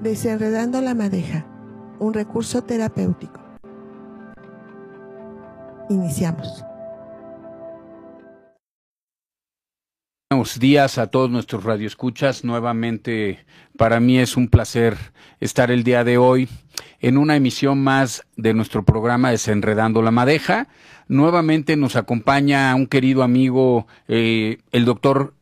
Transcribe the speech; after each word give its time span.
Desenredando 0.00 0.82
la 0.82 0.94
madeja, 0.94 1.46
un 1.98 2.12
recurso 2.12 2.62
terapéutico. 2.62 3.40
Iniciamos. 5.88 6.62
Buenos 10.30 10.58
días 10.58 10.98
a 10.98 11.06
todos 11.06 11.30
nuestros 11.30 11.64
radioescuchas. 11.64 12.44
Nuevamente, 12.44 13.46
para 13.78 13.98
mí 13.98 14.18
es 14.18 14.36
un 14.36 14.48
placer 14.48 14.98
estar 15.40 15.70
el 15.70 15.82
día 15.82 16.04
de 16.04 16.18
hoy 16.18 16.46
en 17.00 17.16
una 17.16 17.36
emisión 17.36 17.82
más 17.82 18.26
de 18.36 18.52
nuestro 18.52 18.84
programa 18.84 19.30
Desenredando 19.30 20.02
la 20.02 20.10
Madeja. 20.10 20.68
Nuevamente 21.08 21.74
nos 21.76 21.96
acompaña 21.96 22.74
un 22.74 22.86
querido 22.86 23.22
amigo, 23.22 23.86
eh, 24.08 24.58
el 24.72 24.84
doctor 24.84 25.32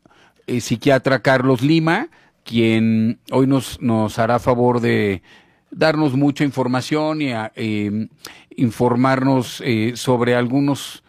eh, 0.47 0.61
psiquiatra 0.61 1.23
Carlos 1.23 1.61
Lima, 1.61 2.09
quien 2.45 3.19
hoy 3.31 3.47
nos, 3.47 3.81
nos 3.81 4.19
hará 4.19 4.39
favor 4.39 4.81
de 4.81 5.23
darnos 5.71 6.15
mucha 6.15 6.45
información 6.45 7.23
y 7.23 7.33
eh, 7.33 8.09
informarnos 8.57 9.63
sobre 9.95 10.37
algunos 10.37 11.03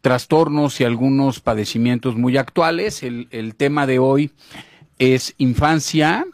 trastornos 0.00 0.80
y 0.80 0.84
algunos 0.84 1.40
padecimientos 1.40 2.16
muy 2.16 2.36
actuales. 2.38 3.02
El 3.02 3.54
tema 3.56 3.86
de 3.86 3.98
hoy 3.98 4.30
es 4.98 5.34
infancia, 5.38 6.26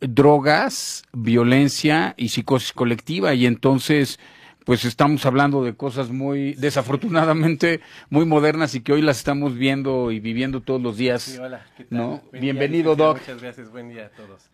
drogas, 0.00 1.04
violencia 1.12 2.14
y 2.16 2.28
psicosis 2.28 2.72
colectiva. 2.72 3.34
Y 3.34 3.46
entonces, 3.46 4.18
pues 4.64 4.84
estamos 4.84 5.24
hablando 5.26 5.62
de 5.62 5.74
cosas 5.74 6.10
muy, 6.10 6.54
desafortunadamente, 6.54 7.80
muy 8.10 8.24
modernas 8.24 8.74
y 8.74 8.80
que 8.80 8.92
hoy 8.92 9.02
las 9.02 9.18
estamos 9.18 9.56
viendo 9.56 10.10
y 10.10 10.20
viviendo 10.20 10.62
todos 10.62 10.80
los 10.80 10.96
días. 10.96 11.22
Sí, 11.22 11.38
hola, 11.38 11.66
¿qué 11.76 11.84
tal? 11.84 11.98
¿no? 11.98 12.22
Bienvenido, 12.32 12.96
Doc. 12.96 13.18
Muchas 13.18 13.42
gracias, 13.42 13.70
buen 13.70 13.90
día 13.90 14.06
a 14.06 14.10
todos. 14.10 14.48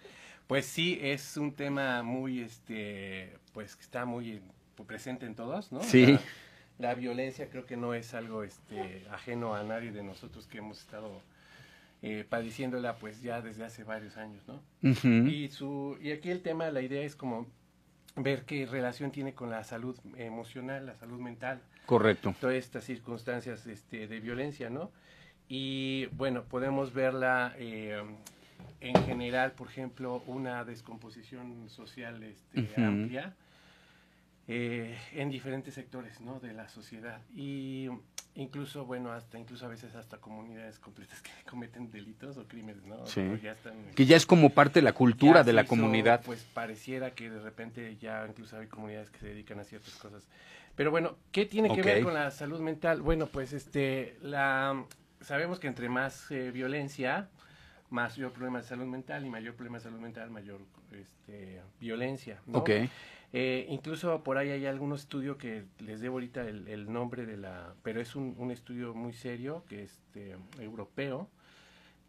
Pues 0.46 0.66
sí, 0.66 0.98
es 1.00 1.36
un 1.36 1.52
tema 1.52 2.02
muy, 2.02 2.40
este, 2.40 3.36
pues 3.52 3.76
que 3.76 3.82
está 3.82 4.04
muy 4.04 4.42
presente 4.86 5.26
en 5.26 5.34
todos, 5.34 5.70
¿no? 5.70 5.82
Sí. 5.82 6.06
La, 6.06 6.20
la 6.78 6.94
violencia 6.94 7.48
creo 7.48 7.66
que 7.66 7.76
no 7.76 7.94
es 7.94 8.14
algo, 8.14 8.42
este, 8.42 9.06
ajeno 9.12 9.54
a 9.54 9.62
nadie 9.62 9.92
de 9.92 10.02
nosotros 10.02 10.46
que 10.46 10.58
hemos 10.58 10.80
estado 10.80 11.22
eh, 12.02 12.24
padeciéndola 12.28 12.96
pues 12.96 13.20
ya 13.20 13.42
desde 13.42 13.64
hace 13.64 13.84
varios 13.84 14.16
años, 14.16 14.42
¿no? 14.48 14.62
Ujú. 14.90 15.28
Y, 15.28 15.48
su, 15.50 15.98
y 16.00 16.12
aquí 16.12 16.30
el 16.30 16.40
tema, 16.40 16.70
la 16.70 16.80
idea 16.80 17.02
es 17.02 17.14
como 17.14 17.46
ver 18.16 18.44
qué 18.44 18.66
relación 18.66 19.10
tiene 19.10 19.34
con 19.34 19.50
la 19.50 19.64
salud 19.64 19.98
emocional, 20.16 20.86
la 20.86 20.94
salud 20.94 21.20
mental, 21.20 21.60
Correcto. 21.86 22.34
todas 22.40 22.56
estas 22.56 22.84
circunstancias 22.84 23.66
este, 23.66 24.06
de 24.06 24.20
violencia, 24.20 24.70
¿no? 24.70 24.90
Y 25.48 26.06
bueno, 26.12 26.44
podemos 26.44 26.92
verla 26.92 27.54
eh, 27.58 28.00
en 28.80 28.94
general, 29.04 29.52
por 29.52 29.68
ejemplo, 29.68 30.22
una 30.26 30.64
descomposición 30.64 31.68
social 31.68 32.22
este, 32.22 32.80
amplia 32.80 33.34
eh, 34.46 34.96
en 35.12 35.30
diferentes 35.30 35.74
sectores, 35.74 36.20
¿no? 36.20 36.40
De 36.40 36.52
la 36.52 36.68
sociedad. 36.68 37.20
Y 37.34 37.88
incluso, 38.34 38.84
bueno, 38.84 39.12
hasta 39.12 39.38
incluso 39.38 39.66
a 39.66 39.68
veces 39.68 39.94
hasta 39.94 40.18
comunidades 40.18 40.78
completas 40.78 41.20
que 41.22 41.30
cometen 41.50 41.90
delitos 41.90 42.36
o 42.36 42.46
crímenes, 42.46 42.84
¿no? 42.84 43.06
Sí. 43.06 43.20
O 43.20 43.36
ya 43.36 43.52
están, 43.52 43.74
Que 43.94 44.06
ya 44.06 44.16
es 44.16 44.26
como 44.26 44.50
parte 44.50 44.80
de 44.80 44.84
la 44.84 44.92
cultura 44.92 45.42
de 45.42 45.52
la 45.52 45.62
hizo, 45.62 45.68
comunidad. 45.70 46.22
Pues 46.24 46.44
pareciera 46.54 47.12
que 47.12 47.30
de 47.30 47.40
repente 47.40 47.96
ya 47.96 48.24
incluso 48.28 48.58
hay 48.58 48.66
comunidades 48.66 49.10
que 49.10 49.18
se 49.18 49.26
dedican 49.28 49.60
a 49.60 49.64
ciertas 49.64 49.94
cosas. 49.94 50.26
Pero 50.76 50.90
bueno, 50.90 51.16
¿qué 51.32 51.46
tiene 51.46 51.74
que 51.74 51.82
ver 51.82 52.02
con 52.02 52.14
la 52.14 52.30
salud 52.30 52.60
mental? 52.60 53.02
Bueno, 53.02 53.26
pues 53.26 53.52
este, 53.52 54.16
la, 54.22 54.84
sabemos 55.20 55.58
que 55.58 55.66
entre 55.66 55.88
más 55.88 56.30
eh, 56.30 56.50
violencia, 56.50 57.28
mayor 57.90 58.32
problema 58.32 58.60
de 58.60 58.64
salud 58.64 58.86
mental 58.86 59.26
y 59.26 59.28
mayor 59.28 59.54
problema 59.54 59.78
de 59.78 59.84
salud 59.84 60.00
mental, 60.00 60.30
mayor 60.30 60.60
este, 60.92 61.60
violencia. 61.80 62.40
¿no? 62.46 62.64
Eh, 63.32 63.66
incluso 63.70 64.24
por 64.24 64.38
ahí 64.38 64.50
hay 64.50 64.66
algún 64.66 64.92
estudio 64.92 65.38
que 65.38 65.64
les 65.78 66.00
debo 66.00 66.16
ahorita 66.16 66.42
el, 66.48 66.66
el 66.66 66.92
nombre 66.92 67.26
de 67.26 67.36
la, 67.36 67.74
pero 67.82 68.00
es 68.00 68.16
un, 68.16 68.34
un 68.38 68.50
estudio 68.50 68.92
muy 68.92 69.12
serio, 69.12 69.64
que 69.68 69.84
es 69.84 69.92
este, 69.92 70.36
europeo, 70.58 71.28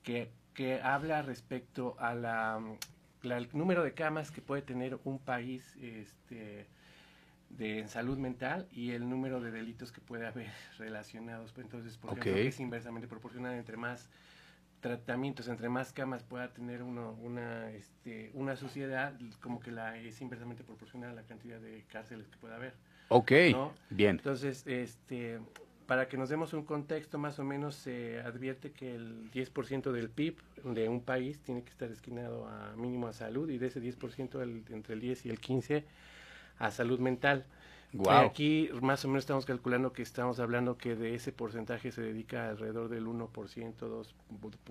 que, 0.03 0.31
que 0.55 0.81
habla 0.81 1.21
respecto 1.21 1.95
a 1.99 2.15
la, 2.15 2.59
la- 3.21 3.37
el 3.37 3.49
número 3.53 3.83
de 3.83 3.93
camas 3.93 4.31
que 4.31 4.41
puede 4.41 4.63
tener 4.63 4.97
un 5.03 5.19
país 5.19 5.75
este, 5.79 6.65
de 7.51 7.79
en 7.79 7.87
salud 7.89 8.17
mental 8.17 8.67
y 8.71 8.91
el 8.91 9.07
número 9.07 9.41
de 9.41 9.51
delitos 9.51 9.91
que 9.91 10.01
puede 10.01 10.25
haber 10.25 10.49
relacionados. 10.79 11.53
Entonces, 11.57 11.97
por 11.99 12.11
ejemplo, 12.13 12.31
Ok. 12.31 12.37
que 12.39 12.47
es 12.47 12.59
inversamente 12.59 13.07
proporcional 13.07 13.53
entre 13.53 13.77
más 13.77 14.09
tratamientos, 14.81 15.47
entre 15.47 15.69
más 15.69 15.93
camas 15.93 16.23
pueda 16.23 16.51
tener 16.51 16.81
uno, 16.83 17.13
una, 17.21 17.69
este, 17.71 18.31
una 18.33 18.55
sociedad, 18.55 19.13
como 19.39 19.59
que 19.59 19.71
la 19.71 19.97
es 19.97 20.19
inversamente 20.21 20.63
proporcional 20.63 21.11
a 21.11 21.13
la 21.13 21.23
cantidad 21.23 21.59
de 21.59 21.83
cárceles 21.91 22.27
que 22.27 22.37
pueda 22.37 22.55
haber. 22.55 22.73
Ok. 23.09 23.31
¿no? 23.51 23.73
Bien. 23.89 24.17
Entonces, 24.17 24.65
este, 24.67 25.39
para 25.85 26.07
que 26.07 26.17
nos 26.17 26.29
demos 26.29 26.53
un 26.53 26.63
contexto, 26.65 27.17
más 27.17 27.37
o 27.39 27.43
menos 27.43 27.75
se 27.75 28.19
advierte 28.21 28.71
que 28.71 28.95
el 28.95 29.29
10% 29.31 29.91
del 29.91 30.09
PIB 30.09 30.37
de 30.63 30.89
un 30.89 31.01
país 31.01 31.39
tiene 31.41 31.63
que 31.63 31.69
estar 31.69 31.89
destinado 31.89 32.47
a 32.47 32.73
mínimo 32.75 33.07
a 33.07 33.13
salud 33.13 33.49
y 33.49 33.57
de 33.57 33.67
ese 33.67 33.79
10% 33.81 34.41
el- 34.41 34.63
entre 34.69 34.95
el 34.95 35.01
10 35.01 35.25
y 35.25 35.29
el 35.29 35.39
15 35.39 35.85
a 36.57 36.71
salud 36.71 36.99
mental. 36.99 37.45
Guau. 37.93 38.23
Eh, 38.23 38.27
Aquí 38.27 38.69
más 38.81 39.03
o 39.03 39.09
menos 39.09 39.23
estamos 39.23 39.45
calculando 39.45 39.91
que 39.91 40.01
estamos 40.01 40.39
hablando 40.39 40.77
que 40.77 40.95
de 40.95 41.13
ese 41.15 41.31
porcentaje 41.31 41.91
se 41.91 42.01
dedica 42.01 42.49
alrededor 42.49 42.87
del 42.89 43.05
1%, 43.05 43.73
2, 43.79 44.15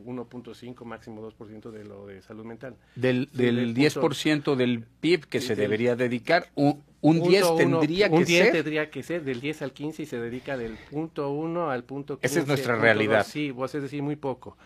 1.5, 0.07 0.85
máximo 0.85 1.21
2% 1.31 1.71
de 1.71 1.85
lo 1.85 2.07
de 2.07 2.23
salud 2.23 2.45
mental. 2.45 2.77
Del, 2.95 3.29
Sí, 3.33 3.43
del 3.43 3.57
del 3.57 3.75
10% 3.75 4.57
del 4.57 4.83
PIB 5.01 5.27
que 5.27 5.41
se 5.41 5.49
del- 5.55 5.59
debería 5.59 5.97
dedicar, 5.97 6.47
un, 6.55 6.83
un 7.03 7.19
Punto 7.19 7.29
10 7.31 7.45
uno- 7.45 7.57
tendría 7.81 8.09
un 8.09 8.19
que 8.21 8.25
10 8.25 8.45
ser. 8.45 8.53
tendría 8.53 8.91
que 8.91 9.03
ser 9.03 9.25
del 9.25 9.41
10 9.41 9.63
al 9.63 9.73
15 9.73 10.03
y 10.03 10.07
se 10.07 10.19
dedica 10.19 10.57
del 10.57 10.77
punto 10.91 11.31
1 11.31 11.71
al 11.71 11.85
punto 11.85 12.19
15. 12.19 12.27
Esa 12.27 12.41
es 12.41 12.47
nuestra 12.47 12.77
realidad. 12.77 13.19
dos. 13.19 13.27
Sí, 13.27 13.51
vos 13.51 13.75
es 13.75 13.83
decir, 13.83 14.03
muy 14.03 14.17
poco. 14.17 14.57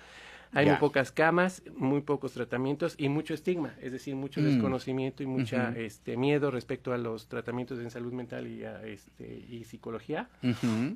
Hay 0.55 0.67
muy 0.67 0.77
pocas 0.77 1.11
camas, 1.13 1.63
muy 1.77 2.01
pocos 2.03 2.33
tratamientos 2.33 2.95
y 2.99 3.09
mucho 3.09 3.35
estigma, 3.35 3.75
es 3.83 3.93
decir, 3.93 4.15
mucho 4.15 4.41
Mm. 4.41 4.45
desconocimiento 4.45 5.23
y 5.23 5.27
mucha 5.27 5.71
Ujú. 5.71 5.81
este, 5.81 6.17
miedo 6.17 6.51
respecto 6.51 6.93
a 6.93 6.99
los 6.99 7.29
tratamientos 7.29 7.79
en 7.81 7.91
salud 7.91 8.13
mental 8.13 8.47
y, 8.47 8.65
a, 8.65 8.83
este, 8.85 9.45
y 9.49 9.65
psicología. 9.65 10.29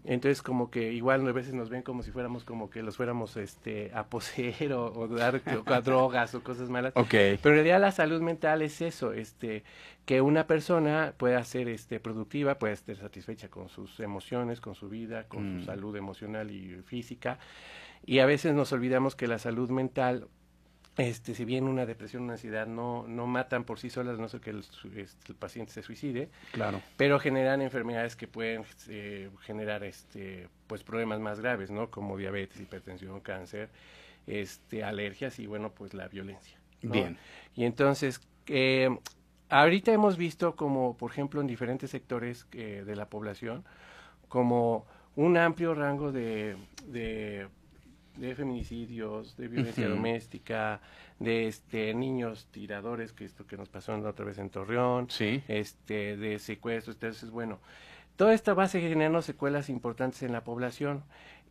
Entonces, 0.05 0.43
como 0.43 0.71
que 0.71 0.93
igual 0.93 1.27
a 1.27 1.33
veces 1.33 1.55
nos 1.55 1.69
ven 1.71 1.83
como 1.83 2.03
si 2.03 2.11
fuéramos 2.11 2.45
como 2.45 2.71
que 2.71 2.83
los 2.83 2.97
fuéramos 2.97 3.37
este, 3.37 3.91
a 3.95 4.05
poseer 4.07 4.73
o, 4.73 4.93
o 4.93 5.09
dar 5.09 5.41
o 5.67 5.73
a 5.73 5.81
drogas 5.81 6.35
o 6.35 6.43
cosas 6.43 6.69
malas. 6.71 6.93
Ok. 6.97 7.09
Pero 7.11 7.37
en 7.51 7.55
realidad 7.55 7.81
la 7.81 7.93
salud 7.93 8.21
mental 8.21 8.63
es 8.63 8.81
eso, 8.81 9.13
este, 9.13 9.65
que 10.07 10.21
una 10.21 10.47
persona 10.47 11.13
pueda 11.17 11.43
ser 11.45 11.69
este, 11.69 12.01
productiva, 12.01 12.59
pueda 12.59 12.73
estar 12.75 12.97
satisfecha 12.97 13.49
con 13.49 13.69
sus 13.69 14.01
emociones, 14.01 14.61
con 14.61 14.75
su 14.75 14.89
vida, 14.89 15.25
con 15.29 15.57
Mm. 15.57 15.59
su 15.61 15.65
salud 15.67 15.97
emocional 15.97 16.51
y 16.51 16.77
física. 16.85 17.39
Y 18.05 18.21
a 18.21 18.27
veces 18.27 18.55
nos 18.55 18.73
olvidamos 18.73 19.15
que 19.17 19.27
la 19.27 19.39
salud 19.39 19.71
mental, 19.71 20.29
este, 20.97 21.35
si 21.35 21.45
bien 21.45 21.65
una 21.69 21.87
depresión, 21.87 22.23
una 22.25 22.33
ansiedad 22.35 22.67
no, 22.67 23.07
no 23.07 23.27
matan 23.27 23.65
por 23.65 23.79
sí 23.79 23.91
solas, 23.91 24.19
no 24.19 24.29
sé 24.29 24.41
que 24.41 24.51
el, 24.51 24.61
este, 24.97 25.33
el 25.33 25.35
paciente 25.37 25.73
se 25.73 25.83
suicide, 25.83 26.31
Claro. 26.53 26.81
pero 26.97 27.19
generan 27.21 27.61
enfermedades 27.63 28.17
que 28.17 28.27
pueden 28.27 28.65
eh, 28.89 29.31
generar 29.43 29.85
este 29.85 30.49
pues 30.67 30.83
problemas 30.83 31.21
más 31.21 31.41
graves 31.41 31.71
no 31.71 31.91
como 31.91 32.17
diabetes 32.19 32.61
hipertensión 32.61 33.21
cáncer 33.21 33.71
este 34.27 34.85
alergias 34.85 35.39
y 35.39 35.47
bueno 35.47 35.71
pues 35.71 35.95
la 35.95 36.09
violencia 36.09 36.59
¿no? 36.83 36.93
Bien. 36.93 37.17
y 37.55 37.65
entonces 37.65 38.21
eh, 38.49 38.91
ahorita 39.49 39.93
hemos 39.93 40.17
visto 40.19 40.57
como 40.57 40.97
por 40.97 41.11
ejemplo 41.13 41.41
en 41.41 41.47
diferentes 41.47 41.91
sectores 41.91 42.47
eh, 42.53 42.83
de 42.85 42.97
la 42.97 43.07
población 43.09 43.65
como 44.29 44.85
un 45.17 45.37
amplio 45.39 45.75
rango 45.75 46.13
de, 46.13 46.57
de, 46.87 47.49
de 48.19 48.35
feminicidios, 48.35 49.37
de 49.37 49.49
violencia 49.49 49.89
doméstica, 49.89 50.81
de 51.19 51.47
este 51.49 51.95
niños 51.95 52.49
tiradores, 52.51 53.13
que 53.13 53.25
esto 53.25 53.47
que 53.47 53.57
nos 53.57 53.69
pasó 53.69 53.97
la 53.97 54.11
otra 54.11 54.25
vez 54.25 54.39
en 54.39 54.51
Torreón, 54.51 55.09
Sí. 55.11 55.43
este, 55.49 56.17
de 56.17 56.39
secuestros. 56.39 56.97
Entonces, 56.97 57.31
bueno, 57.31 57.59
toda 58.17 58.35
esta 58.35 58.55
base 58.55 58.81
generando 58.81 59.23
secuelas 59.23 59.69
importantes 59.69 60.23
en 60.23 60.33
la 60.33 60.43
población 60.45 61.05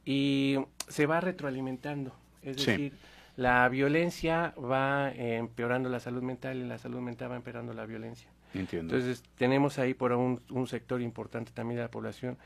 y 0.06 0.58
se 0.88 1.06
va 1.06 1.20
retroalimentando. 1.22 2.14
Es 2.42 2.58
Sí. 2.62 2.72
decir, 2.72 2.94
la 3.36 3.68
violencia 3.70 4.54
va 4.58 5.12
empeorando 5.12 5.90
la 5.90 6.00
salud 6.00 6.22
mental 6.24 6.58
y 6.58 6.64
la 6.66 6.78
salud 6.78 7.00
mental 7.02 7.32
va 7.32 7.36
empeorando 7.36 7.74
la 7.74 7.86
violencia. 7.86 8.30
Entiendo. 8.54 8.96
Entonces, 8.96 9.24
tenemos 9.38 9.78
ahí 9.80 9.94
por 9.94 10.12
un, 10.14 10.42
un 10.50 10.68
sector 10.68 11.02
importante 11.02 11.52
también 11.52 11.76
de 11.78 11.84
la 11.84 11.92
población 11.92 12.38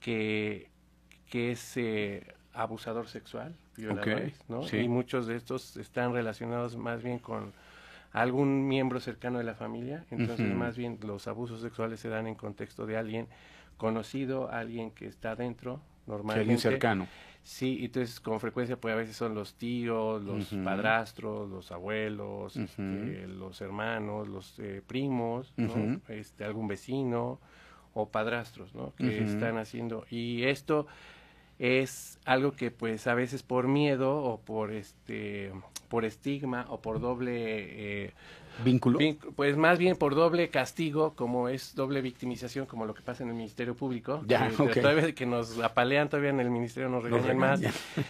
que, 0.00 0.68
que 1.30 1.52
es 1.52 1.76
eh, 1.76 2.26
abusador 2.56 3.08
sexual, 3.08 3.54
violadores, 3.76 4.34
¿no? 4.48 4.62
sí. 4.62 4.78
Y 4.78 4.88
muchos 4.88 5.26
de 5.26 5.36
estos 5.36 5.76
están 5.76 6.12
relacionados 6.12 6.76
más 6.76 7.02
bien 7.02 7.18
con 7.18 7.52
algún 8.12 8.66
miembro 8.66 8.98
cercano 9.00 9.38
de 9.38 9.44
la 9.44 9.54
familia, 9.54 10.04
entonces 10.10 10.54
más 10.54 10.76
bien 10.76 10.98
los 11.02 11.28
abusos 11.28 11.60
sexuales 11.60 12.00
se 12.00 12.08
dan 12.08 12.26
en 12.26 12.34
contexto 12.34 12.86
de 12.86 12.96
alguien 12.96 13.28
conocido, 13.76 14.50
alguien 14.50 14.90
que 14.90 15.06
está 15.06 15.36
dentro, 15.36 15.80
normalmente. 16.06 16.40
alguien 16.40 16.58
cercano. 16.58 17.06
Sí, 17.42 17.78
entonces 17.82 18.18
con 18.18 18.40
frecuencia 18.40 18.76
pues 18.76 18.92
a 18.92 18.96
veces 18.96 19.16
son 19.16 19.34
los 19.34 19.54
tíos, 19.54 20.20
los 20.20 20.46
padrastros, 20.64 21.48
los 21.48 21.70
abuelos, 21.70 22.56
este, 22.56 23.28
los 23.28 23.60
hermanos, 23.60 24.26
los 24.26 24.58
eh, 24.58 24.82
primos, 24.84 25.52
¿no? 25.56 26.00
este, 26.08 26.44
algún 26.44 26.66
vecino 26.66 27.38
o 27.94 28.08
padrastros, 28.08 28.74
¿no? 28.74 28.94
Que 28.96 29.22
están 29.22 29.58
haciendo 29.58 30.06
y 30.10 30.42
esto 30.42 30.88
es 31.58 32.18
algo 32.24 32.52
que 32.52 32.70
pues 32.70 33.06
a 33.06 33.14
veces 33.14 33.42
por 33.42 33.68
miedo 33.68 34.22
o 34.22 34.40
por 34.40 34.72
este 34.72 35.52
por 35.88 36.04
estigma 36.04 36.66
o 36.68 36.80
por 36.80 37.00
doble 37.00 38.04
eh, 38.06 38.12
vínculo. 38.64 38.98
Pues 39.34 39.56
más 39.56 39.78
bien 39.78 39.96
por 39.96 40.14
doble 40.14 40.48
castigo 40.48 41.14
como 41.14 41.48
es 41.48 41.74
doble 41.74 42.00
victimización 42.00 42.66
como 42.66 42.86
lo 42.86 42.94
que 42.94 43.02
pasa 43.02 43.22
en 43.22 43.30
el 43.30 43.34
ministerio 43.34 43.74
público 43.74 44.22
ya, 44.26 44.48
que, 44.48 44.80
todavía 44.80 45.14
que 45.14 45.26
nos 45.26 45.58
apalean 45.60 46.08
todavía 46.08 46.30
en 46.30 46.40
el 46.40 46.50
ministerio 46.50 46.88
nos 46.88 47.02
regañan 47.02 47.38
más. 47.38 47.60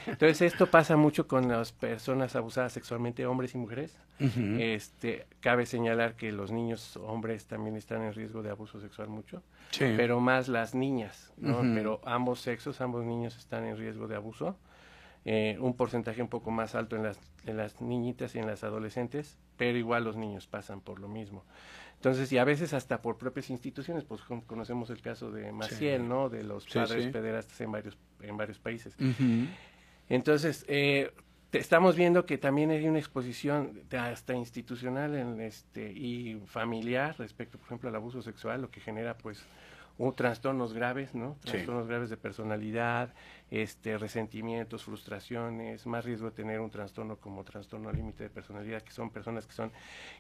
entonces 0.07 0.43
esto 0.43 0.67
pasa 0.67 0.97
mucho 0.97 1.27
con 1.27 1.49
las 1.49 1.73
personas 1.73 2.37
abusadas 2.37 2.73
sexualmente 2.73 3.27
hombres 3.27 3.55
y 3.55 3.59
mujeres. 3.59 3.97
Este 4.19 5.27
cabe 5.41 5.67
señalar 5.67 6.15
que 6.15 6.33
los 6.33 6.51
niños 6.51 6.97
hombres 6.97 7.47
también 7.47 7.77
están 7.77 8.03
en 8.03 8.15
riesgo 8.15 8.43
de 8.43 8.51
abuso 8.51 8.81
sexual 8.81 9.09
mucho 9.09 9.43
pero 9.79 10.21
más 10.21 10.49
las 10.49 10.75
niñas 10.75 11.33
no 11.37 11.61
pero 11.75 12.01
ambos 12.05 12.41
sexos 12.41 12.81
ambos 12.81 13.05
niños 13.05 13.37
están 13.37 13.65
en 13.67 13.77
riesgo 13.77 14.09
de 14.09 14.17
abuso 14.17 14.57
eh, 15.29 15.59
un 15.59 15.75
porcentaje 15.75 16.23
un 16.23 16.29
poco 16.29 16.53
más 16.53 16.77
alto 16.77 16.95
en 16.95 17.03
las, 17.03 17.19
en 17.47 17.57
las 17.57 17.81
niñitas 17.81 18.37
y 18.37 18.39
en 18.39 18.47
las 18.47 18.63
adolescentes, 18.63 19.37
pero 19.57 19.77
igual 19.77 20.05
los 20.05 20.17
niños 20.17 20.47
pasan 20.47 20.81
por 20.81 21.01
lo 21.01 21.09
mismo. 21.09 21.45
Entonces, 21.97 22.31
y 22.31 22.39
a 22.39 22.45
veces 22.45 22.73
hasta 22.73 23.03
por 23.03 23.19
propias 23.19 23.51
instituciones, 23.51 24.05
pues 24.05 24.23
conocemos 24.47 24.89
el 24.91 25.03
caso 25.03 25.33
de 25.33 25.51
Maciel, 25.51 26.09
¿no? 26.09 26.29
De 26.29 26.45
los 26.45 26.65
padres 26.67 27.09
pederastas 27.09 27.61
en 27.61 27.73
varios, 27.73 27.99
en 28.21 28.37
varios 28.37 28.61
países. 28.61 28.95
Entonces, 30.09 30.65
eh, 30.69 31.11
estamos 31.51 31.97
viendo 31.97 32.25
que 32.25 32.39
también 32.39 32.71
hay 32.71 32.87
una 32.87 33.01
exposición 33.01 33.83
hasta 33.99 34.33
institucional 34.33 35.17
en 35.17 35.41
este, 35.41 35.91
y 35.91 36.41
familiar 36.47 37.17
respecto, 37.19 37.59
por 37.59 37.67
ejemplo, 37.67 37.89
al 37.89 37.97
abuso 37.97 38.23
sexual, 38.23 38.63
lo 38.63 38.71
que 38.71 38.81
genera, 38.81 39.19
pues, 39.19 39.45
un 39.99 40.15
trastornos 40.15 40.75
graves, 40.75 41.15
¿no? 41.15 41.37
Trastornos 41.43 41.87
graves 41.87 42.11
de 42.11 42.17
personalidad, 42.17 43.15
este, 43.51 43.97
resentimientos, 43.97 44.85
frustraciones, 44.85 45.87
más 45.87 46.05
riesgo 46.05 46.27
de 46.27 46.33
tener 46.33 46.61
un 46.61 46.71
trastorno 46.71 47.17
como 47.17 47.45
trastorno 47.45 47.91
límite 47.91 48.25
de 48.25 48.31
personalidad, 48.31 48.83
que 48.83 48.93
son 48.93 49.11
personas 49.11 49.47
que 49.47 49.55
son 49.55 49.71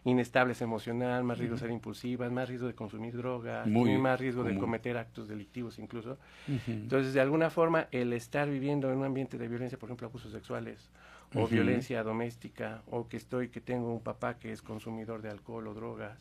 inestables 0.05 0.62
emocional, 0.62 1.25
más 1.25 1.38
riesgo 1.38 1.56
de 1.56 1.61
ser 1.61 1.70
impulsivas, 1.70 2.32
más 2.32 2.49
riesgo 2.49 2.67
de 2.67 2.75
consumir 2.75 3.17
drogas, 3.17 3.67
más 3.67 4.19
riesgo 4.19 4.44
de 4.44 4.56
cometer 4.56 4.96
actos 4.96 5.28
delictivos 5.28 5.79
incluso. 5.79 6.19
Entonces, 6.67 7.12
de 7.12 7.20
alguna 7.20 7.50
forma, 7.50 7.88
el 7.90 8.12
estar 8.12 8.49
viviendo 8.49 8.90
en 8.90 8.99
un 8.99 9.05
ambiente 9.05 9.37
de 9.37 9.49
violencia, 9.49 9.79
por 9.79 9.88
ejemplo, 9.88 10.06
abusos 10.06 10.32
sexuales, 10.32 10.88
o 11.34 11.46
violencia 11.46 12.02
doméstica, 12.02 12.82
o 12.90 13.08
que 13.08 13.17
estoy, 13.17 13.49
que 13.49 13.61
tengo 13.61 13.93
un 13.93 14.00
papá 14.00 14.38
que 14.38 14.52
es 14.52 14.62
consumidor 14.62 15.20
de 15.20 15.29
alcohol 15.29 15.67
o 15.69 15.75
drogas, 15.75 16.19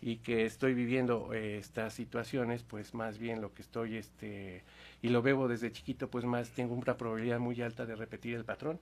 y 0.00 0.16
que 0.16 0.46
estoy 0.46 0.74
viviendo 0.74 1.32
eh, 1.32 1.58
estas 1.58 1.94
situaciones, 1.94 2.62
pues 2.62 2.94
más 2.94 3.18
bien 3.18 3.40
lo 3.40 3.52
que 3.54 3.62
estoy, 3.62 3.96
este, 3.96 4.62
y 5.02 5.08
lo 5.08 5.22
veo 5.22 5.48
desde 5.48 5.72
chiquito, 5.72 6.08
pues 6.08 6.24
más 6.24 6.50
tengo 6.50 6.74
una 6.74 6.96
probabilidad 6.96 7.38
muy 7.38 7.60
alta 7.62 7.86
de 7.86 7.96
repetir 7.96 8.34
el 8.34 8.44
patrón, 8.44 8.78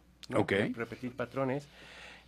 repetir 0.75 1.13
patrones 1.13 1.69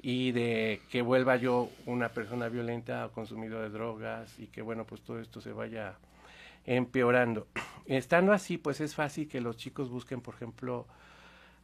y 0.02 0.32
de 0.32 0.80
que 0.90 1.02
vuelva 1.02 1.36
yo 1.36 1.70
una 1.86 2.08
persona 2.08 2.48
violenta 2.48 3.06
o 3.06 3.12
consumidor 3.12 3.62
de 3.62 3.70
drogas 3.70 4.38
y 4.38 4.46
que 4.46 4.62
bueno, 4.62 4.84
pues 4.84 5.02
todo 5.02 5.20
esto 5.20 5.40
se 5.40 5.52
vaya 5.52 5.94
empeorando. 6.64 7.46
Estando 7.86 8.32
así, 8.32 8.58
pues 8.58 8.80
es 8.80 8.94
fácil 8.94 9.28
que 9.28 9.40
los 9.40 9.56
chicos 9.56 9.90
busquen, 9.90 10.20
por 10.20 10.34
ejemplo, 10.34 10.86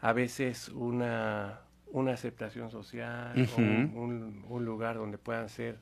a 0.00 0.12
veces 0.12 0.68
una, 0.68 1.60
una 1.92 2.12
aceptación 2.12 2.70
social 2.70 3.48
o 3.56 3.60
un, 3.60 4.44
un, 4.48 4.64
lugar 4.64 4.96
donde 4.96 5.18
puedan 5.18 5.48
ser 5.48 5.78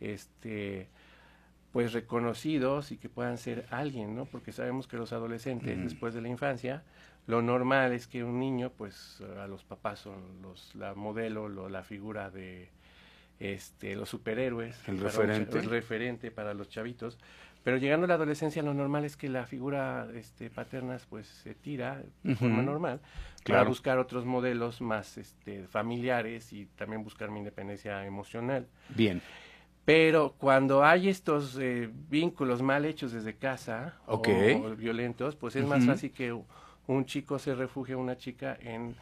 este 0.00 0.88
pues 1.72 1.92
reconocidos 1.92 2.90
y 2.90 2.96
que 2.96 3.10
puedan 3.10 3.36
ser 3.36 3.66
alguien, 3.70 4.16
¿no? 4.16 4.24
Porque 4.24 4.50
sabemos 4.50 4.86
que 4.86 4.96
los 4.96 5.12
adolescentes 5.12 5.82
después 5.82 6.14
de 6.14 6.22
la 6.22 6.28
infancia 6.28 6.82
lo 7.26 7.42
normal 7.42 7.92
es 7.92 8.06
que 8.06 8.24
un 8.24 8.38
niño 8.38 8.70
pues 8.70 9.20
a 9.38 9.46
los 9.46 9.64
papás 9.64 9.98
son 10.00 10.40
los 10.42 10.74
la 10.74 10.94
modelo, 10.94 11.48
lo, 11.48 11.68
la 11.68 11.82
figura 11.82 12.30
de 12.30 12.70
este 13.40 13.96
los 13.96 14.08
superhéroes, 14.08 14.88
el 14.88 15.00
referente, 15.00 15.58
el 15.58 15.68
referente 15.68 16.30
para 16.30 16.54
los 16.54 16.68
chavitos. 16.68 17.18
Pero 17.64 17.78
llegando 17.78 18.04
a 18.04 18.08
la 18.08 18.14
adolescencia 18.14 18.62
lo 18.62 18.74
normal 18.74 19.04
es 19.04 19.16
que 19.16 19.28
la 19.28 19.44
figura 19.44 20.06
este, 20.14 20.50
paterna 20.50 20.98
pues 21.10 21.26
se 21.26 21.52
tira 21.52 22.00
de 22.22 22.36
forma 22.36 22.62
normal 22.62 23.00
para 23.44 23.64
buscar 23.64 23.98
otros 23.98 24.24
modelos 24.24 24.80
más 24.80 25.18
este, 25.18 25.66
familiares 25.66 26.52
y 26.52 26.66
también 26.66 27.02
buscar 27.02 27.28
mi 27.32 27.40
independencia 27.40 28.06
emocional. 28.06 28.68
Bien. 28.90 29.20
Pero 29.86 30.34
cuando 30.36 30.84
hay 30.84 31.08
estos 31.08 31.56
eh, 31.60 31.88
vínculos 32.10 32.60
mal 32.60 32.84
hechos 32.84 33.12
desde 33.12 33.36
casa 33.36 33.94
o, 34.06 34.20
violentos, 34.76 35.36
pues 35.36 35.54
es 35.54 35.64
más 35.64 35.86
fácil 35.86 36.10
que 36.10 36.36
un 36.88 37.04
chico 37.06 37.38
se 37.38 37.54
refugie 37.54 37.94
a 37.94 37.96
una 37.96 38.18
chica 38.18 38.58
en, 38.60 38.96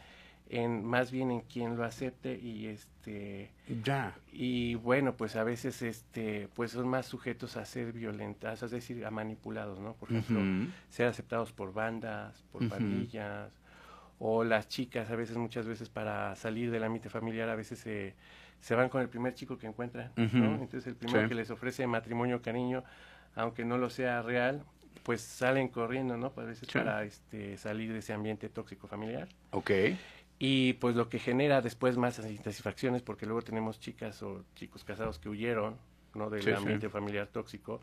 en 0.50 0.84
más 0.84 1.10
bien 1.10 1.30
en 1.30 1.40
quien 1.40 1.78
lo 1.78 1.84
acepte 1.84 2.38
y 2.38 2.66
este 2.66 3.50
ya. 3.82 4.14
y 4.30 4.74
bueno 4.74 5.14
pues 5.16 5.36
a 5.36 5.44
veces 5.44 5.80
este 5.80 6.48
pues 6.54 6.72
son 6.72 6.86
más 6.86 7.06
sujetos 7.06 7.56
a 7.56 7.64
ser 7.64 7.92
violentas 7.92 8.62
es 8.62 8.70
decir 8.70 9.06
a 9.06 9.10
manipulados 9.10 9.80
no 9.80 9.94
por 9.94 10.10
ejemplo 10.12 10.40
ser 10.90 11.06
aceptados 11.06 11.52
por 11.52 11.72
bandas 11.72 12.44
por 12.52 12.68
pandillas 12.68 13.58
o 14.18 14.44
las 14.44 14.68
chicas 14.68 15.10
a 15.10 15.16
veces 15.16 15.36
muchas 15.36 15.66
veces 15.66 15.88
para 15.88 16.36
salir 16.36 16.70
del 16.70 16.84
ámbito 16.84 17.08
familiar 17.08 17.48
a 17.48 17.56
veces 17.56 17.78
se 17.78 18.14
se 18.64 18.74
van 18.74 18.88
con 18.88 19.02
el 19.02 19.10
primer 19.10 19.34
chico 19.34 19.58
que 19.58 19.66
encuentran, 19.66 20.10
¿no? 20.16 20.54
Entonces 20.54 20.86
el 20.86 20.96
primero 20.96 21.28
que 21.28 21.34
les 21.34 21.50
ofrece 21.50 21.86
matrimonio, 21.86 22.40
cariño, 22.40 22.82
aunque 23.34 23.62
no 23.62 23.76
lo 23.76 23.90
sea 23.90 24.22
real, 24.22 24.64
pues 25.02 25.20
salen 25.20 25.68
corriendo, 25.68 26.16
¿no? 26.16 26.32
Pues 26.32 26.46
a 26.46 26.48
veces 26.48 26.70
para 26.72 27.04
este, 27.04 27.58
salir 27.58 27.92
de 27.92 27.98
ese 27.98 28.14
ambiente 28.14 28.48
tóxico 28.48 28.86
familiar. 28.86 29.28
Ok. 29.50 29.70
Y 30.38 30.72
pues 30.74 30.96
lo 30.96 31.10
que 31.10 31.18
genera 31.18 31.60
después 31.60 31.98
más 31.98 32.18
insatisfacciones, 32.20 33.02
porque 33.02 33.26
luego 33.26 33.42
tenemos 33.42 33.80
chicas 33.80 34.22
o 34.22 34.46
chicos 34.54 34.82
casados 34.82 35.18
que 35.18 35.28
huyeron, 35.28 35.76
¿no? 36.14 36.30
Del 36.30 36.54
ambiente 36.54 36.88
familiar 36.88 37.26
tóxico 37.26 37.82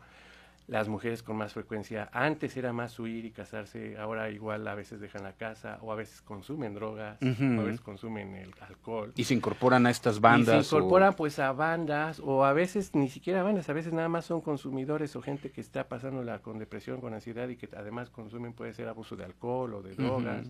las 0.66 0.88
mujeres 0.88 1.22
con 1.22 1.36
más 1.36 1.52
frecuencia. 1.52 2.08
Antes 2.12 2.56
era 2.56 2.72
más 2.72 2.98
huir 2.98 3.24
y 3.24 3.30
casarse, 3.30 3.96
ahora 3.98 4.30
igual 4.30 4.66
a 4.68 4.74
veces 4.74 5.00
dejan 5.00 5.24
la 5.24 5.32
casa 5.32 5.78
o 5.82 5.92
a 5.92 5.96
veces 5.96 6.22
consumen 6.22 6.74
drogas, 6.74 7.18
o 7.22 7.60
a 7.60 7.64
veces 7.64 7.80
consumen 7.80 8.34
el 8.36 8.54
alcohol. 8.60 9.12
Y 9.16 9.24
se 9.24 9.34
incorporan 9.34 9.86
a 9.86 9.90
estas 9.90 10.20
bandas. 10.20 10.66
Y 10.66 10.68
se 10.68 10.76
incorporan 10.76 11.14
pues 11.14 11.38
a 11.38 11.52
bandas 11.52 12.20
o 12.20 12.44
a 12.44 12.52
veces 12.52 12.94
ni 12.94 13.08
siquiera 13.08 13.42
bandas, 13.42 13.68
a 13.68 13.72
veces 13.72 13.92
nada 13.92 14.08
más 14.08 14.24
son 14.24 14.40
consumidores 14.40 15.16
o 15.16 15.22
gente 15.22 15.50
que 15.50 15.60
está 15.60 15.88
pasándola 15.88 16.40
con 16.40 16.58
depresión, 16.58 17.00
con 17.00 17.14
ansiedad 17.14 17.48
y 17.48 17.56
que 17.56 17.68
además 17.76 18.10
consumen 18.10 18.52
puede 18.52 18.72
ser 18.74 18.88
abuso 18.88 19.16
de 19.16 19.24
alcohol 19.24 19.74
o 19.74 19.82
de 19.82 19.94
drogas 19.94 20.48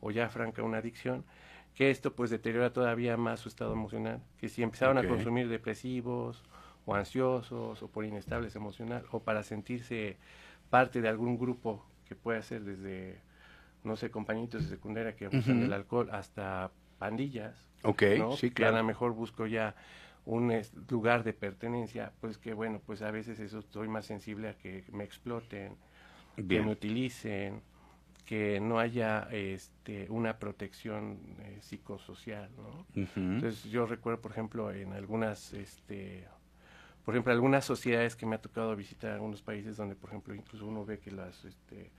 o 0.00 0.10
ya 0.10 0.28
franca 0.28 0.62
una 0.62 0.78
adicción 0.78 1.24
que 1.74 1.90
esto 1.90 2.14
pues 2.14 2.30
deteriora 2.30 2.72
todavía 2.72 3.16
más 3.16 3.40
su 3.40 3.48
estado 3.48 3.72
emocional, 3.72 4.20
que 4.38 4.48
si 4.48 4.62
empezaron 4.62 4.98
a 4.98 5.08
consumir 5.08 5.48
depresivos 5.48 6.42
o 6.86 6.94
ansiosos 6.94 7.82
o 7.82 7.88
por 7.88 8.04
inestables 8.04 8.56
emocional 8.56 9.04
o 9.12 9.20
para 9.20 9.42
sentirse 9.42 10.16
parte 10.70 11.00
de 11.00 11.08
algún 11.08 11.38
grupo 11.38 11.84
que 12.06 12.14
pueda 12.14 12.42
ser 12.42 12.64
desde, 12.64 13.20
no 13.84 13.96
sé, 13.96 14.10
compañitos 14.10 14.62
de 14.64 14.68
secundaria 14.68 15.14
que 15.14 15.26
abusan 15.26 15.60
del 15.60 15.72
alcohol 15.72 16.08
hasta 16.12 16.70
pandillas. 16.98 17.68
Ok, 17.82 18.02
sí, 18.36 18.50
claro. 18.50 18.52
Que 18.54 18.64
a 18.64 18.72
lo 18.72 18.84
mejor 18.84 19.12
busco 19.12 19.46
ya 19.46 19.74
un 20.24 20.52
lugar 20.88 21.24
de 21.24 21.32
pertenencia, 21.32 22.12
pues 22.20 22.38
que 22.38 22.54
bueno, 22.54 22.80
pues 22.84 23.02
a 23.02 23.10
veces 23.10 23.40
eso 23.40 23.58
estoy 23.58 23.88
más 23.88 24.06
sensible 24.06 24.48
a 24.48 24.54
que 24.54 24.84
me 24.92 25.04
exploten, 25.04 25.76
que 26.36 26.60
me 26.60 26.70
utilicen, 26.70 27.60
que 28.24 28.60
no 28.60 28.78
haya 28.78 29.28
este, 29.32 30.06
una 30.10 30.38
protección 30.38 31.18
eh, 31.40 31.58
psicosocial, 31.60 32.50
¿no? 32.56 32.86
Entonces 32.94 33.64
yo 33.64 33.84
recuerdo, 33.84 34.20
por 34.20 34.30
ejemplo, 34.30 34.70
en 34.72 34.92
algunas 34.92 35.52
este, 35.54 36.26
por 37.04 37.14
ejemplo, 37.14 37.32
algunas 37.32 37.64
sociedades 37.64 38.16
que 38.16 38.26
me 38.26 38.36
ha 38.36 38.40
tocado 38.40 38.74
visitar, 38.76 39.12
algunos 39.12 39.42
países 39.42 39.76
donde, 39.76 39.94
por 39.94 40.10
ejemplo, 40.10 40.34
incluso 40.34 40.66
uno 40.66 40.84
ve 40.84 40.98
que 40.98 41.10
las, 41.10 41.44
este, 41.44 41.90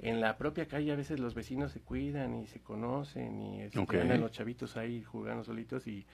en 0.00 0.20
la 0.20 0.36
propia 0.36 0.66
calle 0.66 0.92
a 0.92 0.96
veces 0.96 1.20
los 1.20 1.34
vecinos 1.34 1.72
se 1.72 1.80
cuidan 1.80 2.34
y 2.34 2.46
se 2.46 2.60
conocen 2.60 3.40
y 3.40 3.62
este, 3.62 4.00
andan 4.00 4.20
los 4.20 4.32
chavitos 4.32 4.76
ahí 4.76 5.02
jugando 5.02 5.44
solitos 5.44 5.86
y 5.86 6.04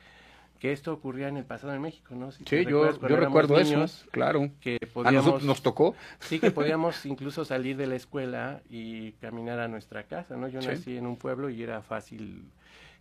que 0.58 0.72
esto 0.72 0.92
ocurría 0.92 1.28
en 1.28 1.36
el 1.36 1.44
pasado 1.44 1.72
en 1.72 1.80
México, 1.80 2.14
¿no? 2.14 2.32
sí, 2.32 2.44
yo, 2.48 2.98
yo 3.00 3.16
recuerdo 3.16 3.58
eso, 3.58 3.86
claro. 4.10 4.50
Que 4.60 4.78
podíamos, 4.92 5.06
a 5.06 5.12
nosotros 5.12 5.44
nos 5.44 5.62
tocó. 5.62 5.94
Sí, 6.18 6.40
que 6.40 6.50
podíamos 6.50 7.06
incluso 7.06 7.44
salir 7.44 7.76
de 7.76 7.86
la 7.86 7.94
escuela 7.94 8.60
y 8.68 9.12
caminar 9.12 9.60
a 9.60 9.68
nuestra 9.68 10.04
casa, 10.04 10.36
¿no? 10.36 10.48
Yo 10.48 10.60
nací 10.60 10.96
en 10.96 11.06
un 11.06 11.16
pueblo 11.16 11.48
y 11.48 11.62
era 11.62 11.80
fácil 11.82 12.42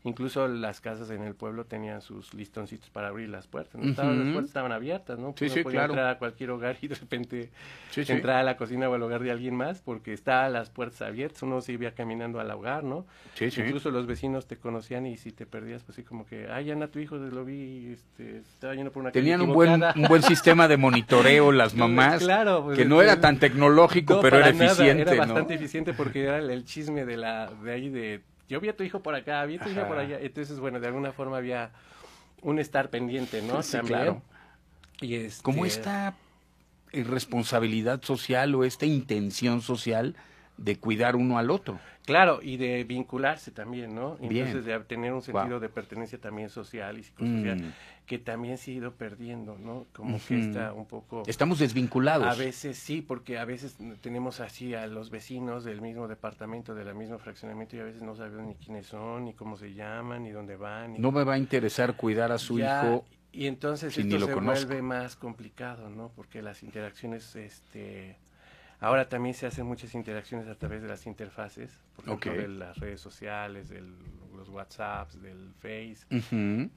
Incluso 0.03 0.47
las 0.47 0.79
casas 0.79 1.09
en 1.09 1.23
el 1.23 1.35
pueblo 1.35 1.65
tenían 1.65 2.01
sus 2.01 2.33
listoncitos 2.33 2.89
para 2.89 3.09
abrir 3.09 3.27
las 3.27 3.47
puertas. 3.47 3.81
¿no? 3.81 3.89
Estaban, 3.89 4.17
las 4.17 4.27
puertas 4.31 4.49
estaban 4.51 4.71
abiertas, 4.71 5.19
¿no? 5.19 5.33
Sí, 5.37 5.45
Uno 5.45 5.53
sí, 5.55 5.63
podía 5.63 5.79
claro. 5.79 5.93
entrar 5.93 6.09
a 6.15 6.17
cualquier 6.17 6.51
hogar 6.51 6.77
y 6.81 6.87
de 6.87 6.95
repente 6.95 7.49
Sí, 7.89 8.05
sí. 8.05 8.11
entrar 8.13 8.37
a 8.37 8.43
la 8.43 8.55
cocina 8.55 8.87
o 8.89 8.93
al 8.93 9.03
hogar 9.03 9.21
de 9.21 9.31
alguien 9.31 9.55
más 9.55 9.81
porque 9.81 10.13
estaban 10.13 10.53
las 10.53 10.69
puertas 10.69 11.01
abiertas. 11.01 11.41
Uno 11.43 11.59
se 11.61 11.73
iba 11.73 11.91
caminando 11.91 12.39
al 12.39 12.49
hogar, 12.51 12.83
¿no? 12.85 13.05
Sí, 13.33 13.51
sí. 13.51 13.61
Incluso 13.61 13.91
los 13.91 14.05
vecinos 14.05 14.47
te 14.47 14.55
conocían 14.55 15.05
y 15.07 15.17
si 15.17 15.31
te 15.33 15.45
perdías, 15.45 15.83
pues 15.83 15.97
así 15.97 16.03
como 16.03 16.25
que, 16.25 16.47
ay, 16.49 16.71
Ana, 16.71 16.87
tu 16.87 16.99
hijo 16.99 17.17
lo 17.17 17.43
vi, 17.43 17.91
este, 17.93 18.37
estaba 18.37 18.75
yendo 18.75 18.91
por 18.91 19.01
una 19.01 19.11
Tenían 19.11 19.41
un 19.41 19.51
buen, 19.51 19.71
equivocada". 19.71 19.93
un 20.01 20.07
buen 20.07 20.21
sistema 20.23 20.67
de 20.69 20.77
monitoreo 20.77 21.51
las 21.51 21.73
mamás, 21.75 22.23
Claro, 22.23 22.63
pues, 22.63 22.77
que 22.77 22.85
no 22.85 23.01
era 23.01 23.13
este, 23.13 23.23
tan 23.23 23.39
tecnológico, 23.39 24.13
no, 24.15 24.21
pero 24.21 24.37
era 24.37 24.53
nada, 24.53 24.65
eficiente, 24.67 25.01
Era 25.01 25.11
¿no? 25.13 25.33
bastante 25.33 25.55
eficiente 25.55 25.93
porque 25.93 26.23
era 26.23 26.37
el, 26.37 26.49
el 26.49 26.63
chisme 26.65 27.03
de 27.05 27.17
la 27.17 27.47
de 27.47 27.71
ahí 27.73 27.89
de 27.89 28.21
yo 28.47 28.59
vi 28.61 28.69
a 28.69 28.75
tu 28.75 28.83
hijo 28.83 29.01
por 29.01 29.15
acá, 29.15 29.43
vi 29.45 29.55
a 29.57 29.59
tu 29.59 29.69
hija 29.69 29.81
Ajá. 29.81 29.89
por 29.89 29.97
allá. 29.99 30.19
Entonces, 30.19 30.59
bueno, 30.59 30.79
de 30.79 30.87
alguna 30.87 31.11
forma 31.11 31.37
había 31.37 31.71
un 32.41 32.59
estar 32.59 32.89
pendiente, 32.89 33.41
¿no? 33.41 33.61
Sí, 33.63 33.73
También. 33.73 33.99
claro. 33.99 34.21
Y 35.01 35.15
este, 35.15 35.43
Como 35.43 35.65
esta 35.65 36.15
irresponsabilidad 36.91 38.01
social 38.01 38.55
o 38.55 38.63
esta 38.63 38.85
intención 38.85 39.61
social 39.61 40.15
de 40.57 40.77
cuidar 40.77 41.15
uno 41.15 41.37
al 41.37 41.49
otro. 41.51 41.79
Claro, 42.05 42.39
y 42.41 42.55
de 42.57 42.83
vincularse 42.85 43.51
también, 43.51 43.93
¿no? 43.93 44.15
Bien. 44.15 44.47
Entonces, 44.47 44.65
de 44.65 44.79
tener 44.81 45.11
un 45.13 45.21
sentido 45.21 45.49
Wow. 45.49 45.59
de 45.59 45.67
pertenencia 45.69 46.17
también 46.19 46.49
social 46.49 46.97
y 46.97 47.03
psicosocial, 47.03 47.57
Mm. 47.61 47.73
que 48.05 48.17
también 48.17 48.57
se 48.57 48.71
ha 48.71 48.73
ido 48.75 48.93
perdiendo, 48.93 49.57
¿no? 49.57 49.85
Como 49.93 50.17
que 50.25 50.39
está 50.39 50.71
un 50.73 50.85
poco... 50.85 51.23
Estamos 51.27 51.59
desvinculados. 51.59 52.25
A 52.25 52.35
veces 52.39 52.77
sí, 52.77 53.01
porque 53.01 53.37
a 53.37 53.43
veces 53.43 53.75
tenemos 54.01 54.39
así 54.39 54.73
a 54.73 54.87
los 54.87 55.09
vecinos 55.09 55.65
del 55.65 55.81
mismo 55.81 56.07
departamento, 56.07 56.73
del 56.73 56.95
mismo 56.95 57.17
fraccionamiento, 57.19 57.75
y 57.75 57.79
a 57.81 57.83
veces 57.83 58.01
no 58.01 58.15
sabemos 58.15 58.47
ni 58.47 58.55
quiénes 58.55 58.85
son, 58.87 59.25
ni 59.25 59.33
cómo 59.33 59.57
se 59.57 59.73
llaman, 59.73 60.23
ni 60.23 60.31
dónde 60.31 60.55
van. 60.55 60.93
ni 60.93 60.99
No 60.99 61.11
me 61.11 61.25
va 61.25 61.33
a 61.33 61.37
interesar 61.37 61.97
cuidar 61.97 62.31
a 62.31 62.37
su 62.37 62.57
Ya, 62.57 62.83
hijo. 62.85 63.05
Y 63.33 63.47
entonces 63.47 63.93
si 63.93 64.01
esto 64.01 64.17
lo 64.17 64.27
se 64.27 64.31
conozco. 64.33 64.65
vuelve 64.67 64.81
más 64.81 65.17
complicado, 65.17 65.89
¿no? 65.89 66.09
Porque 66.15 66.41
las 66.41 66.63
interacciones, 66.63 67.35
este... 67.35 68.15
Ahora 68.79 69.09
también 69.09 69.33
se 69.33 69.47
hacen 69.47 69.65
muchas 69.65 69.95
interacciones 69.95 70.47
a 70.47 70.55
través 70.55 70.81
de 70.83 70.87
las 70.87 71.07
interfaces, 71.07 71.79
por 71.95 72.05
ejemplo, 72.05 72.33
de 72.33 72.47
las 72.47 72.77
redes 72.77 73.01
sociales, 73.01 73.69
de 73.69 73.81
los 74.35 74.49
WhatsApps, 74.49 75.19
del 75.21 75.51
Face, 75.59 76.05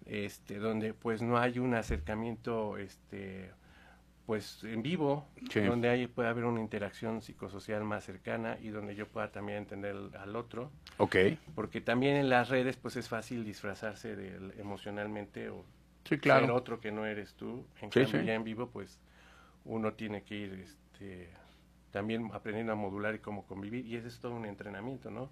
este, 0.07 0.59
donde 0.59 0.95
pues 0.95 1.21
no 1.21 1.37
hay 1.39 1.59
un 1.59 1.75
acercamiento, 1.75 2.79
este, 2.79 3.51
pues 4.25 4.65
en 4.65 4.83
vivo, 4.83 5.29
Sí. 5.51 5.61
donde 5.61 5.91
hay, 5.91 6.07
puede 6.07 6.29
haber 6.31 6.45
una 6.47 6.61
interacción 6.61 7.21
psicosocial 7.21 7.85
más 7.85 8.05
cercana 8.05 8.57
y 8.63 8.69
donde 8.69 8.95
yo 8.95 9.07
pueda 9.07 9.31
también 9.31 9.59
entender 9.59 9.95
al- 10.19 10.37
otro, 10.37 10.71
Ok. 10.97 11.17
porque 11.55 11.83
también 11.83 12.17
en 12.17 12.31
las 12.31 12.49
redes 12.49 12.77
pues 12.79 12.97
es 12.97 13.09
fácil 13.11 13.45
disfrazarse 13.45 14.17
del- 14.17 14.55
emocionalmente 14.59 15.51
o 15.51 15.65
Sí, 16.05 16.17
ser 16.23 16.51
otro 16.51 16.81
que 16.81 16.91
no 16.93 17.05
eres 17.05 17.35
tú. 17.35 17.67
En 17.83 17.93
Sí, 17.93 18.01
cambio 18.05 18.23
ya 18.23 18.35
en 18.35 18.45
vivo 18.45 18.71
pues 18.71 18.99
uno 19.67 19.93
tiene 19.93 20.23
que 20.23 20.35
ir 20.35 20.53
este, 20.55 21.29
también 21.91 22.31
aprendiendo 22.33 22.73
a 22.73 22.77
modular 22.77 23.15
y 23.15 23.19
cómo 23.19 23.45
convivir 23.47 23.87
y 23.87 23.97
ese 23.97 24.09
es 24.09 24.19
todo 24.21 24.35
un 24.35 24.47
entrenamiento, 24.47 25.11
¿no? 25.11 25.29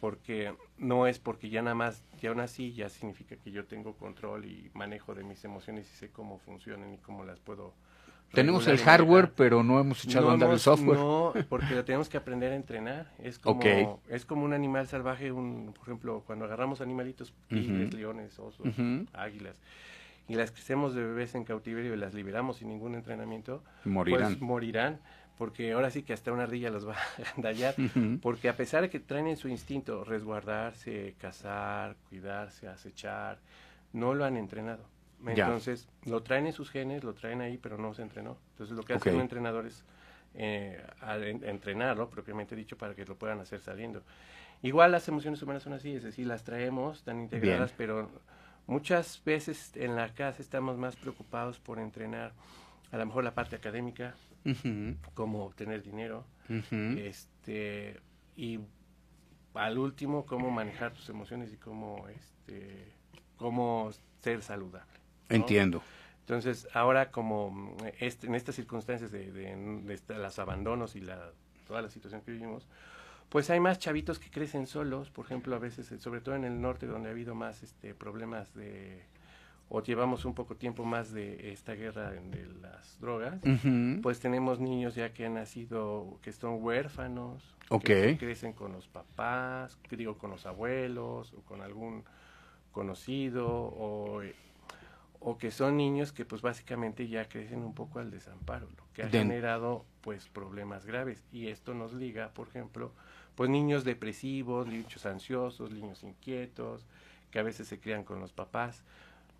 Porque 0.00 0.52
no 0.78 1.06
es 1.06 1.18
porque 1.18 1.48
ya 1.50 1.62
nada 1.62 1.74
más, 1.74 2.02
ya 2.20 2.34
nací, 2.34 2.72
ya 2.72 2.88
significa 2.88 3.36
que 3.36 3.50
yo 3.52 3.64
tengo 3.64 3.94
control 3.94 4.44
y 4.44 4.70
manejo 4.74 5.14
de 5.14 5.24
mis 5.24 5.44
emociones 5.44 5.90
y 5.92 5.96
sé 5.96 6.10
cómo 6.10 6.38
funcionan 6.38 6.94
y 6.94 6.98
cómo 6.98 7.24
las 7.24 7.38
puedo. 7.40 7.74
Tenemos 8.32 8.66
el 8.66 8.78
hardware, 8.78 9.30
pero 9.36 9.62
no 9.62 9.78
hemos 9.78 10.04
echado 10.04 10.24
No 10.24 10.30
a 10.30 10.34
andar 10.34 10.50
el 10.50 10.58
software. 10.58 10.98
No, 10.98 11.32
porque 11.48 11.74
lo 11.74 11.84
tenemos 11.84 12.08
que 12.08 12.16
aprender 12.16 12.52
a 12.52 12.56
entrenar. 12.56 13.12
Es 13.22 13.38
como, 13.38 14.00
es 14.08 14.24
como 14.26 14.44
un 14.44 14.52
animal 14.52 14.88
salvaje, 14.88 15.30
un, 15.30 15.72
por 15.72 15.82
ejemplo, 15.84 16.24
cuando 16.26 16.44
agarramos 16.44 16.80
animalitos, 16.80 17.32
tigres, 17.48 17.94
leones, 17.94 18.36
osos, 18.40 18.66
águilas, 19.12 19.60
y 20.26 20.34
las 20.34 20.50
crecemos 20.50 20.94
de 20.94 21.04
bebés 21.04 21.34
en 21.34 21.44
cautiverio 21.44 21.94
y 21.94 21.96
las 21.96 22.14
liberamos 22.14 22.56
sin 22.56 22.68
ningún 22.70 22.94
entrenamiento, 22.94 23.62
Morirán. 23.84 24.22
pues 24.22 24.40
morirán, 24.40 25.00
porque 25.38 25.72
ahora 25.72 25.90
sí 25.90 26.02
que 26.02 26.12
hasta 26.12 26.32
una 26.32 26.44
ardilla 26.44 26.70
los 26.70 26.86
va 26.88 26.94
a 26.96 27.34
andallar, 27.36 27.74
Ujú. 27.78 28.18
porque 28.20 28.48
a 28.48 28.56
pesar 28.56 28.82
de 28.82 28.90
que 28.90 29.00
traen 29.00 29.26
en 29.26 29.36
su 29.36 29.48
instinto 29.48 30.04
resguardarse, 30.04 31.14
cazar, 31.18 31.96
cuidarse, 32.08 32.68
acechar, 32.68 33.38
no 33.92 34.14
lo 34.14 34.24
han 34.24 34.36
entrenado. 34.36 34.84
Ya. 35.24 35.46
Entonces, 35.46 35.88
lo 36.04 36.22
traen 36.22 36.46
en 36.46 36.52
sus 36.52 36.70
genes, 36.70 37.02
lo 37.02 37.14
traen 37.14 37.40
ahí, 37.40 37.56
pero 37.56 37.78
no 37.78 37.94
se 37.94 38.02
entrenó. 38.02 38.36
Entonces, 38.50 38.76
lo 38.76 38.82
que 38.82 38.92
hace 38.94 39.08
Ok. 39.10 39.14
un 39.14 39.20
entrenador 39.22 39.66
es 39.66 39.84
eh, 40.36 40.84
a- 41.00 41.16
en- 41.16 41.44
entrenarlo, 41.44 42.10
propiamente 42.10 42.56
dicho, 42.56 42.76
para 42.76 42.94
que 42.94 43.04
lo 43.04 43.14
puedan 43.16 43.38
hacer 43.40 43.60
saliendo. 43.60 44.02
Igual 44.62 44.90
las 44.92 45.06
emociones 45.08 45.40
humanas 45.42 45.62
son 45.62 45.72
así, 45.74 45.94
es 45.94 46.02
decir, 46.02 46.26
las 46.26 46.42
traemos 46.42 47.04
tan 47.04 47.20
integradas, 47.20 47.70
Bien. 47.70 47.76
pero 47.78 48.10
muchas 48.66 49.22
veces 49.24 49.70
en 49.76 49.94
la 49.94 50.08
casa 50.12 50.42
estamos 50.42 50.76
más 50.76 50.96
preocupados 50.96 51.60
por 51.60 51.78
entrenar 51.78 52.32
a 52.90 52.96
lo 52.96 53.06
mejor 53.06 53.22
la 53.24 53.32
parte 53.34 53.54
académica, 53.56 54.14
Ujú. 54.44 54.96
cómo 55.14 55.44
obtener 55.44 55.82
dinero, 55.82 56.24
este 56.98 58.00
y 58.36 58.60
al 59.54 59.78
último 59.78 60.26
cómo 60.26 60.50
manejar 60.50 60.92
tus 60.92 61.08
emociones 61.08 61.52
y 61.52 61.56
cómo 61.56 62.06
este 62.08 62.92
cómo 63.36 63.90
ser 64.20 64.42
saludable 64.42 64.92
¿no? 65.30 65.36
Entiendo. 65.36 65.82
entonces 66.20 66.68
ahora 66.74 67.10
como 67.10 67.76
este, 68.00 68.26
en 68.26 68.34
estas 68.34 68.56
circunstancias 68.56 69.10
de, 69.12 69.30
de, 69.32 69.96
de 69.96 70.14
los 70.18 70.38
abandonos 70.38 70.96
y 70.96 71.00
la 71.00 71.32
toda 71.66 71.80
la 71.82 71.88
situación 71.88 72.20
que 72.22 72.32
vivimos 72.32 72.66
pues 73.28 73.48
hay 73.50 73.60
más 73.60 73.78
chavitos 73.78 74.18
que 74.18 74.30
crecen 74.30 74.66
solos 74.66 75.10
por 75.10 75.24
ejemplo 75.24 75.54
a 75.56 75.58
veces 75.58 75.90
sobre 76.02 76.20
todo 76.20 76.34
en 76.34 76.44
el 76.44 76.60
norte 76.60 76.86
donde 76.86 77.08
ha 77.08 77.12
habido 77.12 77.34
más 77.34 77.62
este 77.62 77.94
problemas 77.94 78.52
de 78.54 79.02
o 79.68 79.82
llevamos 79.82 80.24
un 80.24 80.34
poco 80.34 80.56
tiempo 80.56 80.84
más 80.84 81.12
de 81.12 81.52
esta 81.52 81.74
guerra 81.74 82.10
de 82.10 82.46
las 82.60 82.98
drogas 83.00 83.40
pues 84.02 84.20
tenemos 84.20 84.60
niños 84.60 84.94
ya 84.94 85.12
que 85.12 85.26
han 85.26 85.34
nacido, 85.34 86.18
que 86.22 86.32
son 86.32 86.62
huérfanos, 86.62 87.42
que 87.80 88.18
crecen 88.18 88.52
con 88.52 88.72
los 88.72 88.88
papás, 88.88 89.78
digo 89.90 90.18
con 90.18 90.30
los 90.30 90.46
abuelos 90.46 91.32
o 91.32 91.40
con 91.42 91.62
algún 91.62 92.04
conocido 92.72 93.46
o, 93.48 94.20
o 95.20 95.38
que 95.38 95.50
son 95.50 95.76
niños 95.78 96.12
que 96.12 96.24
pues 96.26 96.42
básicamente 96.42 97.08
ya 97.08 97.26
crecen 97.28 97.60
un 97.60 97.72
poco 97.74 97.98
al 98.00 98.10
desamparo, 98.10 98.68
lo 98.76 98.84
que 98.92 99.02
ha 99.02 99.08
generado 99.08 99.86
pues 100.02 100.28
problemas 100.28 100.84
graves. 100.84 101.24
Y 101.32 101.48
esto 101.48 101.72
nos 101.72 101.94
liga, 101.94 102.28
por 102.34 102.48
ejemplo, 102.48 102.92
pues 103.34 103.48
niños 103.48 103.84
depresivos, 103.84 104.66
niños 104.66 105.06
ansiosos, 105.06 105.70
niños 105.70 106.02
inquietos, 106.02 106.84
que 107.30 107.38
a 107.38 107.42
veces 107.42 107.66
se 107.66 107.80
crían 107.80 108.04
con 108.04 108.20
los 108.20 108.32
papás, 108.32 108.84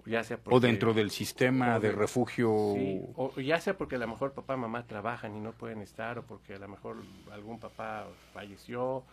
ya 0.06 0.22
sea 0.24 0.38
O 0.50 0.60
dentro 0.60 0.92
del 0.94 1.10
sistema 1.10 1.78
de 1.78 1.88
de- 1.88 1.94
refugio. 1.94 2.72
Sí, 2.74 3.00
o 3.16 3.40
ya 3.40 3.60
sea 3.60 3.76
porque 3.76 3.96
a 3.96 3.98
lo 3.98 4.08
mejor 4.08 4.32
papá 4.32 4.56
mamá 4.56 4.86
trabajan 4.86 5.34
y 5.36 5.40
no 5.40 5.52
pueden 5.52 5.80
estar, 5.80 6.18
o 6.18 6.22
porque 6.22 6.54
a 6.54 6.58
lo 6.58 6.68
mejor 6.68 6.96
algún 7.32 7.58
papá 7.58 8.06
falleció, 8.32 9.04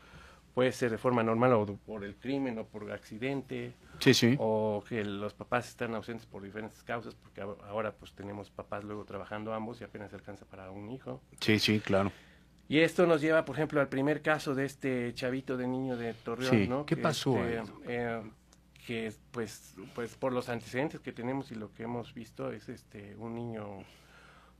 puede 0.53 0.71
ser 0.73 0.91
de 0.91 0.97
forma 0.97 1.23
normal 1.23 1.53
o 1.53 1.65
por 1.85 2.03
el 2.03 2.15
crimen 2.15 2.57
o 2.59 2.65
por 2.65 2.91
accidente, 2.91 3.73
Sí, 3.99 4.13
sí. 4.13 4.35
o 4.37 4.83
que 4.87 5.03
los 5.05 5.33
papás 5.33 5.69
están 5.69 5.95
ausentes 5.95 6.25
por 6.25 6.41
diferentes 6.43 6.83
causas, 6.83 7.15
porque 7.15 7.39
ahora 7.41 7.93
pues 7.93 8.11
tenemos 8.13 8.49
papás 8.49 8.83
luego 8.83 9.05
trabajando 9.05 9.53
ambos 9.53 9.79
y 9.79 9.85
apenas 9.85 10.13
alcanza 10.13 10.45
para 10.45 10.69
un 10.71 10.91
hijo. 10.91 11.21
Sí, 11.39 11.57
sí, 11.59 11.79
claro. 11.79 12.11
Y 12.67 12.79
esto 12.79 13.05
nos 13.05 13.19
lleva, 13.21 13.43
por 13.45 13.55
ejemplo, 13.55 13.81
al 13.81 13.87
primer 13.89 14.21
caso 14.21 14.55
de 14.55 14.65
este 14.65 15.13
chavito 15.13 15.57
de 15.57 15.67
niño 15.67 15.97
de 15.97 16.13
Torreón, 16.13 16.51
Sí, 16.51 16.67
¿no? 16.67 16.85
¿qué 16.85 16.95
Que, 16.95 17.01
pasó 17.01 17.37
este, 17.45 17.69
eh, 17.87 18.21
que 18.85 19.11
pues, 19.31 19.75
pues 19.93 20.15
por 20.15 20.33
los 20.33 20.49
antecedentes 20.49 20.99
que 20.99 21.11
tenemos 21.11 21.51
y 21.51 21.55
lo 21.55 21.73
que 21.73 21.83
hemos 21.83 22.13
visto 22.13 22.51
es 22.51 22.69
este 22.69 23.15
un 23.15 23.35
niño 23.35 23.83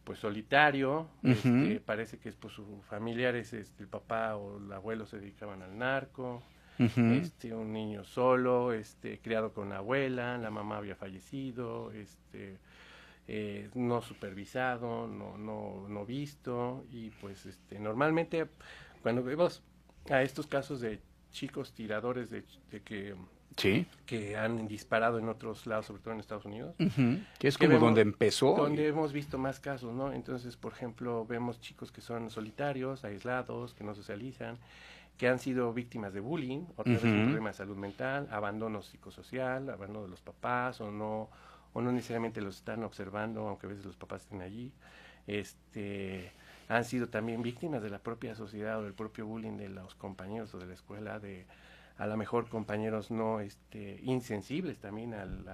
pues 0.04 0.20
solitario, 0.20 1.08
este, 1.22 1.80
parece 1.80 2.18
que 2.18 2.30
es 2.30 2.36
pues 2.36 2.56
sus 2.56 2.66
familiares, 2.86 3.54
este, 3.54 3.84
el 3.84 3.90
papá 3.90 4.36
o 4.36 4.58
el 4.58 4.72
abuelo 4.74 5.06
se 5.06 5.20
dedicaban 5.20 5.62
al 5.62 5.78
narco, 5.78 6.42
este 6.80 7.54
un 7.54 7.72
niño 7.72 8.04
solo, 8.04 8.74
este 8.74 9.20
criado 9.20 9.54
con 9.54 9.70
la 9.70 9.78
abuela, 9.78 10.38
la 10.40 10.50
mamá 10.50 10.78
había 10.78 10.96
fallecido, 10.96 11.92
este 11.92 12.58
eh, 13.28 13.70
no 13.76 14.02
supervisado, 14.02 15.08
no, 15.08 15.38
no, 15.38 15.88
no 15.88 16.06
visto. 16.06 16.84
Y 16.92 17.12
pues 17.12 17.46
este 17.46 17.80
normalmente 17.80 18.48
cuando 19.02 19.24
vemos 19.24 19.64
a 20.10 20.24
estos 20.24 20.48
casos 20.48 20.82
de 20.82 21.00
chicos 21.32 21.74
tiradores 21.74 22.30
de, 22.30 22.44
de 22.72 22.82
que, 22.82 23.16
Sí. 23.58 23.86
que 24.06 24.38
han 24.38 24.68
disparado 24.68 25.20
en 25.20 25.28
otros 25.30 25.68
lados, 25.68 25.86
sobre 25.86 26.02
todo 26.02 26.14
en 26.14 26.20
Estados 26.22 26.46
Unidos. 26.46 26.74
Que 27.40 27.48
es 27.48 27.58
Que 27.58 27.66
como 27.68 27.78
vemos- 27.78 27.88
donde 27.88 28.02
empezó. 28.02 28.56
donde 28.56 28.88
hemos 28.88 29.12
visto 29.14 29.38
más 29.38 29.60
casos, 29.60 29.94
¿no? 29.94 30.14
Entonces, 30.14 30.56
por 30.58 30.72
ejemplo, 30.74 31.26
vemos 31.26 31.60
chicos 31.62 31.92
que 31.92 32.02
son 32.02 32.30
solitarios, 32.30 33.04
aislados, 33.04 33.74
que 33.74 33.84
no 33.84 33.94
socializan, 33.94 34.58
que 35.18 35.28
han 35.28 35.38
sido 35.40 35.74
víctimas 35.74 36.14
de 36.14 36.20
bullying, 36.22 36.64
otra 36.78 36.94
vez 36.94 37.04
un 37.04 37.24
problema 37.26 37.50
de 37.50 37.56
salud 37.56 37.78
mental, 37.78 38.28
abandono 38.32 38.82
psicosocial, 38.82 39.70
abandono 39.70 40.04
de 40.04 40.10
los 40.10 40.22
papás, 40.22 40.82
o 40.82 40.90
no, 40.90 41.30
o 41.74 41.82
no 41.82 41.92
necesariamente 41.92 42.42
los 42.42 42.56
están 42.58 42.84
observando, 42.84 43.48
aunque 43.48 43.68
a 43.68 43.70
veces 43.70 43.86
los 43.86 43.98
papás 43.98 44.24
estén 44.24 44.42
allí. 44.42 44.72
Este, 45.28 46.32
han 46.70 46.86
sido 46.86 47.08
también 47.08 47.42
víctimas 47.42 47.82
de 47.84 47.90
la 47.90 48.00
propia 48.00 48.36
sociedad 48.36 48.80
o 48.80 48.84
del 48.84 48.94
propio 48.94 49.26
bullying 49.26 49.58
de 49.58 49.70
los 49.70 49.94
compañeros 49.96 50.54
o 50.56 50.58
de 50.60 50.66
la 50.68 50.74
escuela, 50.74 51.20
de 51.20 51.46
a 52.02 52.08
lo 52.08 52.18
mejor 52.18 52.50
compañeros 52.50 53.12
no 53.12 53.42
este 53.42 54.00
insensibles 54.02 54.80
también 54.80 55.14
al, 55.14 55.48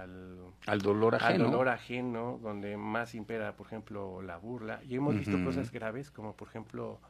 al, 0.64 0.80
dolor 0.80 1.16
ajeno. 1.16 1.44
Al 1.44 1.50
dolor 1.50 1.68
ajeno, 1.68 2.40
donde 2.42 2.78
más 2.78 3.14
impera, 3.14 3.52
por 3.54 3.66
ejemplo, 3.66 4.22
la 4.22 4.38
burla. 4.38 4.80
Y 4.88 4.94
hemos 4.94 5.14
visto 5.14 5.44
cosas 5.44 5.70
graves, 5.70 6.10
como 6.10 6.34
por 6.34 6.48
ejemplo 6.48 7.00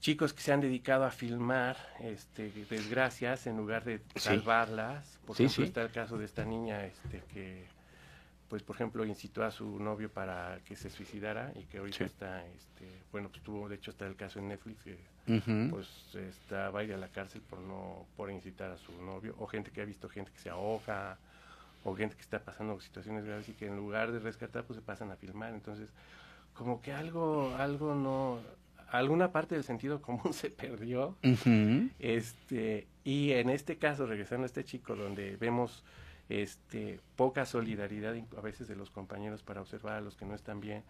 chicos 0.00 0.34
que 0.34 0.42
se 0.42 0.52
han 0.52 0.60
dedicado 0.60 1.06
a 1.06 1.10
filmar 1.10 1.78
este, 2.00 2.52
desgracias 2.68 3.46
en 3.46 3.56
lugar 3.56 3.84
de 3.84 4.02
salvarlas. 4.16 5.18
Por 5.24 5.34
ejemplo, 5.34 5.64
está 5.64 5.80
el 5.80 5.90
caso 5.90 6.18
de 6.18 6.26
esta 6.26 6.44
niña 6.44 6.84
este, 6.84 7.22
que, 7.32 7.64
pues, 8.50 8.62
por 8.62 8.76
ejemplo, 8.76 9.06
incitó 9.06 9.42
a 9.42 9.50
su 9.50 9.78
novio 9.80 10.12
para 10.12 10.60
que 10.66 10.76
se 10.76 10.90
suicidara 10.90 11.50
y 11.54 11.62
que 11.62 11.78
ahorita 11.78 12.04
está, 12.04 12.46
este, 12.48 13.04
bueno, 13.10 13.30
pues 13.30 13.42
tuvo, 13.42 13.70
de 13.70 13.76
hecho, 13.76 13.90
está 13.90 14.06
el 14.06 14.16
caso 14.16 14.38
en 14.38 14.48
Netflix 14.48 14.82
que, 14.82 14.98
pues, 15.70 16.14
está, 16.14 16.70
va 16.70 16.80
a 16.80 16.84
ir 16.84 16.92
a 16.92 16.96
la 16.96 17.08
cárcel 17.08 17.42
por 17.42 17.60
no, 17.60 18.06
por 18.16 18.30
incitar 18.30 18.70
a 18.70 18.78
su 18.78 18.92
novio, 19.02 19.34
o 19.38 19.46
gente 19.46 19.70
que 19.70 19.80
ha 19.82 19.84
visto 19.84 20.08
gente 20.08 20.30
que 20.32 20.38
se 20.38 20.50
ahoga, 20.50 21.18
o 21.84 21.94
gente 21.94 22.16
que 22.16 22.22
está 22.22 22.40
pasando 22.40 22.80
situaciones 22.80 23.24
graves 23.24 23.48
y 23.48 23.52
que 23.52 23.66
en 23.66 23.76
lugar 23.76 24.12
de 24.12 24.18
rescatar, 24.18 24.64
pues 24.64 24.78
se 24.78 24.82
pasan 24.82 25.10
a 25.10 25.16
filmar. 25.16 25.54
Entonces, 25.54 25.88
como 26.54 26.80
que 26.80 26.92
algo, 26.92 27.54
algo 27.56 27.94
no, 27.94 28.38
alguna 28.90 29.32
parte 29.32 29.54
del 29.54 29.64
sentido 29.64 30.02
común 30.02 30.32
se 30.32 30.50
perdió. 30.50 31.16
este, 31.98 32.86
y 33.04 33.32
en 33.32 33.50
este 33.50 33.76
caso, 33.76 34.06
regresando 34.06 34.44
a 34.44 34.46
este 34.46 34.64
chico, 34.64 34.96
donde 34.96 35.36
vemos 35.36 35.84
este, 36.28 37.00
poca 37.16 37.46
solidaridad 37.46 38.14
a 38.36 38.40
veces 38.40 38.68
de 38.68 38.76
los 38.76 38.90
compañeros 38.90 39.42
para 39.42 39.60
observar 39.60 39.96
a 39.96 40.00
los 40.00 40.16
que 40.16 40.26
no 40.26 40.34
están 40.34 40.60
bien 40.60 40.82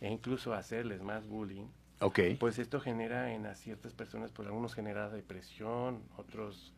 e 0.00 0.10
incluso 0.10 0.52
hacerles 0.52 1.02
más 1.02 1.26
bullying. 1.26 1.66
Okay. 2.02 2.34
Pues 2.36 2.58
esto 2.58 2.80
genera 2.80 3.32
en 3.32 3.46
a 3.46 3.54
ciertas 3.54 3.94
personas, 3.94 4.32
pues 4.32 4.46
algunos 4.48 4.74
genera 4.74 5.08
depresión, 5.08 6.02
otros 6.16 6.72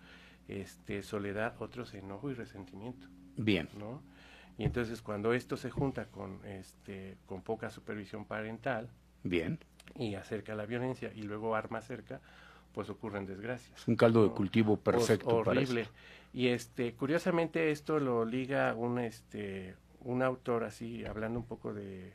este, 0.49 1.03
soledad, 1.03 1.55
otros 1.61 1.95
enojo 1.95 2.31
y 2.31 2.35
resentimiento. 2.35 3.07
Bien. 3.37 3.69
¿no? 3.79 4.03
Y 4.59 4.65
entonces 4.65 5.03
cuando 5.03 5.33
esto 5.33 5.57
se 5.57 5.71
junta 5.71 6.07
con, 6.07 6.45
este, 6.45 7.17
con 7.27 7.43
poca 7.43 7.71
supervisión 7.71 8.25
parental, 8.25 8.89
Bien 9.23 9.59
y 9.99 10.15
acerca 10.15 10.55
la 10.55 10.67
violencia 10.67 11.13
y 11.15 11.23
luego 11.23 11.55
arma 11.55 11.81
cerca, 11.81 12.21
pues 12.73 12.91
ocurren 12.91 13.27
desgracias. 13.27 13.87
Un 13.87 13.97
caldo 13.97 14.25
de 14.25 14.31
cultivo 14.31 14.77
perfecto. 14.77 15.37
horrible. 15.37 15.89
Y 16.33 16.49
este, 16.49 16.95
curiosamente 16.95 17.71
esto 17.71 18.01
lo 18.01 18.25
liga 18.25 18.75
un, 18.75 18.99
este, 18.99 19.77
un 20.01 20.23
autor 20.23 20.65
así, 20.65 21.05
hablando 21.05 21.39
un 21.39 21.47
poco 21.47 21.73
de, 21.73 22.13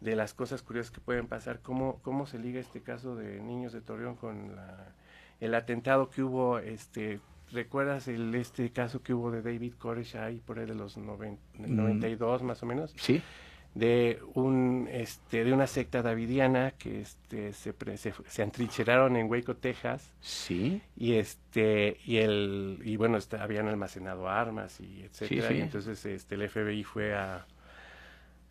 de 0.00 0.16
las 0.16 0.34
cosas 0.34 0.62
curiosas 0.62 0.90
que 0.90 1.00
pueden 1.00 1.26
pasar, 1.26 1.60
cómo, 1.60 2.00
cómo 2.02 2.26
se 2.26 2.38
liga 2.38 2.60
este 2.60 2.82
caso 2.82 3.16
de 3.16 3.40
niños 3.40 3.72
de 3.72 3.80
Torreón 3.80 4.16
con 4.16 4.56
la, 4.56 4.94
el 5.40 5.54
atentado 5.54 6.10
que 6.10 6.22
hubo, 6.22 6.58
este, 6.58 7.20
¿recuerdas 7.50 8.08
el, 8.08 8.34
este 8.34 8.70
caso 8.70 9.02
que 9.02 9.12
hubo 9.12 9.30
de 9.30 9.42
David 9.42 9.74
Koresh 9.78 10.16
ahí 10.16 10.40
por 10.40 10.58
ahí 10.58 10.66
de 10.66 10.74
los 10.74 10.96
92 10.96 12.42
mm. 12.42 12.46
más 12.46 12.62
o 12.62 12.66
menos? 12.66 12.94
Sí 12.96 13.22
de 13.74 14.18
un 14.34 14.88
este 14.90 15.44
de 15.44 15.52
una 15.52 15.66
secta 15.66 16.02
davidiana 16.02 16.72
que 16.72 17.00
este 17.02 17.52
se, 17.52 17.72
se, 18.26 18.42
antrincheraron 18.42 19.16
en 19.16 19.30
Waco, 19.30 19.56
Texas. 19.56 20.12
Sí. 20.20 20.82
Y 20.96 21.14
este 21.14 21.98
y 22.04 22.16
el 22.16 22.80
y 22.84 22.96
bueno, 22.96 23.16
está, 23.16 23.42
habían 23.42 23.68
almacenado 23.68 24.28
armas 24.28 24.80
y 24.80 25.02
etcétera, 25.02 25.52
y 25.52 25.60
entonces 25.60 26.04
este 26.04 26.34
el 26.34 26.48
FBI 26.48 26.84
fue 26.84 27.14
a 27.14 27.46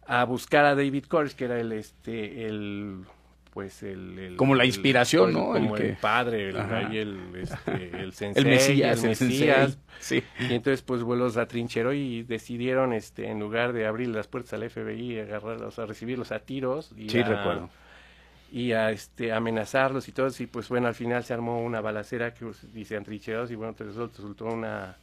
a 0.10 0.26
buscar 0.26 0.66
a 0.66 0.74
David 0.74 1.06
Koresh, 1.06 1.36
que 1.36 1.46
era 1.46 1.60
el 1.60 1.72
este 1.72 2.48
el 2.48 3.06
pues 3.52 3.84
el, 3.84 4.36
como 4.38 4.56
la 4.56 4.66
inspiración, 4.66 5.34
¿no? 5.34 5.54
Como 5.54 5.78
el, 5.78 5.98
padre, 5.98 6.50
el, 6.50 6.56
el, 6.96 7.36
este, 7.36 7.92
el 8.00 8.14
sensei, 8.14 8.44
el 8.44 8.50
mesías, 8.50 9.04
el, 9.04 9.10
mesías. 9.10 9.78
Sí. 10.00 10.24
Y 10.40 10.54
entonces 10.54 10.82
pues 10.82 11.04
vuelos 11.04 11.38
a 11.38 11.48
trinchero 11.48 11.94
y 11.94 12.24
decidieron, 12.24 12.94
este, 12.94 13.28
en 13.30 13.40
lugar 13.40 13.74
de 13.74 13.86
abrir 13.86 14.10
las 14.10 14.28
puertas 14.28 14.54
al 14.54 14.68
FBI, 14.70 15.20
agarrarlos, 15.20 15.78
a 15.78 15.86
recibirlos 15.86 16.32
a 16.32 16.40
tiros. 16.40 16.92
Y 16.96 17.10
sí, 17.10 17.22
recuerdo. 17.22 17.70
Y 18.52 18.72
a 18.72 18.92
este, 18.92 19.32
amenazarlos 19.32 20.08
y 20.08 20.12
todo, 20.12 20.30
y 20.40 20.46
pues 20.48 20.70
bueno, 20.70 20.88
al 20.88 20.96
final 20.96 21.24
se 21.24 21.34
armó 21.34 21.62
una 21.62 21.82
balacera 21.82 22.34
que 22.34 22.46
dice 22.74 22.98
antrincherados 22.98 23.52
y 23.52 23.56
bueno, 23.56 23.76
resultó 23.78 24.46
una, 24.46 24.98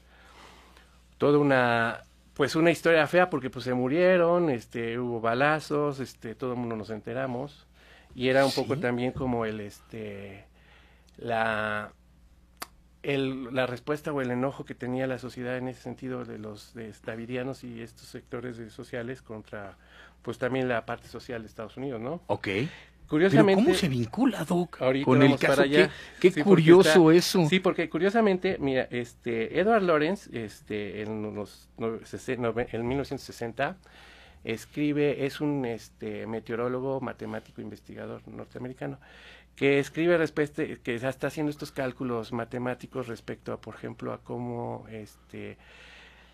toda 1.18 1.38
una 1.38 2.00
pues 2.37 2.55
una 2.55 2.71
historia 2.71 3.07
fea 3.07 3.31
porque 3.31 3.49
pues 3.49 3.64
se 3.64 3.73
murieron, 3.73 4.50
este, 4.50 4.99
hubo 4.99 5.23
balazos, 5.23 6.00
este, 6.00 6.35
todo 6.35 6.52
el 6.52 6.59
mundo 6.59 6.77
nos 6.77 6.90
enteramos 6.90 7.66
y 8.14 8.29
era 8.29 8.44
un 8.44 8.53
poco 8.53 8.79
también 8.79 9.12
como 9.12 9.46
el 9.46 9.61
este 9.61 10.44
la 11.16 11.92
el, 13.03 13.55
la 13.55 13.66
respuesta 13.66 14.12
o 14.12 14.20
el 14.20 14.31
enojo 14.31 14.66
que 14.66 14.75
tenía 14.75 15.07
la 15.07 15.18
sociedad 15.18 15.57
en 15.57 15.68
ese 15.68 15.81
sentido 15.81 16.27
de 16.27 16.38
los 16.38 16.75
de 16.75 16.92
davidianos 17.05 17.64
y 17.64 17.81
estos 17.81 18.09
sectores 18.09 18.59
sociales 18.70 19.22
contra 19.22 19.79
pues 20.20 20.37
también 20.37 20.68
la 20.68 20.85
parte 20.85 21.09
social 21.09 21.40
de 21.40 21.49
Estados 21.49 21.79
Unidos, 21.79 22.03
¿no? 22.03 22.20
Ok. 22.27 22.49
Curiosamente, 23.09 23.62
¿cómo 23.62 23.75
se 23.75 23.88
vincula, 23.88 24.45
Doc, 24.45 24.79
con 25.05 25.23
el 25.23 25.38
caso? 25.38 25.62
Allá. 25.62 25.90
Qué, 26.21 26.33
curioso 26.42 27.11
eso. 27.12 27.47
Sí, 27.49 27.61
porque 27.61 27.88
curiosamente, 27.88 28.57
mira, 28.59 28.88
este 28.90 29.61
Edward 29.61 29.83
Lawrence, 29.83 30.29
este, 30.33 31.03
en 31.03 31.35
los, 31.35 31.69
en 31.79 32.88
1960 32.88 33.77
escribe, 34.45 35.27
es 35.27 35.40
un 35.40 35.64
este, 35.66 36.27
meteorólogo, 36.27 37.01
matemático, 37.01 37.61
investigador 37.61 38.27
norteamericano, 38.29 38.99
que 39.57 39.79
escribe 39.79 40.16
respecto, 40.19 40.62
que 40.83 40.95
está 40.95 41.27
haciendo 41.27 41.51
estos 41.51 41.73
cálculos 41.73 42.33
matemáticos 42.33 43.09
respecto 43.09 43.53
a, 43.53 43.61
por 43.61 43.75
ejemplo, 43.75 44.12
a 44.12 44.19
cómo 44.19 44.87
este, 44.90 45.59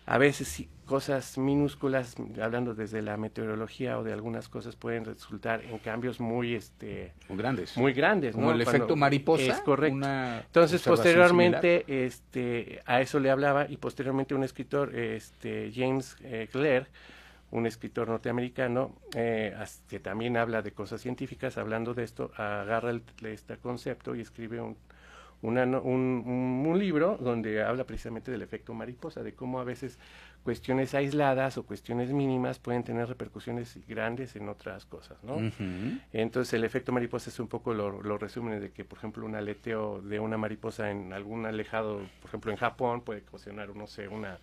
a 0.05 0.17
veces 0.17 0.67
cosas 0.85 1.37
minúsculas, 1.37 2.15
hablando 2.41 2.75
desde 2.75 3.01
la 3.01 3.15
meteorología 3.15 3.97
o 3.97 4.03
de 4.03 4.11
algunas 4.11 4.49
cosas, 4.49 4.75
pueden 4.75 5.05
resultar 5.05 5.63
en 5.63 5.77
cambios 5.79 6.19
muy, 6.19 6.55
este, 6.55 7.13
muy 7.29 7.37
grandes. 7.37 7.77
Muy 7.77 7.93
grandes, 7.93 8.35
Como 8.35 8.51
el 8.51 8.61
efecto 8.61 8.95
mariposa. 8.95 9.43
Es 9.43 9.61
correcto. 9.61 10.05
Entonces, 10.05 10.81
posteriormente, 10.81 12.05
este, 12.05 12.81
a 12.85 13.01
eso 13.01 13.19
le 13.19 13.29
hablaba 13.29 13.65
y 13.69 13.77
posteriormente 13.77 14.35
un 14.35 14.43
escritor, 14.43 14.93
este, 14.95 15.71
James 15.73 16.17
eh, 16.21 16.49
Clare, 16.51 16.87
un 17.51 17.65
escritor 17.65 18.09
norteamericano 18.09 18.95
eh, 19.15 19.55
que 19.87 19.99
también 19.99 20.35
habla 20.37 20.61
de 20.61 20.73
cosas 20.73 21.01
científicas, 21.01 21.57
hablando 21.57 21.93
de 21.93 22.03
esto, 22.03 22.31
agarra 22.35 22.91
este 23.23 23.57
concepto 23.57 24.15
y 24.15 24.21
escribe 24.21 24.59
un, 24.59 24.75
un, 25.43 26.75
libro 26.77 27.17
donde 27.19 27.61
habla 27.61 27.83
precisamente 27.83 28.31
del 28.31 28.41
efecto 28.41 28.73
mariposa, 28.73 29.21
de 29.21 29.33
cómo 29.33 29.59
a 29.59 29.63
veces 29.63 29.99
cuestiones 30.43 30.95
aisladas 30.95 31.57
o 31.57 31.63
cuestiones 31.63 32.11
mínimas 32.11 32.59
pueden 32.59 32.83
tener 32.83 33.07
repercusiones 33.07 33.77
grandes 33.87 34.35
en 34.35 34.49
otras 34.49 34.85
cosas, 34.85 35.17
¿no? 35.23 35.37
Entonces 36.11 36.53
el 36.53 36.63
efecto 36.63 36.91
mariposa 36.91 37.29
es 37.29 37.39
un 37.39 37.47
poco 37.47 37.73
lo, 37.73 38.01
lo 38.01 38.17
resumen 38.17 38.59
de 38.59 38.71
que, 38.71 38.85
por 38.85 38.97
ejemplo, 38.97 39.25
un 39.25 39.35
aleteo 39.35 40.01
de 40.01 40.19
una 40.19 40.37
mariposa 40.37 40.89
en 40.89 41.13
algún 41.13 41.45
alejado, 41.45 41.97
por 42.21 42.29
ejemplo, 42.29 42.51
en 42.51 42.57
Japón 42.57 43.01
puede 43.01 43.21
ocasionar, 43.27 43.75
no 43.75 43.87
sé, 43.87 44.07
una 44.07 44.39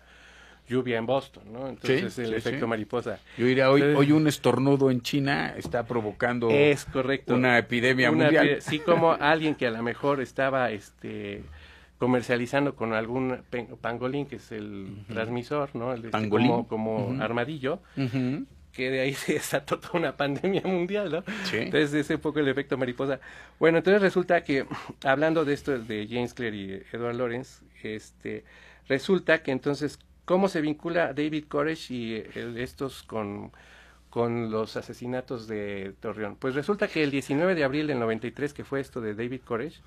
lluvia 0.67 0.97
en 0.97 1.05
Boston, 1.05 1.43
¿no? 1.51 1.67
Entonces 1.67 2.17
el 2.19 2.33
efecto 2.33 2.67
mariposa. 2.67 3.19
Yo 3.37 3.45
diría, 3.45 3.69
hoy, 3.69 3.81
hoy 3.81 4.11
un 4.11 4.27
estornudo 4.27 4.89
en 4.89 5.01
China 5.01 5.53
está 5.57 5.85
provocando 5.85 6.49
es 6.49 6.85
correcto. 6.85 7.35
una 7.35 7.57
epidemia 7.57 8.11
mundial. 8.11 8.61
sí, 8.61 8.79
como 8.79 9.11
alguien 9.13 9.55
que 9.55 9.67
a 9.67 9.71
lo 9.71 9.83
mejor 9.83 10.21
estaba 10.21 10.71
este 10.71 11.43
comercializando 12.01 12.75
con 12.75 12.93
algún 12.93 13.43
pangolín, 13.79 14.25
que 14.25 14.37
es 14.37 14.51
el 14.51 15.05
transmisor, 15.07 15.69
¿no? 15.75 15.93
El 15.93 16.05
este, 16.05 16.29
como, 16.67 17.15
armadillo, 17.21 17.79
que 18.71 18.89
de 18.89 19.01
ahí 19.01 19.13
se 19.13 19.33
desató 19.33 19.79
toda 19.79 19.99
una 19.99 20.17
pandemia 20.17 20.63
mundial, 20.65 21.11
¿no? 21.11 21.23
Sí. 21.43 21.57
Entonces, 21.57 21.93
ese 21.93 22.17
poco 22.17 22.39
el 22.39 22.47
efecto 22.47 22.75
mariposa. 22.75 23.19
Bueno, 23.59 23.77
entonces 23.77 24.01
resulta 24.01 24.43
que, 24.43 24.65
hablando 25.03 25.45
de 25.45 25.53
esto 25.53 25.77
de 25.77 26.07
James 26.09 26.33
Clear 26.33 26.55
y 26.55 26.81
Edward 26.91 27.15
Lawrence, 27.15 27.63
este, 27.83 28.45
resulta 28.87 29.43
que 29.43 29.51
entonces 29.51 29.99
¿Cómo 30.25 30.47
se 30.47 30.61
vincula 30.61 31.13
David 31.13 31.45
Koresh 31.47 31.91
y 31.91 32.15
estos 32.55 33.03
con, 33.03 33.51
con 34.09 34.51
los 34.51 34.77
asesinatos 34.77 35.47
de 35.47 35.93
Torreón? 35.99 36.35
Pues 36.35 36.55
resulta 36.55 36.87
que 36.87 37.03
el 37.03 37.11
19 37.11 37.55
de 37.55 37.63
abril 37.63 37.87
del 37.87 37.99
93, 37.99 38.53
que 38.53 38.63
fue 38.63 38.79
esto 38.79 39.01
de 39.01 39.15
David 39.15 39.41
Koresh, 39.43 39.81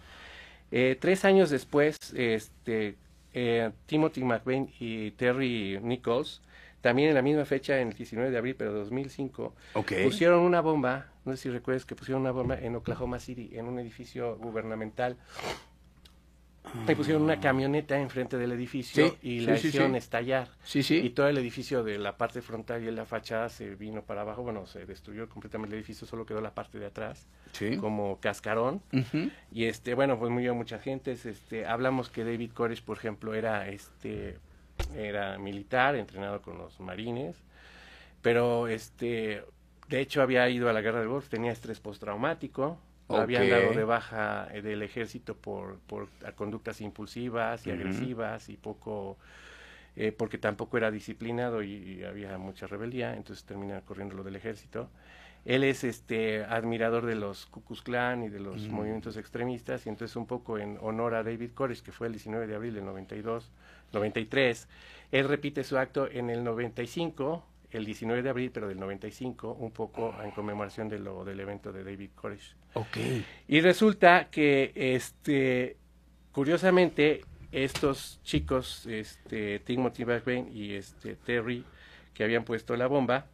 eh, 0.71 0.97
tres 1.01 1.25
años 1.25 1.51
después, 1.51 1.97
este, 2.15 2.97
eh, 3.33 3.71
Timothy 3.87 4.25
McVeigh 4.25 4.75
y 4.81 5.13
Terry 5.13 5.79
Nichols, 5.81 6.43
también 6.81 7.09
en 7.09 7.15
la 7.15 7.23
misma 7.23 7.45
fecha, 7.45 7.81
en 7.81 7.89
el 7.89 7.95
19 7.95 8.31
de 8.31 8.37
abril, 8.37 8.57
pero 8.57 8.73
2005, 8.73 9.55
pusieron 10.03 10.41
una 10.41 10.61
bomba, 10.61 11.07
no 11.25 11.33
sé 11.33 11.45
si 11.45 11.51
recuerdas 11.51 11.87
que 11.87 11.95
pusieron 11.95 12.21
una 12.23 12.33
bomba 12.33 12.59
en 12.59 12.77
Oklahoma 12.77 13.19
City, 13.21 13.51
en 13.55 13.67
un 13.67 13.79
edificio 13.79 14.37
gubernamental 14.37 15.17
Me 16.87 16.97
pusieron 16.97 17.23
una 17.23 17.39
camioneta 17.41 17.99
enfrente 17.99 18.37
del 18.39 18.51
edificio 18.53 19.11
Sí, 19.11 19.17
y 19.23 19.41
la 19.41 19.57
sí, 19.59 19.69
hicieron 19.69 19.93
sí. 19.93 19.99
estallar. 19.99 20.49
Sí, 20.65 20.83
sí. 20.83 20.97
Y 20.97 21.11
todo 21.11 21.29
el 21.29 21.39
edificio 21.39 21.85
de 21.85 21.99
la 21.99 22.17
parte 22.17 22.43
frontal 22.43 22.83
y 22.83 22.91
la 22.91 23.05
fachada 23.05 23.49
se 23.49 23.75
vino 23.75 24.03
para 24.03 24.23
abajo. 24.23 24.43
Bueno, 24.43 24.67
se 24.67 24.85
destruyó 24.87 25.29
completamente 25.29 25.75
el 25.77 25.81
edificio, 25.81 26.07
solo 26.07 26.27
quedó 26.27 26.41
la 26.41 26.55
parte 26.55 26.79
de 26.79 26.87
atrás 26.87 27.27
como 27.81 28.19
cascarón. 28.19 28.83
Y 29.53 29.65
este, 29.65 29.95
bueno, 29.95 30.19
pues 30.19 30.33
murió 30.33 30.55
mucha 30.55 30.79
gente. 30.79 31.13
Este, 31.13 31.67
hablamos 31.67 32.09
que 32.09 32.25
David 32.25 32.51
Koresh, 32.53 32.83
por 32.83 32.97
ejemplo, 32.97 33.35
era 33.35 33.69
este 33.69 34.39
era 34.97 35.39
militar, 35.39 35.95
entrenado 35.95 36.43
con 36.43 36.59
los 36.59 36.81
marines, 36.81 37.37
pero 38.23 38.67
este 38.67 39.45
de 39.89 40.01
hecho 40.01 40.23
había 40.23 40.49
ido 40.49 40.69
a 40.69 40.73
la 40.73 40.81
guerra 40.81 40.99
del 40.99 41.09
Golfo, 41.09 41.29
tenía 41.29 41.53
estrés 41.53 41.79
postraumático, 41.79 42.79
lo 43.09 43.17
habían 43.23 43.49
dado 43.51 43.73
de 43.75 43.85
baja 43.85 44.47
del 44.47 44.83
ejército 44.83 45.37
por, 45.37 45.79
por 45.81 46.09
conductas 46.35 46.81
impulsivas 46.81 47.67
y 47.67 47.71
agresivas 47.71 48.49
y 48.49 48.57
poco 48.57 49.19
eh, 49.97 50.11
porque 50.11 50.39
tampoco 50.39 50.77
era 50.77 50.91
disciplinado 50.91 51.63
y, 51.63 51.73
y 51.73 52.05
había 52.05 52.37
mucha 52.39 52.67
rebeldía, 52.67 53.15
entonces 53.15 53.45
termina 53.45 53.81
corriendo 53.83 54.17
lo 54.17 54.25
del 54.25 54.37
ejército. 54.37 54.89
Él 55.45 55.63
es 55.63 55.85
este 55.85 56.43
admirador 56.45 57.05
de 57.05 57.15
los 57.17 57.47
Ku 57.47 57.63
Klux 57.63 57.83
Klan 57.83 58.25
y 58.25 58.29
de 58.31 58.41
los 58.41 58.67
Mm. 58.69 58.73
movimientos 58.73 59.17
extremistas 59.19 59.85
y 59.87 59.91
entonces 59.91 60.17
un 60.17 60.27
poco 60.27 60.59
en 60.59 60.79
honor 60.81 61.15
a 61.15 61.23
David 61.23 61.51
Koresh, 61.55 61.83
que 61.83 61.93
fue 61.93 62.07
el 62.07 62.15
19 62.15 62.47
de 62.47 62.55
abril 62.57 62.75
del 62.75 62.85
92, 62.87 63.51
93, 63.93 64.67
él 65.13 65.29
repite 65.29 65.63
su 65.63 65.77
acto 65.79 66.09
en 66.11 66.31
el 66.31 66.43
95, 66.43 67.45
el 67.75 67.85
19 67.85 68.23
de 68.23 68.31
abril, 68.31 68.51
pero 68.53 68.69
del 68.69 68.79
95, 68.79 69.57
un 69.59 69.71
poco 69.71 70.15
en 70.23 70.31
conmemoración 70.31 70.89
de 70.89 70.99
lo 70.99 71.25
del 71.25 71.41
evento 71.41 71.73
de 71.73 71.85
David 71.85 72.11
Koresh. 72.15 72.55
Ok. 72.75 72.97
Y 73.49 73.61
resulta 73.61 74.29
que, 74.31 74.73
este, 74.75 75.77
curiosamente, 76.33 77.23
estos 77.53 78.21
chicos, 78.23 78.87
este, 78.87 79.61
Timothy 79.61 80.05
McVeigh 80.05 80.49
y 80.53 80.75
este, 80.75 81.17
Terry, 81.17 81.65
que 82.13 82.25
habían 82.25 82.45
puesto 82.45 82.77
la 82.77 82.87
bomba, 82.87 83.27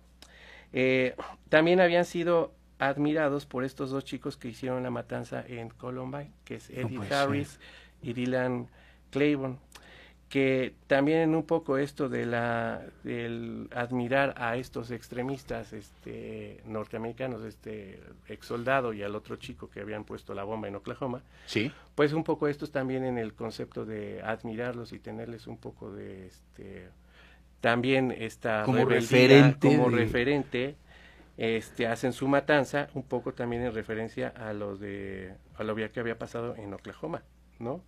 eh, 0.73 1.15
también 1.49 1.81
habían 1.81 2.05
sido 2.05 2.53
admirados 2.79 3.47
por 3.47 3.65
estos 3.65 3.91
dos 3.91 4.05
chicos 4.05 4.37
que 4.37 4.49
hicieron 4.49 4.83
la 4.83 4.91
matanza 4.91 5.45
en 5.47 5.69
Columbine, 5.69 6.33
que 6.45 6.57
es 6.57 6.71
Eddie 6.71 7.01
Harris 7.13 7.61
y 8.03 8.15
Dylan 8.15 8.69
Claiborne, 9.11 9.59
que 10.31 10.75
también 10.87 11.19
en 11.19 11.35
un 11.35 11.43
poco 11.43 11.77
esto 11.77 12.09
de 12.09 12.25
la 12.25 12.81
del 13.03 13.69
admirar 13.75 14.33
a 14.39 14.57
estos 14.57 14.93
extremistas 14.93 15.73
este 15.73 16.61
norteamericanos, 16.67 17.43
este 17.43 18.01
ex 18.29 18.47
soldado 18.47 18.93
y 18.93 19.03
al 19.03 19.17
otro 19.17 19.35
chico 19.37 19.69
que 19.69 19.81
habían 19.81 20.05
puesto 20.05 20.33
la 20.33 20.45
bomba 20.45 20.69
en 20.69 20.77
Oklahoma, 20.77 21.23
Sí. 21.47 21.73
pues 21.97 22.13
un 22.13 22.23
poco 22.23 22.47
estos 22.47 22.71
también 22.71 23.05
en 23.05 23.19
el 23.19 23.35
concepto 23.35 23.85
de 23.85 24.23
admirarlos 24.23 24.93
y 24.93 25.01
tenerles 25.01 25.49
un 25.49 25.59
poco 25.59 25.93
de 25.93 26.29
este 26.29 26.89
también 27.61 28.11
esta 28.17 28.63
Como 28.65 28.85
referente 28.87 29.69
como 29.77 29.91
de- 29.91 29.97
referente 29.97 30.77
este 31.39 31.89
hacen 31.89 32.13
su 32.13 32.29
matanza 32.29 32.89
un 32.95 33.03
poco 33.03 33.35
también 33.35 33.63
en 33.63 33.75
referencia 33.75 34.29
a 34.29 34.53
los 34.53 34.79
de 34.79 35.35
a 35.59 35.65
lo 35.65 35.75
que 35.75 35.99
había 35.99 36.17
pasado 36.19 36.55
en 36.57 36.73
Oklahoma, 36.73 37.23
¿no? 37.59 37.83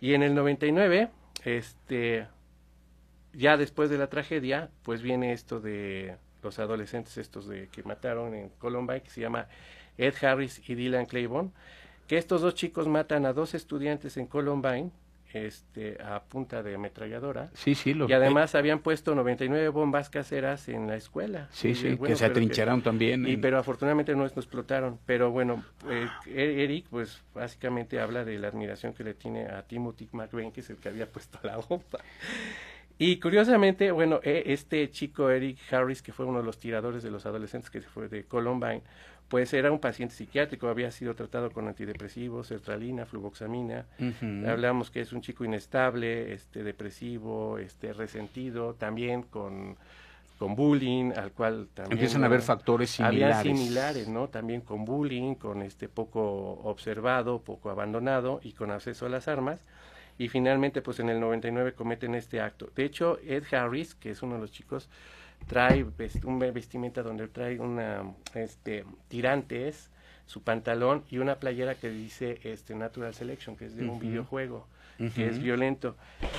Y 0.00 0.14
en 0.14 0.22
el 0.24 0.34
99 0.34 1.08
este 1.44 2.26
ya 3.32 3.56
después 3.56 3.90
de 3.90 3.98
la 3.98 4.08
tragedia, 4.08 4.70
pues 4.82 5.02
viene 5.02 5.32
esto 5.32 5.60
de 5.60 6.16
los 6.42 6.58
adolescentes 6.58 7.16
estos 7.18 7.46
de 7.46 7.68
que 7.68 7.82
mataron 7.82 8.34
en 8.34 8.48
Columbine, 8.50 9.02
que 9.02 9.10
se 9.10 9.20
llama 9.20 9.46
Ed 9.98 10.14
Harris 10.22 10.68
y 10.68 10.74
Dylan 10.74 11.06
Claiborne, 11.06 11.50
que 12.08 12.18
estos 12.18 12.40
dos 12.40 12.54
chicos 12.54 12.88
matan 12.88 13.26
a 13.26 13.32
dos 13.32 13.54
estudiantes 13.54 14.16
en 14.16 14.26
Columbine, 14.26 14.90
este, 15.32 15.96
a 16.02 16.22
punta 16.22 16.62
de 16.62 16.74
ametralladora, 16.74 17.50
Sí, 17.54 17.74
sí. 17.74 17.94
Lo 17.94 18.08
y 18.08 18.12
además 18.12 18.54
habían 18.54 18.80
puesto 18.80 19.14
99 19.14 19.68
bombas 19.68 20.10
caseras 20.10 20.68
en 20.68 20.86
la 20.88 20.96
escuela. 20.96 21.48
Sí, 21.52 21.68
Y, 21.68 21.74
sí, 21.74 21.88
bueno, 21.94 22.04
que 22.12 22.16
se 22.16 22.24
atrincheraron 22.26 22.82
también. 22.82 23.26
y 23.26 23.34
en- 23.34 23.40
pero 23.40 23.58
afortunadamente 23.58 24.12
no, 24.12 24.18
no 24.20 24.24
explotaron. 24.26 24.98
Pero 25.06 25.30
bueno, 25.30 25.64
eh, 25.88 26.08
E- 26.26 26.64
Eric, 26.64 26.86
pues 26.90 27.22
básicamente 27.34 28.00
habla 28.00 28.24
de 28.24 28.38
la 28.38 28.48
admiración 28.48 28.92
que 28.92 29.04
le 29.04 29.14
tiene 29.14 29.46
a 29.46 29.62
Timothy 29.62 30.08
McVeigh, 30.12 30.52
que 30.52 30.60
es 30.60 30.70
el 30.70 30.76
que 30.76 30.88
había 30.88 31.06
puesto 31.12 31.38
la 31.42 31.56
bomba. 31.58 32.00
Y 32.98 33.18
curiosamente, 33.18 33.90
bueno, 33.92 34.20
eh, 34.22 34.42
este 34.46 34.90
chico 34.90 35.30
Eric 35.30 35.58
Harris, 35.72 36.02
que 36.02 36.12
fue 36.12 36.26
uno 36.26 36.40
de 36.40 36.44
los 36.44 36.58
tiradores 36.58 37.02
de 37.02 37.10
los 37.10 37.24
adolescentes 37.24 37.70
que 37.70 37.80
se 37.80 37.88
fue 37.88 38.08
de 38.08 38.24
Columbine, 38.24 38.82
pues 39.30 39.54
era 39.54 39.70
un 39.70 39.78
paciente 39.78 40.16
psiquiátrico, 40.16 40.66
había 40.66 40.90
sido 40.90 41.14
tratado 41.14 41.52
con 41.52 41.68
antidepresivos, 41.68 42.48
sertralina, 42.48 43.06
fluvoxamina. 43.06 43.86
Hablamos 44.44 44.90
que 44.90 45.00
es 45.00 45.12
un 45.12 45.20
chico 45.20 45.44
inestable, 45.44 46.34
este 46.34 46.64
depresivo, 46.64 47.56
este 47.58 47.92
resentido, 47.92 48.74
también 48.74 49.22
con, 49.22 49.76
con 50.36 50.56
bullying, 50.56 51.12
al 51.16 51.30
cual 51.30 51.68
también 51.72 51.92
Empiezan 51.92 52.24
a 52.24 52.26
haber 52.26 52.42
factores 52.42 52.90
similares. 52.90 53.36
había 53.36 53.54
similares, 53.54 54.08
¿no? 54.08 54.26
También 54.26 54.62
con 54.62 54.84
bullying, 54.84 55.36
con 55.36 55.62
este 55.62 55.88
poco 55.88 56.22
observado, 56.64 57.40
poco 57.40 57.70
abandonado 57.70 58.40
y 58.42 58.50
con 58.54 58.72
acceso 58.72 59.06
a 59.06 59.10
las 59.10 59.28
armas. 59.28 59.60
Y 60.18 60.26
finalmente, 60.26 60.82
pues 60.82 60.98
en 60.98 61.08
el 61.08 61.20
99 61.20 61.74
cometen 61.74 62.16
este 62.16 62.40
acto. 62.40 62.68
De 62.74 62.84
hecho, 62.84 63.20
Ed 63.24 63.44
Harris, 63.54 63.94
que 63.94 64.10
es 64.10 64.22
uno 64.22 64.34
de 64.34 64.40
los 64.40 64.50
chicos, 64.50 64.88
trae 65.46 65.84
vest- 65.84 66.24
un 66.24 66.38
vestimenta 66.38 67.02
donde 67.02 67.28
trae 67.28 67.58
una, 67.58 68.02
este, 68.34 68.84
tirantes, 69.08 69.90
su 70.26 70.42
pantalón 70.42 71.02
y 71.10 71.18
una 71.18 71.36
playera 71.36 71.74
que 71.74 71.90
dice, 71.90 72.38
este, 72.44 72.74
Natural 72.74 73.12
Selection, 73.14 73.56
que 73.56 73.66
es 73.66 73.74
de 73.76 73.82
un 73.88 73.98
videojuego 73.98 74.66
que 75.14 75.26
es 75.28 75.38
violento. 75.42 75.96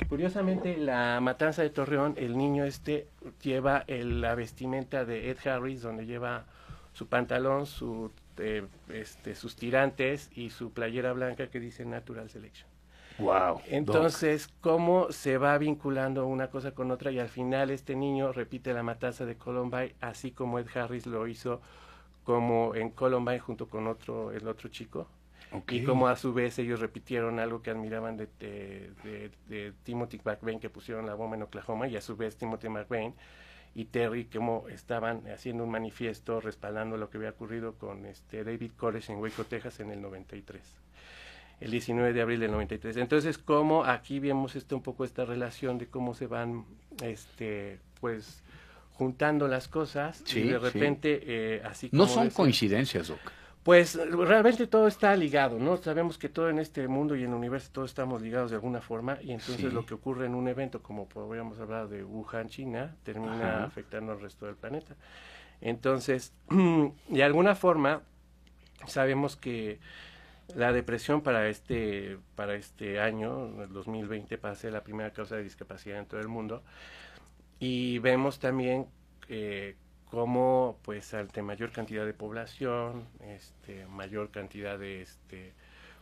Curiosamente, 0.08 0.76
la 0.76 1.18
matanza 1.20 1.62
de 1.62 1.70
Torreón, 1.70 2.14
el 2.16 2.36
niño 2.38 2.64
este 2.64 3.08
lleva 3.42 3.84
el- 3.88 4.20
la 4.20 4.34
vestimenta 4.36 5.04
de 5.04 5.30
Ed 5.30 5.38
Harris, 5.46 5.82
donde 5.82 6.06
lleva 6.06 6.44
su 6.92 7.08
pantalón, 7.08 7.66
su, 7.66 8.12
eh, 8.38 8.64
este, 8.88 9.34
sus 9.34 9.56
tirantes 9.56 10.30
y 10.34 10.50
su 10.50 10.72
playera 10.72 11.12
blanca 11.12 11.48
que 11.48 11.58
dice 11.60 11.84
Natural 11.84 12.30
Selection. 12.30 12.68
Wow. 13.22 13.60
Entonces, 13.66 14.48
¿cómo 14.60 15.12
se 15.12 15.38
va 15.38 15.56
vinculando 15.58 16.26
una 16.26 16.48
cosa 16.50 16.72
con 16.74 16.90
otra? 16.90 17.10
Y 17.12 17.18
al 17.18 17.28
final 17.28 17.70
este 17.70 17.94
niño 17.94 18.32
repite 18.32 18.72
la 18.74 18.82
matanza 18.82 19.24
de 19.26 19.36
Columbine, 19.36 19.94
así 20.00 20.32
como 20.32 20.58
Ed 20.58 20.66
Harris 20.74 21.06
lo 21.06 21.26
hizo 21.28 21.60
como 22.24 22.74
en 22.74 22.90
Columbine 22.90 23.40
junto 23.40 23.68
con 23.68 23.86
otro, 23.88 24.32
el 24.32 24.48
otro 24.48 24.68
chico. 24.70 25.08
Y 25.68 25.82
como 25.82 26.08
a 26.08 26.16
su 26.16 26.32
vez 26.34 26.58
ellos 26.58 26.80
repitieron 26.80 27.38
algo 27.40 27.62
que 27.62 27.70
admiraban 27.70 28.16
de, 28.16 28.28
de, 28.38 28.92
de- 29.04 29.30
de 29.48 29.72
Timothy 29.84 30.20
McVeigh, 30.24 30.60
que 30.60 30.70
pusieron 30.70 31.06
la 31.06 31.14
bomba 31.14 31.36
en 31.36 31.42
Oklahoma, 31.42 31.88
y 31.88 31.96
a 31.96 32.00
su 32.00 32.16
vez 32.16 32.36
Timothy 32.38 32.68
McVeigh 32.70 33.14
y 33.74 33.86
Terry, 33.86 34.26
como 34.26 34.68
estaban 34.68 35.26
haciendo 35.28 35.64
un 35.64 35.70
manifiesto 35.70 36.40
respaldando 36.40 36.96
lo 36.96 37.10
que 37.10 37.18
había 37.18 37.30
ocurrido 37.30 37.74
con 37.78 38.06
este 38.06 38.44
David 38.44 38.72
Koresh 38.76 39.10
en 39.10 39.18
Waco, 39.18 39.44
Texas, 39.46 39.80
en 39.80 39.90
el 39.92 40.00
93. 40.02 40.62
El 41.64 41.70
19 41.70 42.12
de 42.12 42.20
abril 42.22 42.40
del 42.40 42.50
93. 42.50 42.96
Entonces, 42.96 43.38
como 43.38 43.84
aquí 43.84 44.18
vemos 44.20 44.56
este, 44.56 44.74
un 44.74 44.82
poco 44.82 45.04
esta 45.04 45.24
relación 45.24 45.78
de 45.78 45.86
cómo 45.86 46.14
se 46.14 46.26
van, 46.26 46.64
este, 47.02 47.78
pues, 48.00 48.42
juntando 48.92 49.48
las 49.48 49.68
cosas 49.68 50.22
Sí, 50.24 50.40
y 50.40 50.42
de 50.48 50.58
sí. 50.58 50.64
repente, 50.64 51.20
eh, 51.24 51.62
así 51.64 51.88
No 51.92 52.04
como 52.04 52.14
son 52.14 52.24
decía- 52.24 52.36
coincidencias, 52.36 53.08
Doc. 53.08 53.18
pues 53.62 53.94
realmente 54.10 54.66
todo 54.66 54.86
está 54.88 55.14
ligado, 55.16 55.58
¿no? 55.58 55.76
Sabemos 55.76 56.18
que 56.18 56.28
todo 56.28 56.48
en 56.50 56.58
este 56.58 56.86
mundo 56.88 57.14
y 57.16 57.22
en 57.22 57.28
el 57.30 57.34
universo 57.34 57.70
todos 57.72 57.90
estamos 57.90 58.20
ligados 58.22 58.50
de 58.50 58.56
alguna 58.56 58.80
forma 58.80 59.18
y 59.22 59.30
entonces 59.32 59.56
Sí. 59.56 59.70
lo 59.70 59.86
que 59.86 59.94
ocurre 59.94 60.26
en 60.26 60.34
un 60.34 60.48
evento 60.48 60.82
como 60.82 61.08
podríamos 61.08 61.58
hablar 61.60 61.88
de 61.88 62.02
Wuhan, 62.04 62.48
China, 62.48 62.96
termina 63.04 63.34
Ajá. 63.58 63.64
afectando 63.64 64.12
al 64.12 64.20
resto 64.20 64.46
del 64.46 64.56
planeta. 64.56 64.94
Entonces, 65.60 66.32
de 67.08 67.22
alguna 67.22 67.54
forma 67.54 68.02
sabemos 68.86 69.36
que 69.36 69.78
la 70.54 70.72
depresión 70.72 71.22
para 71.22 71.48
este 71.48 72.18
para 72.34 72.54
este 72.54 73.00
año, 73.00 73.62
el 73.62 73.72
2020, 73.72 74.36
va 74.36 74.50
a 74.50 74.54
ser 74.54 74.72
la 74.72 74.82
primera 74.82 75.12
causa 75.12 75.36
de 75.36 75.42
discapacidad 75.42 75.98
en 75.98 76.06
todo 76.06 76.20
el 76.20 76.28
mundo. 76.28 76.62
Y 77.58 77.98
vemos 78.00 78.38
también 78.38 78.86
eh, 79.28 79.76
cómo, 80.10 80.78
pues, 80.82 81.14
ante 81.14 81.42
mayor 81.42 81.70
cantidad 81.70 82.04
de 82.04 82.12
población, 82.12 83.06
este, 83.20 83.86
mayor 83.86 84.30
cantidad 84.30 84.78
de, 84.78 85.00
este, 85.00 85.54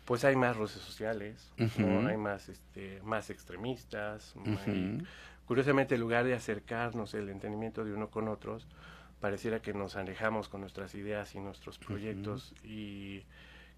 pues, 0.04 0.24
hay 0.24 0.36
más 0.36 0.56
roces 0.56 0.82
sociales, 0.82 1.52
¿no? 1.78 2.08
Hay 2.08 2.16
más, 2.16 2.48
este, 2.48 3.00
más 3.04 3.30
extremistas. 3.30 4.34
hay-. 4.66 5.02
Curiosamente, 5.46 5.96
en 5.96 6.00
lugar 6.00 6.24
de 6.24 6.34
acercarnos 6.34 7.12
el 7.14 7.28
entendimiento 7.28 7.84
de 7.84 7.92
uno 7.92 8.08
con 8.08 8.28
otros, 8.28 8.66
pareciera 9.20 9.60
que 9.60 9.74
nos 9.74 9.96
alejamos 9.96 10.48
con 10.48 10.62
nuestras 10.62 10.94
ideas 10.94 11.34
y 11.34 11.40
nuestros 11.40 11.78
proyectos 11.78 12.54
y 12.64 13.24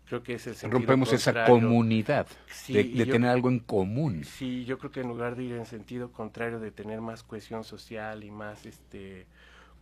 creo 0.06 0.22
que 0.22 0.34
es 0.34 0.46
el 0.46 0.54
sentido 0.54 0.78
Rompemos 0.78 1.12
esa 1.12 1.44
comunidad 1.46 2.26
Sí, 2.46 2.72
de, 2.74 2.84
de 2.84 3.06
yo- 3.06 3.12
tener 3.12 3.30
algo 3.30 3.48
en 3.48 3.58
común. 3.60 4.24
Sí, 4.24 4.64
yo 4.64 4.78
creo 4.78 4.90
que 4.90 5.00
en 5.00 5.08
lugar 5.08 5.36
de 5.36 5.44
ir 5.44 5.52
en 5.54 5.66
sentido 5.66 6.12
contrario, 6.12 6.60
de 6.60 6.70
tener 6.70 7.00
más 7.00 7.22
cohesión 7.22 7.64
social 7.64 8.24
y 8.24 8.30
más, 8.30 8.66
este, 8.66 9.26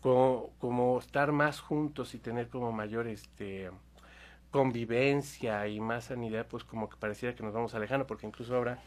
como, 0.00 0.50
como 0.58 0.98
estar 0.98 1.32
más 1.32 1.60
juntos 1.60 2.14
y 2.14 2.18
tener 2.18 2.48
como 2.48 2.72
mayor, 2.72 3.06
este, 3.06 3.70
convivencia 4.50 5.66
y 5.68 5.80
más 5.80 6.04
sanidad, 6.06 6.46
pues 6.48 6.64
como 6.64 6.88
que 6.88 6.96
pareciera 6.96 7.34
que 7.34 7.42
nos 7.42 7.52
vamos 7.54 7.74
alejando, 7.74 8.06
porque 8.06 8.26
incluso 8.26 8.56
ahora 8.56 8.78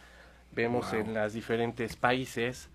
vemos 0.51 0.91
en 0.93 1.13
los 1.13 1.33
diferentes 1.33 1.95
países, 1.95 2.69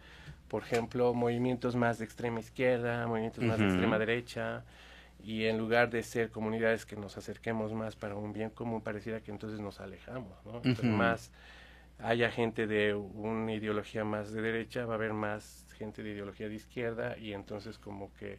por 0.48 0.62
ejemplo, 0.62 1.12
movimientos 1.14 1.76
más 1.76 1.98
de 1.98 2.04
extrema 2.06 2.40
izquierda, 2.40 3.06
movimientos 3.06 3.44
más 3.44 3.58
de 3.58 3.66
extrema 3.66 3.98
derecha, 3.98 4.64
y 5.22 5.44
en 5.46 5.58
lugar 5.58 5.90
de 5.90 6.02
ser 6.02 6.30
comunidades 6.30 6.86
que 6.86 6.96
nos 6.96 7.16
acerquemos 7.16 7.72
más 7.72 7.96
para 7.96 8.14
un 8.14 8.32
bien 8.32 8.50
común, 8.50 8.80
pareciera 8.80 9.20
que 9.20 9.30
entonces 9.30 9.60
nos 9.60 9.80
alejamos, 9.80 10.44
¿no? 10.44 10.56
Entonces 10.56 10.84
más 10.84 11.32
haya 11.98 12.30
gente 12.30 12.66
de 12.66 12.94
una 12.94 13.52
ideología 13.52 14.04
más 14.04 14.32
de 14.32 14.40
derecha, 14.40 14.86
va 14.86 14.94
a 14.94 14.96
haber 14.96 15.12
más 15.12 15.66
gente 15.76 16.02
de 16.02 16.10
ideología 16.10 16.48
de 16.48 16.54
izquierda 16.54 17.18
y 17.18 17.32
entonces 17.32 17.78
como 17.78 18.12
que 18.14 18.38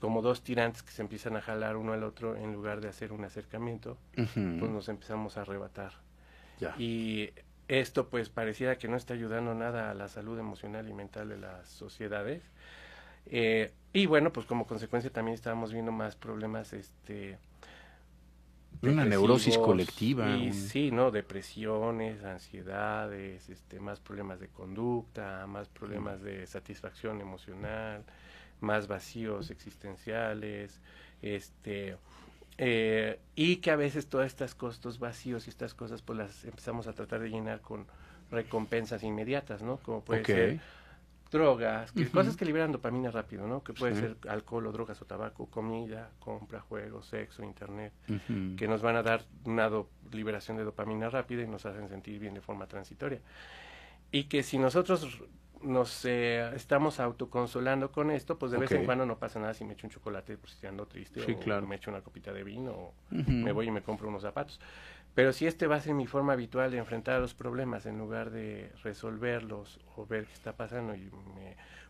como 0.00 0.22
dos 0.22 0.42
tirantes 0.42 0.82
que 0.82 0.92
se 0.92 1.02
empiezan 1.02 1.36
a 1.36 1.40
jalar 1.40 1.76
uno 1.76 1.92
al 1.92 2.04
otro 2.04 2.36
en 2.36 2.52
lugar 2.52 2.80
de 2.80 2.88
hacer 2.88 3.12
un 3.12 3.24
acercamiento, 3.24 3.98
pues 4.14 4.36
nos 4.36 4.88
empezamos 4.88 5.36
a 5.36 5.42
arrebatar. 5.42 5.92
Y 6.78 7.30
esto 7.66 8.08
pues 8.08 8.28
pareciera 8.28 8.78
que 8.78 8.88
no 8.88 8.96
está 8.96 9.14
ayudando 9.14 9.54
nada 9.54 9.90
a 9.90 9.94
la 9.94 10.08
salud 10.08 10.38
emocional 10.38 10.88
y 10.88 10.92
mental 10.92 11.28
de 11.28 11.38
las 11.38 11.68
sociedades. 11.68 12.42
Eh, 13.26 13.72
y 13.98 14.06
bueno, 14.06 14.32
pues 14.32 14.46
como 14.46 14.66
consecuencia 14.66 15.10
también 15.10 15.34
estábamos 15.34 15.72
viendo 15.72 15.92
más 15.92 16.16
problemas 16.16 16.72
este 16.72 17.38
una 18.82 19.04
neurosis 19.04 19.58
colectiva. 19.58 20.36
Y, 20.36 20.52
Sí, 20.52 20.90
¿no? 20.90 21.10
Depresiones, 21.10 22.22
ansiedades, 22.22 23.48
este, 23.48 23.80
más 23.80 23.98
problemas 23.98 24.38
de 24.38 24.48
conducta, 24.48 25.46
más 25.48 25.68
problemas 25.68 26.22
de 26.22 26.46
satisfacción 26.46 27.20
emocional, 27.20 28.04
más 28.60 28.86
vacíos 28.86 29.50
existenciales, 29.50 30.80
este, 31.22 31.96
eh, 32.56 33.18
y 33.34 33.56
que 33.56 33.70
a 33.70 33.76
veces 33.76 34.06
todas 34.06 34.28
estas 34.28 34.54
costos 34.54 34.98
vacíos 34.98 35.46
y 35.46 35.50
estas 35.50 35.74
cosas 35.74 36.02
pues 36.02 36.18
las 36.18 36.44
empezamos 36.44 36.86
a 36.86 36.92
tratar 36.92 37.20
de 37.20 37.30
llenar 37.30 37.60
con 37.60 37.86
recompensas 38.30 39.02
inmediatas, 39.02 39.62
¿no? 39.62 39.78
Como 39.78 40.02
puede 40.02 40.24
ser 40.24 40.60
drogas, 41.30 41.92
cosas 42.12 42.36
que 42.36 42.44
liberan 42.44 42.72
dopamina 42.72 43.10
rápido, 43.10 43.46
¿no? 43.46 43.62
Que 43.62 43.72
puede 43.72 43.94
ser 43.94 44.16
alcohol 44.28 44.66
o 44.66 44.72
drogas 44.72 45.00
o 45.02 45.04
tabaco, 45.04 45.46
comida, 45.46 46.10
compra, 46.18 46.60
juegos, 46.60 47.06
sexo, 47.06 47.42
internet, 47.42 47.92
que 48.56 48.68
nos 48.68 48.82
van 48.82 48.96
a 48.96 49.02
dar 49.02 49.22
una 49.44 49.70
liberación 50.12 50.56
de 50.56 50.64
dopamina 50.64 51.10
rápida 51.10 51.42
y 51.42 51.46
nos 51.46 51.66
hacen 51.66 51.88
sentir 51.88 52.18
bien 52.18 52.34
de 52.34 52.40
forma 52.40 52.66
transitoria. 52.66 53.20
Y 54.10 54.24
que 54.24 54.42
si 54.42 54.58
nosotros 54.58 55.22
nos 55.62 56.04
eh, 56.04 56.50
estamos 56.54 57.00
autoconsolando 57.00 57.90
con 57.90 58.10
esto, 58.10 58.38
pues 58.38 58.52
de 58.52 58.58
vez 58.58 58.70
en 58.72 58.84
cuando 58.84 59.04
no 59.04 59.18
pasa 59.18 59.40
nada 59.40 59.54
si 59.54 59.64
me 59.64 59.72
echo 59.74 59.86
un 59.86 59.90
chocolate 59.92 60.36
por 60.36 60.50
si 60.50 60.66
ando 60.66 60.86
triste 60.86 61.20
o 61.20 61.62
me 61.62 61.76
echo 61.76 61.90
una 61.90 62.00
copita 62.00 62.32
de 62.32 62.44
vino 62.44 62.70
o 62.70 62.94
me 63.10 63.52
voy 63.52 63.66
y 63.66 63.70
me 63.70 63.82
compro 63.82 64.08
unos 64.08 64.22
zapatos. 64.22 64.60
Pero 65.18 65.32
si 65.32 65.48
este 65.48 65.66
va 65.66 65.74
a 65.74 65.80
ser 65.80 65.94
mi 65.94 66.06
forma 66.06 66.34
habitual 66.34 66.70
de 66.70 66.78
enfrentar 66.78 67.20
los 67.20 67.34
problemas 67.34 67.86
en 67.86 67.98
lugar 67.98 68.30
de 68.30 68.70
resolverlos 68.84 69.80
o 69.96 70.06
ver 70.06 70.26
qué 70.26 70.32
está 70.32 70.52
pasando, 70.52 70.94
y 70.94 71.10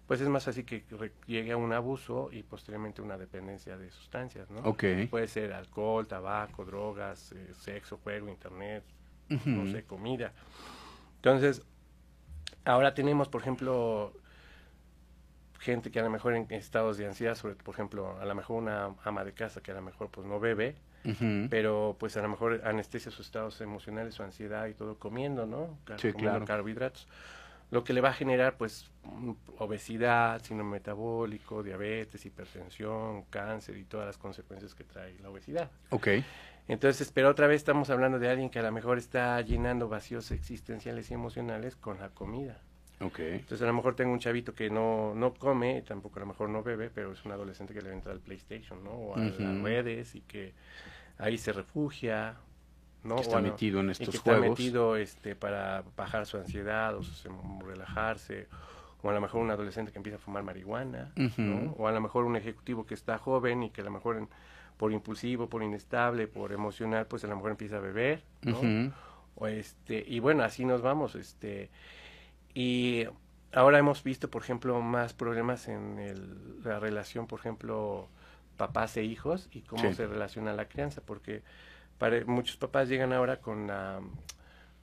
pues 0.07 0.23
es 0.23 0.29
más 0.29 0.47
fácil 0.47 0.65
que 0.65 0.83
llegue 1.27 1.53
a 1.53 1.59
un 1.59 1.75
abuso 1.75 2.31
y 2.33 2.43
posteriormente 2.43 3.03
una 3.03 3.19
dependencia 3.19 3.77
de 3.77 3.91
sustancias, 3.91 4.49
¿no? 4.49 4.63
Puede 5.11 5.29
ser 5.29 5.53
alcohol, 5.53 6.09
tabaco, 6.09 6.65
drogas, 6.65 7.33
eh, 7.33 7.53
sexo, 7.53 7.99
juego, 8.03 8.31
internet, 8.31 8.83
no 9.45 9.71
sé, 9.71 9.85
comida. 9.85 10.33
Entonces, 11.17 11.63
Ahora 12.65 12.93
tenemos, 12.95 13.29
por 13.29 13.41
ejemplo, 13.41 14.13
gente 15.59 15.91
que 15.91 16.01
a 16.01 16.03
lo 16.03 16.11
mejor 16.11 16.35
en 16.35 16.47
estados 16.51 16.97
de 16.99 17.07
ansiedad, 17.07 17.35
sobre, 17.35 17.55
por 17.57 17.75
ejemplo, 17.75 18.19
a 18.19 18.25
lo 18.25 18.35
mejor 18.35 18.63
una 18.63 18.95
ama 19.05 19.25
de 19.25 19.33
casa 19.33 19.63
que 19.63 19.71
a 19.71 19.75
lo 19.75 19.83
mejor 19.83 20.11
pues 20.11 20.27
no 20.27 20.39
bebe, 20.39 20.77
pero 21.49 21.97
pues 21.99 22.17
a 22.17 22.23
lo 22.23 22.29
mejor 22.29 22.61
anestesia 22.65 23.11
sus 23.11 23.27
estados 23.27 23.61
emocionales, 23.61 24.15
su 24.15 24.23
ansiedad 24.23 24.67
y 24.67 24.75
todo 24.75 24.99
comiendo, 24.99 25.47
¿no? 25.47 25.79
sí, 25.97 26.13
claro. 26.13 26.45
carbohidratos. 26.45 27.09
Lo 27.71 27.85
que 27.85 27.93
le 27.93 28.01
va 28.01 28.11
a 28.11 28.15
generar 28.15 28.57
pues 28.57 28.91
obesidad, 29.59 30.43
síndrome 30.43 30.73
metabólico, 30.73 31.63
diabetes, 31.63 32.25
hipertensión, 32.25 33.25
cáncer 33.25 33.77
y 33.77 33.85
todas 33.85 34.07
las 34.07 34.17
consecuencias 34.17 34.75
que 34.75 34.85
trae 34.85 35.19
la 35.21 35.29
obesidad. 35.29 35.71
Ok. 35.91 36.09
Entonces, 36.67 37.11
pero 37.13 37.31
otra 37.31 37.47
vez 37.47 37.57
estamos 37.57 37.89
hablando 37.91 38.19
de 38.19 38.29
alguien 38.29 38.51
que 38.51 38.59
a 38.59 38.63
lo 38.63 38.73
mejor 38.73 38.99
está 38.99 39.41
llenando 39.41 39.89
vacíos 39.89 40.31
existenciales 40.31 41.11
y 41.11 41.15
emocionales 41.15 41.77
con 41.77 41.99
la 41.99 42.11
comida. 42.11 42.61
Okay. 43.01 43.35
Entonces, 43.35 43.63
a 43.63 43.67
lo 43.67 43.75
mejor 43.75 43.95
tengo 43.95 44.13
un 44.13 44.19
chavito 44.19 44.55
que 44.55 44.71
no, 44.71 45.15
no 45.15 45.33
come, 45.33 45.83
tampoco 45.83 46.19
a 46.19 46.21
lo 46.21 46.27
mejor 46.27 46.51
no 46.51 46.63
bebe, 46.63 46.91
pero 46.91 47.13
es 47.13 47.25
un 47.25 47.33
adolescente 47.33 47.73
que 47.73 47.81
le 47.81 47.93
entra 47.93 48.13
al 48.13 48.21
PlayStation, 48.21 48.83
¿no? 48.83 48.91
O 48.91 49.17
a 49.17 49.21
las 49.21 49.63
redes 49.63 50.15
y 50.15 50.21
que 50.23 50.53
ahí 51.19 51.39
se 51.39 51.53
refugia, 51.53 52.37
¿no? 53.05 53.17
Que 53.17 53.23
está 53.23 53.41
metido 53.41 53.81
en 53.81 53.91
estos 53.91 54.11
que 54.11 54.17
Está 54.17 54.39
metido 54.39 54.97
este, 54.97 55.35
para 55.37 55.85
bajar 55.97 56.27
su 56.27 56.37
ansiedad 56.37 56.97
o 56.97 57.03
relajarse. 57.67 58.49
O 59.03 59.11
a 59.11 59.13
lo 59.13 59.21
mejor 59.21 59.43
un 59.43 59.51
adolescente 59.51 59.93
que 59.93 59.99
empieza 59.99 60.17
a 60.17 60.21
fumar 60.21 60.43
marihuana, 60.43 61.13
¿no? 61.37 61.73
O 61.79 61.87
a 61.87 61.93
lo 61.93 62.01
mejor 62.01 62.25
un 62.25 62.35
ejecutivo 62.35 62.85
que 62.85 62.95
está 62.95 63.19
joven 63.19 63.63
y 63.63 63.71
que 63.71 63.83
a 63.83 63.85
lo 63.85 63.93
mejor 63.93 64.17
en, 64.17 64.29
por 64.79 64.93
impulsivo, 64.93 65.49
por 65.49 65.63
inestable, 65.63 66.27
por 66.29 66.53
emocional, 66.53 67.07
pues 67.07 67.25
a 67.25 67.27
lo 67.27 67.37
mejor 67.37 67.51
empieza 67.51 67.77
a 67.77 67.81
beber, 67.81 68.23
¿no? 68.43 68.93
o 69.35 69.47
este, 69.47 70.05
y 70.07 70.19
bueno, 70.19 70.43
así 70.43 70.65
nos 70.65 70.83
vamos, 70.83 71.15
este, 71.15 71.71
y 72.55 73.05
ahora 73.53 73.79
hemos 73.79 74.03
visto, 74.03 74.31
por 74.31 74.43
ejemplo, 74.43 74.81
más 74.81 75.15
problemas 75.15 75.69
en 75.69 75.99
el, 75.99 76.63
la 76.65 76.81
relación, 76.81 77.27
por 77.27 77.41
ejemplo, 77.41 78.09
papás 78.59 78.99
e 78.99 79.05
hijos 79.05 79.49
y 79.53 79.63
cómo 79.63 79.95
se 79.95 80.07
relaciona 80.07 80.53
la 80.53 80.69
crianza, 80.69 81.01
porque 81.01 81.43
para, 81.97 82.23
muchos 82.27 82.59
papás 82.59 82.91
llegan 82.91 83.15
ahora 83.15 83.41
con 83.41 83.69
la 83.69 84.01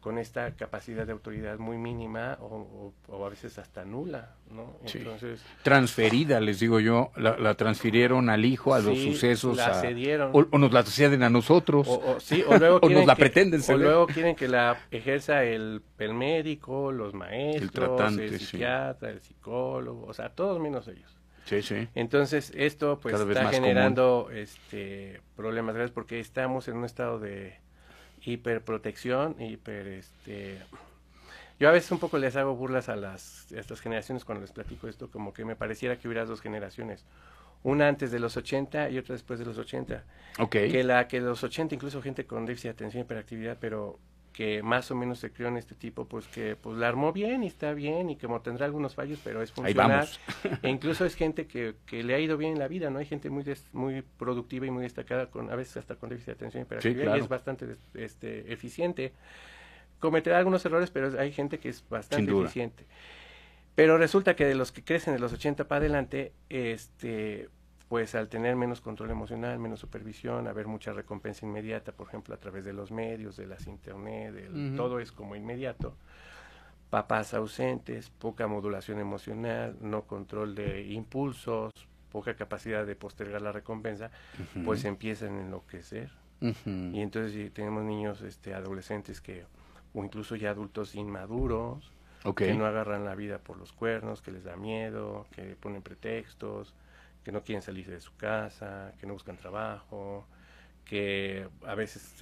con 0.05 0.19
esta 0.19 0.51
capacidad 0.51 1.07
de 1.07 1.13
autoridad 1.13 1.57
muy 1.57 1.79
mínima 1.79 2.37
o, 2.39 2.93
a 3.25 3.27
veces 3.27 3.57
hasta 3.57 3.85
nula, 3.85 4.35
¿no? 4.51 4.77
Entonces 4.93 5.43
transferida, 5.63 6.39
les 6.39 6.59
digo 6.59 6.79
yo, 6.79 7.11
la, 7.17 7.55
transfirieron 7.55 8.29
al 8.29 8.45
hijo 8.45 8.75
a 8.75 8.79
los 8.81 8.99
sucesos, 8.99 9.57
la 9.57 9.73
cedieron. 9.81 10.29
O, 10.31 10.59
nos 10.59 10.71
la 10.71 10.83
ceden 10.83 11.23
a 11.23 11.31
nosotros, 11.31 11.87
o, 11.87 12.19
sí, 12.19 12.43
o 12.47 12.55
luego 12.55 12.81
nos 12.87 13.07
la 13.07 13.15
pretenden 13.15 13.63
O 13.67 13.77
luego 13.77 14.05
quieren 14.05 14.35
que 14.35 14.47
la 14.47 14.77
ejerza 14.91 15.43
el, 15.43 15.81
el 15.97 16.13
médico, 16.13 16.91
los 16.91 17.15
maestros, 17.15 17.63
el, 17.63 17.71
tratante, 17.71 18.25
el 18.25 18.39
psiquiatra, 18.39 19.09
el 19.09 19.21
psicólogo, 19.21 20.05
o 20.05 20.13
sea, 20.13 20.29
todos 20.29 20.61
menos 20.61 20.87
ellos. 20.87 21.14
Sí, 21.45 21.61
sí. 21.61 21.87
Entonces, 21.93 22.51
esto 22.55 22.99
pues 22.99 23.15
está 23.15 23.49
generando 23.49 24.29
este 24.33 25.21
problemas 25.35 25.75
graves 25.75 25.91
porque 25.91 26.19
estamos 26.19 26.67
en 26.67 26.77
un 26.77 26.85
estado 26.85 27.19
de 27.19 27.55
hiperprotección, 28.23 29.39
hiper 29.39 29.87
este 29.87 30.59
yo 31.59 31.69
a 31.69 31.71
veces 31.71 31.91
un 31.91 31.99
poco 31.99 32.17
les 32.17 32.35
hago 32.35 32.55
burlas 32.55 32.89
a 32.89 32.95
las 32.95 33.51
estas 33.51 33.79
generaciones 33.79 34.25
cuando 34.25 34.41
les 34.41 34.51
platico 34.51 34.87
esto, 34.87 35.09
como 35.09 35.33
que 35.33 35.45
me 35.45 35.55
pareciera 35.55 35.97
que 35.97 36.07
hubiera 36.07 36.25
dos 36.25 36.41
generaciones, 36.41 37.05
una 37.63 37.87
antes 37.87 38.11
de 38.11 38.19
los 38.19 38.35
80 38.35 38.89
y 38.89 38.97
otra 38.97 39.13
después 39.13 39.39
de 39.39 39.45
los 39.45 39.57
80. 39.57 40.03
Okay. 40.39 40.71
Que 40.71 40.83
la 40.83 41.07
que 41.07 41.21
los 41.21 41.43
80 41.43 41.75
incluso 41.75 42.01
gente 42.01 42.25
con 42.25 42.45
déficit 42.45 42.65
de 42.65 42.71
atención 42.71 43.01
y 43.01 43.05
hiperactividad, 43.05 43.57
pero 43.59 43.99
que 44.35 44.61
más 44.61 44.91
o 44.91 44.95
menos 44.95 45.19
se 45.19 45.31
crió 45.31 45.47
en 45.47 45.55
este 45.55 45.75
tipo, 45.75 46.09
pues 46.09 46.27
que 46.27 46.57
pues 46.57 46.77
la 46.77 46.89
armó 46.89 47.13
bien 47.13 47.41
y 47.41 47.47
está 47.47 47.73
bien 47.73 48.09
y 48.09 48.17
como 48.17 48.41
tendrá 48.41 48.65
algunos 48.65 48.93
fallos, 48.93 49.17
pero 49.23 49.41
es 49.41 49.53
funcional. 49.53 50.09
e 50.61 50.69
incluso 50.69 51.05
es 51.05 51.15
gente 51.15 51.47
que, 51.47 51.75
que 51.85 52.03
le 52.03 52.15
ha 52.15 52.19
ido 52.19 52.35
bien 52.35 52.51
en 52.51 52.59
la 52.59 52.67
vida, 52.67 52.89
¿no? 52.89 52.99
Hay 52.99 53.05
gente 53.05 53.29
muy 53.29 53.45
muy 53.71 54.01
productiva 54.01 54.65
y 54.65 54.71
muy 54.71 54.83
destacada, 54.83 55.27
con 55.27 55.49
a 55.49 55.55
veces 55.55 55.77
hasta 55.77 55.95
con 55.95 56.09
déficit 56.09 56.27
de 56.27 56.33
atención 56.33 56.61
y 56.61 56.65
hiperactividad, 56.65 57.15
y 57.15 57.19
es 57.19 57.29
bastante 57.29 57.77
este, 57.93 58.51
eficiente. 58.51 59.13
Cometerá 59.99 60.37
algunos 60.37 60.65
errores, 60.65 60.91
pero 60.91 61.17
hay 61.17 61.31
gente 61.31 61.57
que 61.57 61.69
es 61.69 61.87
bastante 61.87 62.29
eficiente. 62.29 62.83
Pero 63.73 63.97
resulta 63.97 64.35
que 64.35 64.45
de 64.45 64.55
los 64.55 64.73
que 64.73 64.83
crecen 64.83 65.13
de 65.13 65.19
los 65.19 65.31
80 65.31 65.65
para 65.69 65.79
adelante, 65.79 66.33
este 66.49 67.47
pues 67.89 68.15
al 68.15 68.29
tener 68.29 68.55
menos 68.55 68.81
control 68.81 69.11
emocional, 69.11 69.59
menos 69.59 69.79
supervisión, 69.79 70.47
haber 70.47 70.67
mucha 70.67 70.91
recompensa 70.91 71.45
inmediata, 71.45 71.91
por 71.91 72.07
ejemplo, 72.07 72.33
a 72.33 72.37
través 72.37 72.65
de 72.65 72.73
los 72.73 72.91
medios, 72.91 73.37
de 73.37 73.45
las 73.45 73.67
internet, 73.67 74.49
todo 74.75 74.99
es 74.99 75.11
como 75.11 75.35
inmediato. 75.35 75.95
Papás 76.89 77.33
ausentes, 77.33 78.09
poca 78.09 78.47
modulación 78.47 78.99
emocional, 78.99 79.75
no 79.81 80.03
control 80.03 80.55
de 80.55 80.83
impulsos, 80.83 81.71
poca 82.11 82.35
capacidad 82.35 82.85
de 82.85 82.95
postergar 82.95 83.41
la 83.41 83.51
recompensa, 83.51 84.09
pues 84.63 84.85
empiezan 84.85 85.37
a 85.37 85.41
enloquecer. 85.41 86.09
Y 86.41 87.01
entonces 87.01 87.53
tenemos 87.53 87.83
niños, 87.83 88.21
este, 88.21 88.53
adolescentes 88.53 89.21
que, 89.21 89.45
o 89.93 90.03
incluso 90.03 90.35
ya 90.35 90.49
adultos 90.51 90.95
inmaduros, 90.95 91.91
que 92.35 92.53
no 92.55 92.65
agarran 92.65 93.05
la 93.05 93.13
vida 93.15 93.37
por 93.37 93.57
los 93.57 93.71
cuernos, 93.73 94.21
que 94.21 94.31
les 94.31 94.43
da 94.43 94.55
miedo, 94.55 95.27
que 95.35 95.55
ponen 95.55 95.83
pretextos, 95.83 96.73
que 97.25 97.31
no 97.31 97.43
quieren 97.43 97.63
salir 97.63 97.89
de 97.89 97.99
su 97.99 98.15
casa, 98.15 98.93
que 98.99 99.07
no 99.07 99.13
buscan 99.13 99.35
trabajo, 99.35 100.27
que 100.85 101.47
a 101.65 101.73
veces 101.73 102.13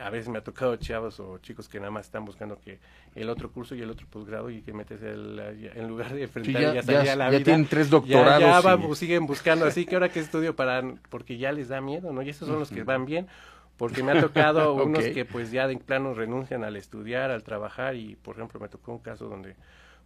a 0.00 0.10
veces 0.10 0.28
me 0.28 0.38
ha 0.38 0.42
tocado 0.42 0.74
chavos 0.76 1.20
o 1.20 1.38
chicos 1.38 1.68
que 1.68 1.78
nada 1.78 1.92
más 1.92 2.06
están 2.06 2.24
buscando 2.24 2.58
que 2.60 2.80
el 3.14 3.30
otro 3.30 3.52
curso 3.52 3.76
y 3.76 3.80
el 3.80 3.90
otro 3.90 4.08
posgrado 4.10 4.50
y 4.50 4.60
que 4.62 4.72
metes 4.72 5.00
el, 5.02 5.38
en 5.38 5.88
lugar 5.88 6.12
de 6.12 6.24
enfrentar 6.24 6.74
ya, 6.74 7.04
ya, 7.04 7.14
la 7.14 7.30
vida, 7.30 7.44
tienen 7.44 7.66
tres 7.66 7.88
doctorados 7.88 8.64
ya, 8.64 8.94
siguen 8.96 9.26
buscando. 9.26 9.64
Así 9.64 9.86
que 9.86 9.94
ahora 9.94 10.08
que 10.08 10.18
estudio 10.18 10.56
para 10.56 10.82
porque 11.08 11.38
ya 11.38 11.52
les 11.52 11.68
da 11.68 11.80
miedo 11.80 12.12
no 12.12 12.20
y 12.22 12.30
esos 12.30 12.48
son 12.48 12.58
los 12.58 12.70
que 12.70 12.82
van 12.82 13.06
bien 13.06 13.28
porque 13.76 14.02
me 14.02 14.10
ha 14.10 14.20
tocado 14.20 14.74
unos 14.84 15.04
que 15.04 15.24
pues 15.24 15.52
ya 15.52 15.68
de 15.68 15.76
plano 15.76 16.12
renuncian 16.14 16.64
al 16.64 16.74
estudiar, 16.74 17.30
al 17.30 17.44
trabajar 17.44 17.94
y 17.94 18.16
por 18.16 18.34
ejemplo 18.34 18.58
me 18.58 18.68
tocó 18.68 18.90
un 18.90 18.98
caso 18.98 19.28
donde 19.28 19.54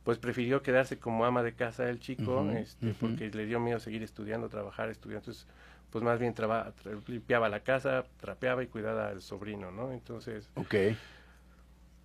pues 0.04 0.18
prefirió 0.18 0.62
quedarse 0.62 0.98
como 0.98 1.24
ama 1.24 1.42
de 1.42 1.54
casa 1.54 1.84
del 1.84 2.00
chico, 2.00 2.48
este, 2.50 2.94
porque 2.94 3.30
le 3.30 3.46
dio 3.46 3.60
miedo 3.60 3.78
seguir 3.78 4.02
estudiando, 4.02 4.48
trabajar, 4.48 4.90
estudiar, 4.90 5.18
entonces 5.18 5.46
pues 5.90 6.02
más 6.02 6.18
bien 6.18 6.32
traba, 6.32 6.72
limpiaba 7.06 7.48
la 7.48 7.60
casa, 7.60 8.04
trapeaba 8.16 8.62
y 8.62 8.66
cuidaba 8.66 9.08
al 9.08 9.20
sobrino, 9.20 9.70
¿no? 9.70 9.92
Entonces, 9.92 10.48
okay. 10.54 10.96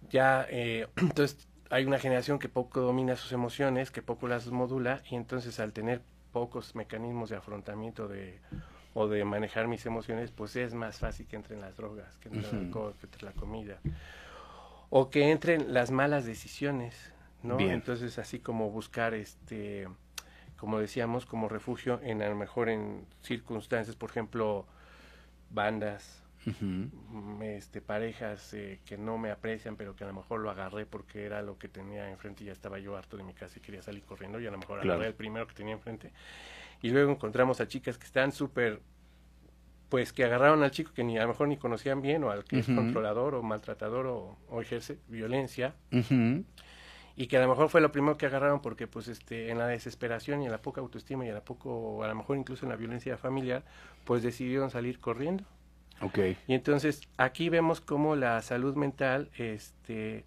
ya, 0.10 0.46
eh, 0.50 0.88
entonces 0.98 1.48
hay 1.70 1.86
una 1.86 1.98
generación 1.98 2.38
que 2.38 2.50
poco 2.50 2.82
domina 2.82 3.16
sus 3.16 3.32
emociones, 3.32 3.90
que 3.90 4.02
poco 4.02 4.28
las 4.28 4.48
modula 4.48 5.02
y 5.10 5.16
entonces 5.16 5.60
al 5.60 5.72
tener 5.72 6.02
pocos 6.34 6.76
mecanismos 6.76 7.30
de 7.30 7.38
afrontamiento 7.38 8.08
de 8.08 8.40
o 8.94 9.08
de 9.08 9.24
manejar 9.26 9.68
mis 9.68 9.86
emociones, 9.86 10.32
pues 10.32 10.56
es 10.56 10.74
más 10.74 10.98
fácil 10.98 11.28
que 11.28 11.36
entren 11.36 11.62
las 11.62 11.78
drogas, 11.78 12.18
que 12.18 12.30
entre 12.30 12.50
el 12.50 12.66
alcohol, 12.66 12.96
que 13.00 13.06
entre 13.06 13.26
la 13.26 13.32
comida, 13.32 13.80
o 14.90 15.12
que 15.12 15.30
entren 15.30 15.72
las 15.72 15.92
malas 15.92 16.26
decisiones, 16.26 17.14
¿no? 17.48 17.60
Entonces 17.60 18.20
así 18.20 18.40
como 18.40 18.70
buscar 18.70 19.14
este 19.14 19.88
como 20.58 20.80
decíamos, 20.80 21.26
como 21.26 21.48
refugio 21.48 22.02
en 22.04 22.22
a 22.22 22.30
lo 22.30 22.36
mejor 22.36 22.70
en 22.70 23.06
circunstancias, 23.22 23.96
por 23.96 24.10
ejemplo, 24.10 24.66
bandas, 25.52 26.24
mm, 26.46 27.42
este, 27.44 27.80
parejas 27.80 28.54
eh, 28.54 28.80
que 28.84 28.98
no 28.98 29.18
me 29.18 29.30
aprecian, 29.30 29.76
pero 29.76 29.96
que 29.96 30.04
a 30.04 30.08
lo 30.08 30.14
mejor 30.14 30.40
lo 30.40 30.50
agarré 30.50 30.86
porque 30.86 31.26
era 31.26 31.44
lo 31.44 31.60
que 31.60 31.70
tenía 31.70 32.10
enfrente 32.10 32.44
y 32.44 32.48
ya 32.48 32.54
estaba 32.54 32.80
yo 32.80 32.98
harto 32.98 33.18
de 33.18 33.24
mi 33.24 33.34
casa 33.34 33.60
y 33.60 33.62
quería 33.62 33.84
salir 33.84 34.04
corriendo 34.04 34.40
y 34.40 34.48
a 34.48 34.52
lo 34.52 34.58
mejor 34.58 34.80
agarré 34.80 35.08
el 35.08 35.14
primero 35.14 35.48
que 35.48 35.54
tenía 35.54 35.74
enfrente. 35.74 36.12
Y 36.82 36.90
luego 36.90 37.12
encontramos 37.12 37.62
a 37.62 37.68
chicas 37.68 37.98
que 38.00 38.06
están 38.06 38.32
súper, 38.32 38.82
pues 39.90 40.12
que 40.12 40.24
agarraron 40.24 40.64
al 40.64 40.72
chico 40.72 40.92
que 40.92 41.04
ni 41.04 41.20
a 41.20 41.22
lo 41.22 41.28
mejor 41.30 41.48
ni 41.48 41.58
conocían 41.58 42.02
bien 42.02 42.24
o 42.24 42.32
al 42.32 42.44
que 42.44 42.60
es 42.60 42.66
controlador 42.66 43.36
o 43.36 43.44
maltratador 43.44 44.08
o, 44.08 44.62
ejerce 44.62 44.98
violencia 45.08 45.76
y 47.18 47.26
que 47.26 47.38
a 47.38 47.42
lo 47.42 47.50
mejor 47.50 47.70
fue 47.70 47.82
lo 47.82 47.92
primero 47.92 48.16
que 48.16 48.28
agarraron 48.28 48.62
porque 48.62 48.86
pues 48.86 49.08
este 49.08 49.50
en 49.50 49.58
la 49.58 49.66
desesperación 49.66 50.44
y 50.44 50.46
en 50.46 50.52
la 50.52 50.60
poca 50.60 50.82
autoestima 50.82 51.26
y 51.26 51.30
en 51.30 51.34
la 51.34 51.44
poco 51.44 52.04
a 52.04 52.08
lo 52.08 52.16
mejor 52.16 52.38
incluso 52.38 52.66
en 52.66 52.70
la 52.70 52.76
violencia 52.76 53.18
familiar 53.18 53.64
pues 54.06 54.22
decidieron 54.22 54.70
salir 54.70 55.00
corriendo. 55.00 55.44
Okay 56.00 56.38
y 56.48 56.54
entonces 56.54 57.02
aquí 57.18 57.50
vemos 57.50 57.82
cómo 57.82 58.16
la 58.16 58.40
salud 58.44 58.76
mental 58.76 59.32
este 59.36 60.26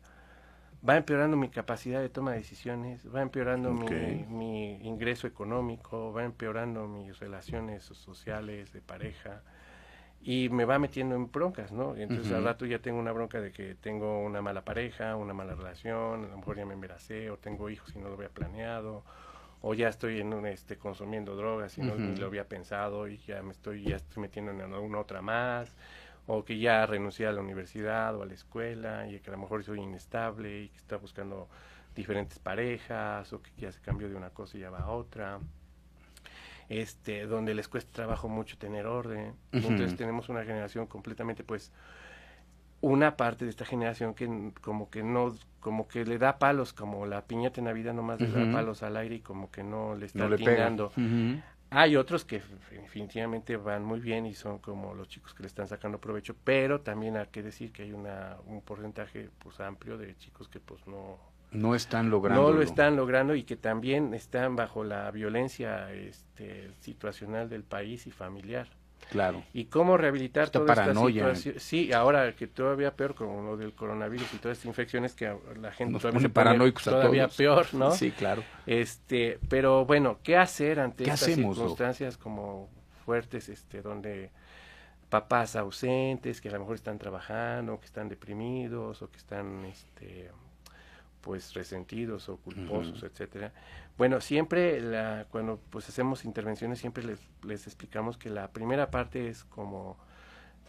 va 0.87 0.97
empeorando 0.97 1.37
mi 1.37 1.49
capacidad 1.49 2.01
de 2.01 2.09
toma 2.09 2.33
de 2.33 2.39
decisiones 2.39 3.03
va 3.15 3.23
empeorando 3.23 3.71
mi, 3.71 4.25
mi 4.29 4.73
ingreso 4.83 5.29
económico 5.29 6.13
va 6.13 6.25
empeorando 6.25 6.89
mis 6.89 7.21
relaciones 7.21 7.85
sociales 7.85 8.73
de 8.73 8.81
pareja 8.81 9.43
y 10.23 10.51
me 10.51 10.65
va 10.65 10.79
metiendo 10.79 11.15
en 11.15 11.31
broncas, 11.31 11.73
¿no? 11.73 11.97
entonces 11.97 12.33
al 12.33 12.45
rato 12.45 12.67
ya 12.67 12.79
tengo 12.79 12.99
una 12.99 13.13
bronca 13.13 13.41
de 13.41 13.53
que 13.53 13.75
tengo 13.75 14.21
una 14.21 14.43
mala 14.43 14.63
pareja, 14.65 15.17
una 15.17 15.33
mala 15.33 15.55
relación, 15.55 16.25
a 16.25 16.29
lo 16.29 16.37
mejor 16.37 16.59
ya 16.59 16.67
me 16.67 16.75
embaracé 16.75 17.31
o 17.31 17.39
tengo 17.39 17.71
hijos 17.71 17.95
y 17.97 17.99
no 17.99 18.09
lo 18.09 18.15
había 18.15 18.29
planeado 18.29 19.03
o 19.63 19.75
ya 19.75 19.89
estoy 19.89 20.21
en 20.21 20.33
un, 20.33 20.47
este 20.47 20.77
consumiendo 20.77 21.37
drogas 21.37 21.77
y 21.79 21.83
no 21.83 21.95
lo 21.95 22.27
había 22.27 22.49
pensado 22.49 23.09
y 23.09 23.19
ya 23.19 23.43
me 23.43 23.53
estoy 23.53 23.85
ya 23.85 23.97
estoy 23.97 24.23
metiendo 24.23 24.53
en 24.53 24.73
una 24.73 24.99
otra 24.99 25.23
más 25.23 25.75
o 26.27 26.45
que 26.45 26.59
ya 26.59 26.87
renuncié 26.87 27.27
a 27.27 27.33
la 27.33 27.41
universidad 27.41 28.15
o 28.17 28.23
a 28.23 28.27
la 28.27 28.35
escuela 28.35 29.09
y 29.09 29.21
que 29.21 29.31
a 29.31 29.33
lo 29.33 29.39
mejor 29.39 29.65
soy 29.65 29.81
inestable 29.81 30.63
y 30.63 30.69
que 30.69 30.77
está 30.77 30.97
buscando 30.97 31.49
diferentes 31.95 32.39
parejas 32.39 33.33
o 33.33 33.43
que 33.43 33.51
ya 33.59 33.73
se 33.73 33.81
cambió 33.81 34.09
de 34.09 34.17
una 34.17 34.31
cosa 34.31 34.57
y 34.57 34.61
ya 34.61 34.71
va 34.71 34.81
a 34.81 34.91
otra 34.91 35.41
este, 36.71 37.27
donde 37.27 37.53
les 37.53 37.69
cuesta 37.69 37.93
trabajo 37.93 38.29
mucho 38.29 38.57
tener 38.57 38.87
orden. 38.87 39.35
Entonces 39.53 39.97
tenemos 39.97 40.29
una 40.29 40.45
generación 40.45 40.87
completamente, 40.87 41.43
pues, 41.43 41.73
una 42.81 43.17
parte 43.17 43.45
de 43.45 43.51
esta 43.51 43.67
generación 43.67 44.15
que 44.15 44.53
como 44.63 44.89
que 44.89 45.03
no, 45.03 45.35
como 45.59 45.89
que 45.89 46.05
le 46.07 46.17
da 46.17 46.39
palos, 46.39 46.73
como 46.73 47.05
la 47.07 47.27
piñata 47.27 47.61
en 47.61 47.67
Navidad 47.67 47.93
nomás 47.93 48.21
le 48.21 48.31
da 48.31 48.51
palos 48.53 48.83
al 48.85 48.97
aire 48.97 49.17
y 49.17 49.21
como 49.21 49.51
que 49.51 49.65
no 49.65 49.97
le 49.97 50.07
está 50.07 50.21
no 50.21 50.29
Hay 51.73 51.97
otros 51.97 52.25
que 52.25 52.41
definitivamente 52.71 53.57
van 53.57 53.85
muy 53.85 54.01
bien 54.01 54.25
y 54.27 54.35
son 54.35 54.59
como 54.59 54.95
los 54.95 55.09
chicos 55.09 55.35
que 55.35 55.43
le 55.43 55.49
están 55.49 55.67
sacando 55.67 56.01
provecho, 56.01 56.35
pero 56.43 56.81
también 56.81 57.17
hay 57.17 57.27
que 57.27 57.43
decir 57.43 57.73
que 57.73 57.83
hay 57.83 57.93
una, 57.93 58.37
un 58.47 58.61
porcentaje 58.63 59.29
pues 59.39 59.61
amplio 59.61 59.99
de 59.99 60.17
chicos 60.17 60.49
que 60.49 60.61
pues 60.61 60.87
no, 60.87 61.19
no 61.53 61.75
están 61.75 62.11
logrando. 62.11 62.43
No 62.43 62.53
lo 62.53 62.63
están 62.63 62.97
logrando 62.97 63.35
y 63.35 63.43
que 63.43 63.57
también 63.57 64.15
están 64.15 64.57
bajo 64.57 64.85
la 64.85 65.11
violencia 65.11 65.93
este, 65.93 66.71
situacional 66.81 67.49
del 67.49 67.65
país 67.65 68.07
y 68.07 68.11
familiar. 68.11 68.69
Claro. 69.11 69.43
Y 69.53 69.65
cómo 69.65 69.97
rehabilitar 69.97 70.45
esta 70.45 70.61
toda 70.61 70.75
paranoia. 70.75 71.23
esta 71.23 71.35
situación. 71.35 71.61
Sí, 71.61 71.93
ahora 71.93 72.35
que 72.37 72.47
todavía 72.47 72.95
peor 72.95 73.15
con 73.15 73.45
lo 73.45 73.57
del 73.57 73.73
coronavirus 73.73 74.35
y 74.35 74.37
todas 74.37 74.59
estas 74.59 74.67
infecciones 74.67 75.15
que 75.15 75.35
la 75.61 75.73
gente 75.73 75.95
Nos 75.95 76.03
todavía, 76.03 76.29
paranoicos 76.29 76.85
todavía 76.85 77.27
peor, 77.27 77.75
¿no? 77.75 77.91
Sí, 77.91 78.13
claro. 78.13 78.45
Este, 78.67 79.39
pero 79.49 79.85
bueno, 79.85 80.19
¿qué 80.23 80.37
hacer 80.37 80.79
ante 80.79 81.05
estas 81.05 81.21
circunstancias 81.21 82.17
como 82.17 82.69
fuertes, 83.05 83.49
este, 83.49 83.83
donde 83.83 84.31
papás 85.09 85.57
ausentes 85.57 86.41
que 86.41 86.49
a 86.49 86.53
lo 86.53 86.61
mejor 86.61 86.77
están 86.77 86.99
trabajando, 86.99 87.81
que 87.81 87.87
están 87.87 88.09
deprimidos 88.09 89.03
o 89.03 89.11
que 89.11 89.17
están, 89.17 89.65
este, 89.65 90.31
pues 91.21 91.55
resentidos 91.55 92.29
o 92.29 92.37
culposos, 92.39 93.03
etcétera. 93.03 93.53
Bueno, 93.99 94.21
siempre 94.21 94.81
la, 94.81 95.27
cuando 95.31 95.61
pues 95.71 95.89
hacemos 95.89 96.25
intervenciones 96.25 96.79
siempre 96.79 97.05
les, 97.05 97.21
les 97.45 97.67
explicamos 97.67 98.17
que 98.17 98.31
la 98.31 98.49
primera 98.49 98.91
parte 98.91 99.29
es 99.29 99.45
como 99.45 99.97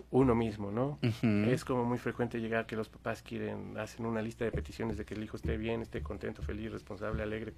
uno 0.09 0.35
mismo, 0.35 0.71
¿no? 0.71 0.99
Es 1.21 1.63
como 1.63 1.85
muy 1.85 1.97
frecuente 1.97 2.39
llegar 2.41 2.65
que 2.65 2.75
los 2.75 2.89
papás 2.89 3.21
quieren, 3.21 3.77
hacen 3.77 4.05
una 4.05 4.21
lista 4.21 4.43
de 4.43 4.51
peticiones 4.51 4.97
de 4.97 5.05
que 5.05 5.13
el 5.13 5.23
hijo 5.23 5.37
esté 5.37 5.57
bien, 5.57 5.81
esté 5.81 6.01
contento, 6.01 6.41
feliz, 6.41 6.71
responsable, 6.71 7.23
alegre, 7.23 7.53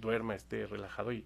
duerma, 0.00 0.34
esté 0.34 0.66
relajado 0.66 1.12
y, 1.12 1.24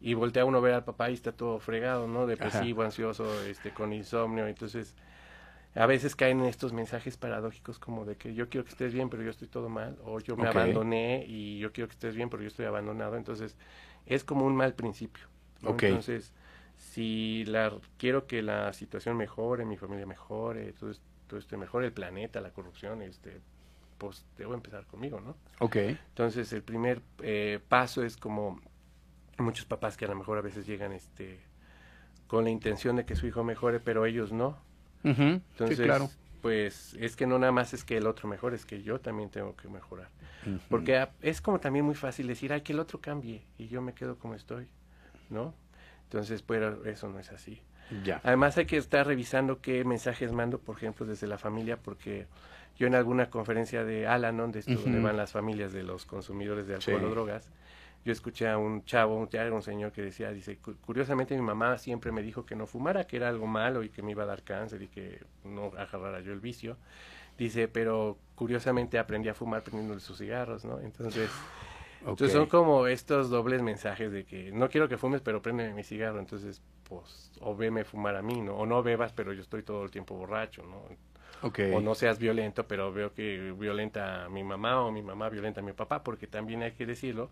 y 0.00 0.14
voltea 0.14 0.44
uno 0.44 0.58
a 0.58 0.60
ver 0.60 0.74
al 0.74 0.84
papá 0.84 1.10
y 1.10 1.14
está 1.14 1.32
todo 1.32 1.58
fregado, 1.58 2.06
¿no? 2.06 2.26
Depresivo, 2.26 2.82
ansioso, 2.82 3.42
este, 3.46 3.70
con 3.70 3.92
insomnio, 3.92 4.46
entonces 4.46 4.94
a 5.76 5.86
veces 5.86 6.16
caen 6.16 6.40
en 6.40 6.46
estos 6.46 6.72
mensajes 6.72 7.18
paradójicos 7.18 7.78
como 7.78 8.06
de 8.06 8.16
que 8.16 8.34
yo 8.34 8.48
quiero 8.48 8.64
que 8.64 8.70
estés 8.70 8.94
bien, 8.94 9.10
pero 9.10 9.22
yo 9.22 9.30
estoy 9.30 9.46
todo 9.46 9.68
mal, 9.68 9.98
o 10.04 10.20
yo 10.20 10.36
me 10.36 10.48
abandoné 10.48 11.24
y 11.28 11.58
yo 11.58 11.70
quiero 11.70 11.88
que 11.88 11.92
estés 11.92 12.16
bien, 12.16 12.30
pero 12.30 12.42
yo 12.42 12.48
estoy 12.48 12.64
abandonado. 12.64 13.16
Entonces, 13.16 13.56
es 14.06 14.24
como 14.24 14.46
un 14.46 14.56
mal 14.56 14.74
principio. 14.74 15.26
Entonces, 15.62 16.32
si 16.76 17.44
la, 17.44 17.72
quiero 17.98 18.26
que 18.26 18.42
la 18.42 18.72
situación 18.72 19.18
mejore, 19.18 19.66
mi 19.66 19.76
familia 19.76 20.06
mejore, 20.06 20.72
todo, 20.72 20.92
todo 21.26 21.38
esto 21.38 21.58
mejore, 21.58 21.86
el 21.86 21.92
planeta, 21.92 22.40
la 22.40 22.50
corrupción, 22.50 23.02
este, 23.02 23.42
pues 23.98 24.24
debo 24.38 24.54
empezar 24.54 24.86
conmigo, 24.86 25.20
¿no? 25.20 25.36
Ok. 25.60 25.76
Entonces, 25.76 26.52
el 26.54 26.62
primer 26.62 27.02
eh, 27.22 27.60
paso 27.68 28.02
es 28.02 28.16
como 28.16 28.62
muchos 29.36 29.66
papás 29.66 29.98
que 29.98 30.06
a 30.06 30.08
lo 30.08 30.14
mejor 30.14 30.38
a 30.38 30.42
veces 30.42 30.66
llegan 30.66 30.92
este 30.92 31.40
con 32.26 32.44
la 32.44 32.50
intención 32.50 32.96
de 32.96 33.04
que 33.04 33.14
su 33.14 33.26
hijo 33.26 33.44
mejore, 33.44 33.78
pero 33.78 34.04
ellos 34.06 34.32
no 34.32 34.65
entonces, 35.06 35.80
claro. 35.80 36.10
pues 36.42 36.94
es 37.00 37.16
que 37.16 37.26
no 37.26 37.38
nada 37.38 37.52
más 37.52 37.72
es 37.74 37.84
que 37.84 37.96
el 37.96 38.06
otro 38.06 38.28
mejore, 38.28 38.56
es 38.56 38.66
que 38.66 38.82
yo 38.82 39.00
también 39.00 39.30
tengo 39.30 39.56
que 39.56 39.68
mejorar. 39.68 40.08
Porque 40.68 41.08
es 41.22 41.40
como 41.40 41.58
también 41.58 41.84
muy 41.84 41.94
fácil 41.94 42.28
decir, 42.28 42.52
ay, 42.52 42.60
que 42.60 42.72
el 42.72 42.78
otro 42.78 43.00
cambie 43.00 43.42
y 43.58 43.66
yo 43.66 43.82
me 43.82 43.94
quedo 43.94 44.16
como 44.16 44.34
estoy, 44.34 44.68
¿no? 45.28 45.54
Entonces, 46.04 46.42
pero 46.42 46.84
eso 46.84 47.08
no 47.08 47.18
es 47.18 47.32
así. 47.32 47.60
Ya. 48.04 48.20
Además 48.22 48.56
hay 48.58 48.66
que 48.66 48.76
estar 48.76 49.06
revisando 49.06 49.60
qué 49.60 49.84
mensajes 49.84 50.32
mando, 50.32 50.58
por 50.58 50.76
ejemplo, 50.76 51.04
desde 51.06 51.26
la 51.26 51.38
familia, 51.38 51.78
porque 51.78 52.26
yo 52.76 52.86
en 52.86 52.94
alguna 52.94 53.30
conferencia 53.30 53.84
de 53.84 54.06
Alanon, 54.06 54.52
de 54.52 54.60
esto 54.60 54.74
donde 54.74 55.00
van 55.00 55.16
las 55.16 55.32
familias 55.32 55.72
de 55.72 55.82
los 55.82 56.04
consumidores 56.04 56.66
de 56.66 56.74
alcohol 56.74 57.04
o 57.04 57.10
drogas, 57.10 57.48
yo 58.06 58.12
escuché 58.12 58.48
a 58.48 58.56
un 58.56 58.84
chavo, 58.84 59.16
un, 59.16 59.28
un 59.52 59.62
señor 59.62 59.90
que 59.90 60.00
decía, 60.00 60.30
dice, 60.30 60.58
curiosamente 60.58 61.34
mi 61.34 61.42
mamá 61.42 61.76
siempre 61.76 62.12
me 62.12 62.22
dijo 62.22 62.46
que 62.46 62.54
no 62.54 62.68
fumara, 62.68 63.04
que 63.04 63.16
era 63.16 63.28
algo 63.28 63.48
malo 63.48 63.82
y 63.82 63.88
que 63.88 64.00
me 64.00 64.12
iba 64.12 64.22
a 64.22 64.26
dar 64.26 64.44
cáncer 64.44 64.80
y 64.82 64.86
que 64.86 65.24
no 65.42 65.72
agarrara 65.76 66.20
yo 66.20 66.32
el 66.32 66.38
vicio. 66.38 66.76
Dice, 67.36 67.66
pero 67.66 68.16
curiosamente 68.36 69.00
aprendí 69.00 69.28
a 69.28 69.34
fumar 69.34 69.64
prendiendo 69.64 69.98
sus 69.98 70.18
cigarros, 70.18 70.64
¿no? 70.64 70.78
Entonces, 70.78 71.28
entonces 71.98 72.30
son 72.30 72.46
como 72.46 72.86
estos 72.86 73.28
dobles 73.28 73.60
mensajes 73.60 74.12
de 74.12 74.24
que 74.24 74.52
no 74.52 74.68
quiero 74.68 74.88
que 74.88 74.98
fumes, 74.98 75.20
pero 75.20 75.42
prende 75.42 75.74
mi 75.74 75.82
cigarro. 75.82 76.20
Entonces, 76.20 76.62
pues, 76.88 77.32
o 77.40 77.56
veme 77.56 77.82
fumar 77.82 78.14
a 78.14 78.22
mí, 78.22 78.40
¿no? 78.40 78.54
O 78.54 78.66
no 78.66 78.84
bebas, 78.84 79.12
pero 79.12 79.32
yo 79.32 79.42
estoy 79.42 79.64
todo 79.64 79.82
el 79.82 79.90
tiempo 79.90 80.14
borracho, 80.14 80.62
¿no? 80.62 80.84
O 81.74 81.80
no 81.80 81.94
seas 81.96 82.20
violento, 82.20 82.66
pero 82.68 82.92
veo 82.92 83.12
que 83.12 83.52
violenta 83.58 84.26
a 84.26 84.28
mi 84.28 84.44
mamá 84.44 84.80
o 84.80 84.92
mi 84.92 85.02
mamá 85.02 85.28
violenta 85.28 85.60
a 85.60 85.64
mi 85.64 85.72
papá, 85.72 86.04
porque 86.04 86.28
también 86.28 86.62
hay 86.62 86.72
que 86.72 86.86
decirlo, 86.86 87.30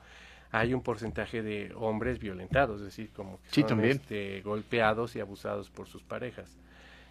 hay 0.55 0.73
un 0.73 0.83
porcentaje 0.83 1.43
de 1.43 1.73
hombres 1.75 2.21
violentados, 2.21 2.81
es 2.81 2.87
decir, 2.87 3.11
como 3.11 3.41
que 3.53 3.63
son 3.63 3.85
este, 3.85 4.41
golpeados 4.43 5.17
y 5.17 5.21
abusados 5.21 5.69
por 5.69 5.89
sus 5.89 6.05
parejas. 6.05 6.57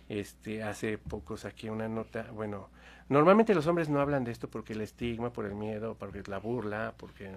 Este, 0.07 0.63
hace 0.63 0.97
poco 0.97 1.35
saqué 1.35 1.69
una 1.69 1.89
nota, 1.89 2.31
bueno, 2.31 2.69
normalmente 3.09 3.53
los 3.53 3.67
hombres 3.67 3.89
no 3.89 3.99
hablan 3.99 4.23
de 4.23 4.31
esto 4.31 4.49
porque 4.49 4.71
el 4.71 4.79
estigma, 4.79 5.33
por 5.33 5.45
el 5.45 5.55
miedo, 5.55 5.97
porque 5.99 6.23
la 6.25 6.39
burla, 6.39 6.93
porque 6.95 7.31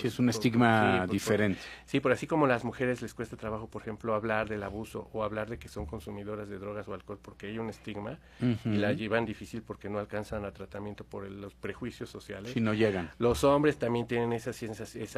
sí, 0.00 0.06
es 0.08 0.18
un 0.18 0.28
estigma 0.28 1.04
sí, 1.06 1.12
diferente. 1.12 1.60
sí, 1.84 2.00
por 2.00 2.12
así 2.12 2.26
como 2.26 2.46
las 2.46 2.64
mujeres 2.64 3.02
les 3.02 3.14
cuesta 3.14 3.36
trabajo, 3.36 3.68
por 3.68 3.82
ejemplo, 3.82 4.14
hablar 4.14 4.48
del 4.48 4.62
abuso 4.62 5.08
o 5.12 5.22
hablar 5.24 5.48
de 5.48 5.58
que 5.58 5.68
son 5.68 5.86
consumidoras 5.86 6.48
de 6.48 6.58
drogas 6.58 6.86
o 6.88 6.94
alcohol 6.94 7.18
porque 7.20 7.46
hay 7.48 7.58
un 7.58 7.70
estigma 7.70 8.18
y 8.64 8.76
la 8.76 8.92
llevan 8.92 9.24
difícil 9.24 9.62
porque 9.62 9.88
no 9.88 9.98
alcanzan 9.98 10.44
a 10.44 10.52
tratamiento 10.52 11.04
por 11.04 11.24
el- 11.24 11.40
los 11.40 11.54
prejuicios 11.54 12.08
sociales. 12.10 12.52
Si 12.52 12.60
no 12.60 12.74
llegan. 12.74 13.10
Los 13.18 13.44
hombres 13.44 13.76
también 13.78 14.06
tienen 14.06 14.32
esa, 14.32 14.52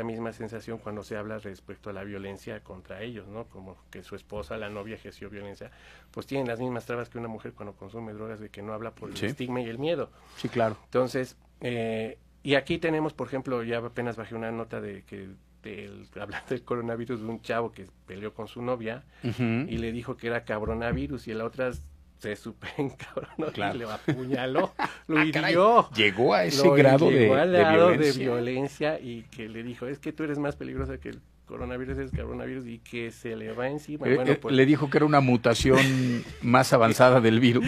misma 0.04 0.32
sensación 0.32 0.78
cuando 0.78 1.02
se 1.02 1.16
habla 1.16 1.38
respecto 1.38 1.90
a 1.90 1.92
la 1.92 2.04
violencia 2.04 2.60
contra 2.62 3.02
ellos, 3.02 3.26
¿no? 3.28 3.44
Como 3.46 3.76
que 3.90 4.02
su 4.02 4.14
esposa, 4.14 4.56
la 4.56 4.68
novia 4.68 4.94
ejerció 4.94 5.30
violencia, 5.30 5.70
pues 6.10 6.26
tienen 6.26 6.46
las 6.46 6.58
mismas 6.60 6.86
trabas 6.86 7.08
que 7.08 7.18
una 7.18 7.28
mujer 7.28 7.52
cuando 7.52 7.74
consume 7.74 8.12
drogas 8.12 8.40
de 8.40 8.48
que 8.50 8.62
no 8.62 8.72
habla 8.72 8.92
por 8.92 9.10
el 9.10 9.16
Sí. 9.16 9.26
estigma 9.26 9.60
y 9.60 9.68
el 9.68 9.78
miedo. 9.78 10.10
Sí, 10.36 10.48
claro. 10.48 10.76
Entonces, 10.84 11.36
eh, 11.60 12.18
y 12.42 12.54
aquí 12.54 12.78
tenemos, 12.78 13.12
por 13.14 13.26
ejemplo, 13.28 13.62
ya 13.62 13.78
apenas 13.78 14.16
bajé 14.16 14.34
una 14.34 14.50
nota 14.52 14.80
de 14.80 15.02
que 15.04 15.28
del, 15.62 16.06
hablando 16.20 16.48
del 16.50 16.62
coronavirus 16.62 17.20
de 17.20 17.26
un 17.26 17.42
chavo 17.42 17.72
que 17.72 17.86
peleó 18.06 18.32
con 18.34 18.48
su 18.48 18.62
novia 18.62 19.04
y 19.22 19.78
le 19.78 19.92
dijo 19.92 20.16
que 20.16 20.28
era 20.28 20.44
cabronavirus 20.44 21.26
y 21.28 21.34
la 21.34 21.44
otra 21.44 21.72
se 22.18 22.34
super 22.36 22.70
encabronó 22.78 23.52
Claro. 23.52 23.74
y 23.74 23.78
le 23.78 23.84
apuñaló, 23.84 24.72
lo 25.08 25.18
Ah, 25.18 25.24
hirió. 25.24 25.88
Llegó 25.94 26.34
a 26.34 26.44
ese 26.44 26.68
grado 26.70 27.10
de, 27.10 27.26
violencia. 27.26 27.96
de 27.96 28.12
violencia 28.24 29.00
y 29.00 29.22
que 29.30 29.48
le 29.48 29.62
dijo, 29.62 29.86
es 29.86 29.98
que 29.98 30.12
tú 30.12 30.24
eres 30.24 30.38
más 30.38 30.56
peligrosa 30.56 30.98
que 30.98 31.10
el 31.10 31.20
coronavirus, 31.48 31.98
es 31.98 32.10
coronavirus 32.12 32.66
y 32.66 32.78
que 32.78 33.10
se 33.10 33.34
le 33.34 33.52
va 33.52 33.68
encima. 33.68 34.06
Eh, 34.06 34.14
bueno, 34.14 34.30
eh, 34.30 34.36
pues, 34.36 34.54
Le 34.54 34.66
dijo 34.66 34.88
que 34.90 34.98
era 34.98 35.06
una 35.06 35.20
mutación 35.20 35.78
más 36.42 36.72
avanzada 36.72 37.20
del 37.20 37.40
virus. 37.40 37.66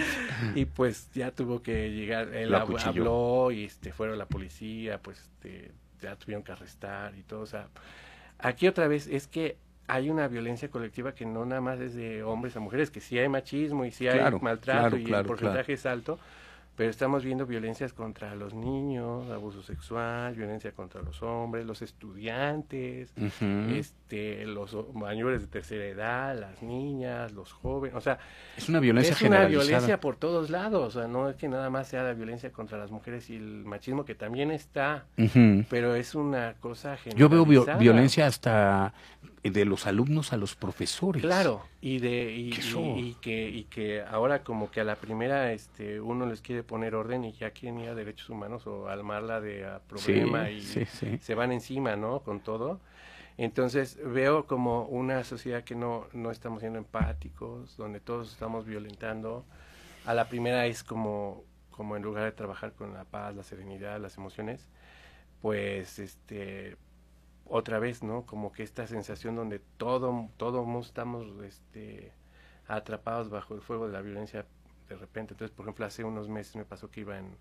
y 0.55 0.67
pues 0.67 1.11
ya 1.13 1.33
tuvo 1.33 1.63
que 1.63 1.91
llegar, 1.91 2.33
él 2.35 2.55
habló 2.55 3.51
y 3.51 3.65
este, 3.65 3.93
fueron 3.93 4.19
la 4.19 4.27
policía, 4.27 4.99
pues 4.99 5.19
este, 5.19 5.73
ya 6.01 6.15
tuvieron 6.17 6.45
que 6.45 6.53
arrestar 6.53 7.17
y 7.17 7.23
todo. 7.23 7.41
O 7.41 7.47
sea, 7.47 7.69
aquí 8.39 8.69
otra 8.69 8.87
vez 8.87 9.09
es 9.09 9.27
que 9.27 9.57
hay 9.89 10.09
una 10.09 10.29
violencia 10.29 10.71
colectiva 10.71 11.15
que 11.15 11.27
no 11.27 11.45
nada 11.45 11.61
más 11.61 11.81
es 11.81 11.95
de 11.95 12.23
hombres 12.23 12.57
a 12.57 12.61
mujeres, 12.61 12.91
que 12.91 13.01
sí 13.01 13.19
hay 13.19 13.29
machismo 13.29 13.85
y 13.85 13.91
sí 13.91 14.05
Claro, 14.05 14.37
hay 14.37 14.43
maltrato 14.43 14.81
claro, 14.81 14.99
y 14.99 15.05
claro, 15.05 15.23
el 15.23 15.27
porcentaje 15.27 15.73
es 15.73 15.85
alto, 15.87 16.19
pero 16.81 16.89
estamos 16.89 17.23
viendo 17.23 17.45
violencias 17.45 17.93
contra 17.93 18.35
los 18.35 18.55
niños, 18.55 19.29
abuso 19.31 19.61
sexual, 19.63 20.35
violencia 20.35 20.73
contra 20.73 21.03
los 21.03 21.23
hombres, 21.23 21.67
los 21.67 21.83
estudiantes, 21.83 23.13
este, 23.69 24.47
los 24.47 24.75
mayores 24.95 25.43
de 25.43 25.47
tercera 25.47 25.85
edad, 25.85 26.39
las 26.41 26.63
niñas, 26.63 27.33
los 27.33 27.53
jóvenes, 27.53 27.95
o 27.97 28.01
sea, 28.01 28.19
Es 28.57 28.71
una 28.71 28.81
violencia 28.81 29.13
es 29.13 29.21
una 29.21 29.29
generalizada. 29.37 29.65
violencia 29.69 30.01
por 30.01 30.17
todos 30.17 30.49
lados, 30.49 30.97
o 30.97 31.01
sea, 31.01 31.07
no 31.07 31.29
es 31.29 31.37
que 31.37 31.49
nada 31.49 31.69
más 31.69 31.87
sea 31.89 32.03
la 32.03 32.15
violencia 32.15 32.51
contra 32.51 32.79
las 32.79 32.91
mujeres 32.91 33.29
y 33.29 33.37
el 33.37 33.65
machismo 33.67 34.07
que 34.07 34.15
también 34.15 34.51
está, 34.51 35.05
pero 35.69 35.95
es 35.95 36.15
una 36.15 36.55
cosa 36.61 36.97
Yo 37.15 37.29
veo 37.29 37.45
vio- 37.45 37.61
generalizada. 37.61 37.79
violencia 37.79 38.27
hasta 38.27 38.95
de 39.43 39.65
los 39.67 39.87
alumnos 39.87 40.33
a 40.33 40.39
los 40.39 40.55
profesores. 40.57 41.21
Claro, 41.23 41.63
y 41.83 41.99
de 41.99 42.33
y, 42.33 42.51
Que 42.51 42.61
y- 42.99 43.15
que 43.23 43.49
y 43.49 43.65
que 43.65 44.03
ahora 44.03 44.43
como 44.45 44.71
que 44.71 44.81
a 44.81 44.85
la 44.85 44.97
primera 44.97 45.53
este 45.53 46.01
uno 46.01 46.27
les 46.27 46.43
quiere 46.43 46.63
poner 46.63 46.95
orden 46.95 47.25
y 47.25 47.33
ya 47.33 47.53
quieren 47.53 47.81
ir 47.81 47.89
a 47.89 47.95
derechos 47.95 48.29
humanos 48.29 48.67
o 48.67 48.89
almarla 48.89 49.41
de 49.41 49.65
a 49.65 49.79
problema 49.81 50.49
Sí, 50.51 50.57
y 50.57 50.61
sí, 50.61 50.85
sí. 50.85 51.19
se 51.21 51.35
van 51.35 51.53
encima, 51.53 51.97
¿no? 51.97 52.21
Con 52.21 52.41
todo. 52.41 52.81
Entonces 53.39 53.99
veo 54.05 54.47
como 54.47 54.85
una 54.85 55.25
sociedad 55.25 55.65
que 55.65 55.75
no, 55.75 56.07
no 56.13 56.31
estamos 56.31 56.61
siendo 56.61 56.79
empáticos, 56.79 57.77
donde 57.79 58.01
todos 58.01 58.31
estamos 58.33 58.67
violentando. 58.67 59.47
A 60.05 60.13
la 60.13 60.29
primera 60.29 60.67
es 60.67 60.85
como, 60.85 61.45
como 61.71 61.97
en 61.97 62.03
lugar 62.03 62.25
de 62.25 62.33
trabajar 62.33 62.73
con 62.75 62.93
la 62.93 63.05
paz, 63.05 63.35
la 63.35 63.43
serenidad, 63.43 63.99
las 64.01 64.19
emociones, 64.19 64.69
pues 65.41 65.99
este 65.99 66.77
otra 67.51 67.81
vez, 67.81 68.03
¿no? 68.03 68.25
Como 68.25 68.53
que 68.53 68.63
esta 68.63 68.87
sensación 68.87 69.35
donde 69.35 69.59
todo, 69.77 70.31
todo 70.37 70.65
mundo 70.65 70.87
estamos 70.87 71.27
este, 71.43 72.13
atrapados 72.69 73.29
bajo 73.29 73.55
el 73.55 73.61
fuego 73.61 73.89
de 73.89 73.93
la 73.93 74.01
violencia 74.01 74.47
de 74.89 74.97
repente. 74.97 75.35
Entonces, 75.35 75.55
por 75.55 75.65
ejemplo, 75.65 75.85
hace 75.85 76.05
unos 76.05 76.29
meses 76.29 76.55
me 76.55 76.65
pasó 76.65 76.91
que 76.91 77.01
iba 77.01 77.19
en 77.19 77.37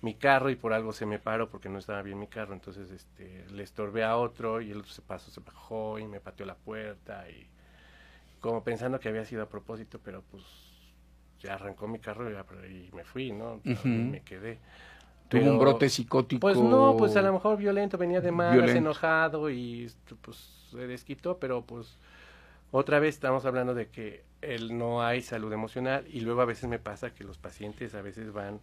mi 0.00 0.14
carro 0.14 0.48
y 0.50 0.54
por 0.56 0.72
algo 0.72 0.92
se 0.92 1.06
me 1.06 1.18
paró 1.18 1.50
porque 1.50 1.68
no 1.68 1.78
estaba 1.78 2.02
bien 2.02 2.20
mi 2.20 2.28
carro. 2.28 2.54
Entonces, 2.54 2.90
este, 2.92 3.46
le 3.50 3.64
estorbé 3.64 4.04
a 4.04 4.16
otro 4.16 4.60
y 4.60 4.70
el 4.70 4.78
otro 4.78 4.92
se 4.92 5.02
pasó, 5.02 5.30
se 5.32 5.40
bajó 5.40 5.98
y 5.98 6.06
me 6.06 6.20
pateó 6.20 6.46
la 6.46 6.56
puerta 6.56 7.28
y 7.28 7.48
como 8.40 8.62
pensando 8.62 9.00
que 9.00 9.08
había 9.08 9.24
sido 9.24 9.42
a 9.42 9.48
propósito, 9.48 9.98
pero 10.04 10.22
pues 10.30 10.44
ya 11.40 11.54
arrancó 11.54 11.88
mi 11.88 11.98
carro 11.98 12.30
y, 12.30 12.90
me 12.92 13.02
fui, 13.02 13.32
¿no? 13.32 13.60
Y 13.64 13.74
me 13.88 14.20
quedé. 14.20 14.60
Tuvo 15.28 15.42
un 15.50 15.58
brote 15.58 15.88
psicótico. 15.88 16.40
pues 16.40 16.60
no, 16.62 16.94
pues 16.98 17.16
a 17.16 17.22
lo 17.22 17.32
mejor 17.32 17.56
violento, 17.58 17.98
venía 17.98 18.20
de 18.20 18.32
malas, 18.32 18.70
enojado 18.74 19.50
y 19.50 19.84
esto, 19.84 20.16
pues 20.22 20.36
se 20.70 20.86
desquitó, 20.86 21.38
pero 21.38 21.62
pues 21.62 21.96
otra 22.72 22.98
vez 23.00 23.14
estamos 23.16 23.44
hablando 23.46 23.74
de 23.74 23.88
que 23.88 24.22
él 24.42 24.76
no 24.78 25.02
hay 25.02 25.22
salud 25.22 25.52
emocional 25.52 26.06
y 26.12 26.20
luego 26.20 26.40
a 26.42 26.44
veces 26.44 26.68
me 26.68 26.78
pasa 26.78 27.14
que 27.14 27.24
los 27.24 27.38
pacientes 27.38 27.94
a 27.94 28.02
veces 28.02 28.32
van, 28.32 28.60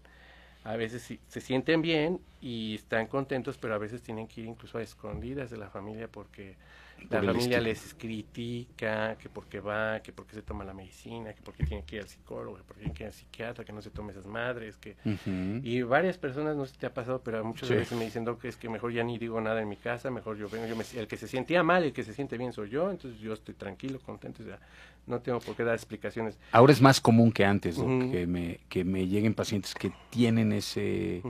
a 0.63 0.75
veces 0.77 1.03
sí- 1.03 1.19
se 1.27 1.41
sienten 1.41 1.81
bien 1.81 2.21
y 2.41 2.75
están 2.75 3.07
contentos, 3.07 3.57
pero 3.57 3.75
a 3.75 3.77
veces 3.79 4.01
tienen 4.01 4.27
que 4.27 4.41
ir 4.41 4.47
incluso 4.47 4.77
a 4.79 4.83
escondidas 4.83 5.49
de 5.51 5.57
la 5.57 5.69
familia 5.69 6.07
porque 6.07 6.55
la 7.09 7.21
familia 7.21 7.59
les 7.61 7.93
critica, 7.93 9.17
que 9.17 9.29
porque 9.29 9.59
va, 9.59 9.99
que 10.01 10.11
porque 10.11 10.33
se 10.35 10.41
toma 10.41 10.63
la 10.63 10.73
medicina, 10.73 11.33
que 11.33 11.41
porque 11.43 11.63
tiene 11.63 11.83
que 11.83 11.97
ir 11.97 12.01
al 12.01 12.07
psicólogo, 12.07 12.57
que 12.57 12.63
porque 12.63 12.81
tiene 12.81 12.93
que 12.95 13.03
ir 13.03 13.07
al 13.07 13.13
psiquiatra, 13.13 13.63
que 13.63 13.73
no 13.73 13.81
se 13.81 13.89
tome 13.91 14.11
esas 14.11 14.25
madres, 14.25 14.77
que 14.77 14.95
y 15.63 15.81
varias 15.83 16.17
personas, 16.17 16.55
no 16.55 16.65
sé 16.65 16.73
si 16.73 16.77
te 16.79 16.85
ha 16.87 16.93
pasado, 16.93 17.21
pero 17.23 17.43
muchas 17.43 17.69
Sí. 17.69 17.75
veces 17.75 17.97
me 17.97 18.05
dicen, 18.05 18.25
Doc, 18.25 18.43
es 18.45 18.57
que 18.57 18.69
mejor 18.69 18.91
ya 18.91 19.03
ni 19.03 19.17
digo 19.17 19.39
nada 19.41 19.61
en 19.61 19.69
mi 19.69 19.77
casa, 19.77 20.09
mejor 20.09 20.37
yo 20.37 20.49
vengo, 20.49 20.65
yo 20.67 20.75
me, 20.75 20.83
el 20.99 21.07
que 21.07 21.17
se 21.17 21.27
sentía 21.27 21.63
mal, 21.63 21.83
el 21.83 21.93
que 21.93 22.03
se 22.03 22.13
siente 22.13 22.37
bien 22.37 22.53
soy 22.53 22.69
yo, 22.69 22.89
entonces 22.89 23.19
yo 23.19 23.33
estoy 23.33 23.53
tranquilo, 23.55 23.99
contento, 23.99 24.41
o 24.43 24.45
sea, 24.45 24.59
no 25.05 25.19
tengo 25.21 25.39
por 25.39 25.55
qué 25.55 25.63
dar 25.63 25.75
explicaciones. 25.75 26.37
Ahora 26.51 26.73
es 26.73 26.81
más 26.81 26.99
común 27.01 27.31
que 27.31 27.45
antes, 27.45 27.77
Doc, 27.77 27.87
Ujú. 27.87 28.11
que, 28.11 28.27
me, 28.27 28.59
que 28.69 28.83
me 28.83 29.07
lleguen 29.07 29.33
pacientes 29.33 29.73
que 29.75 29.91
tienen 30.09 30.51
ese. 30.51 31.21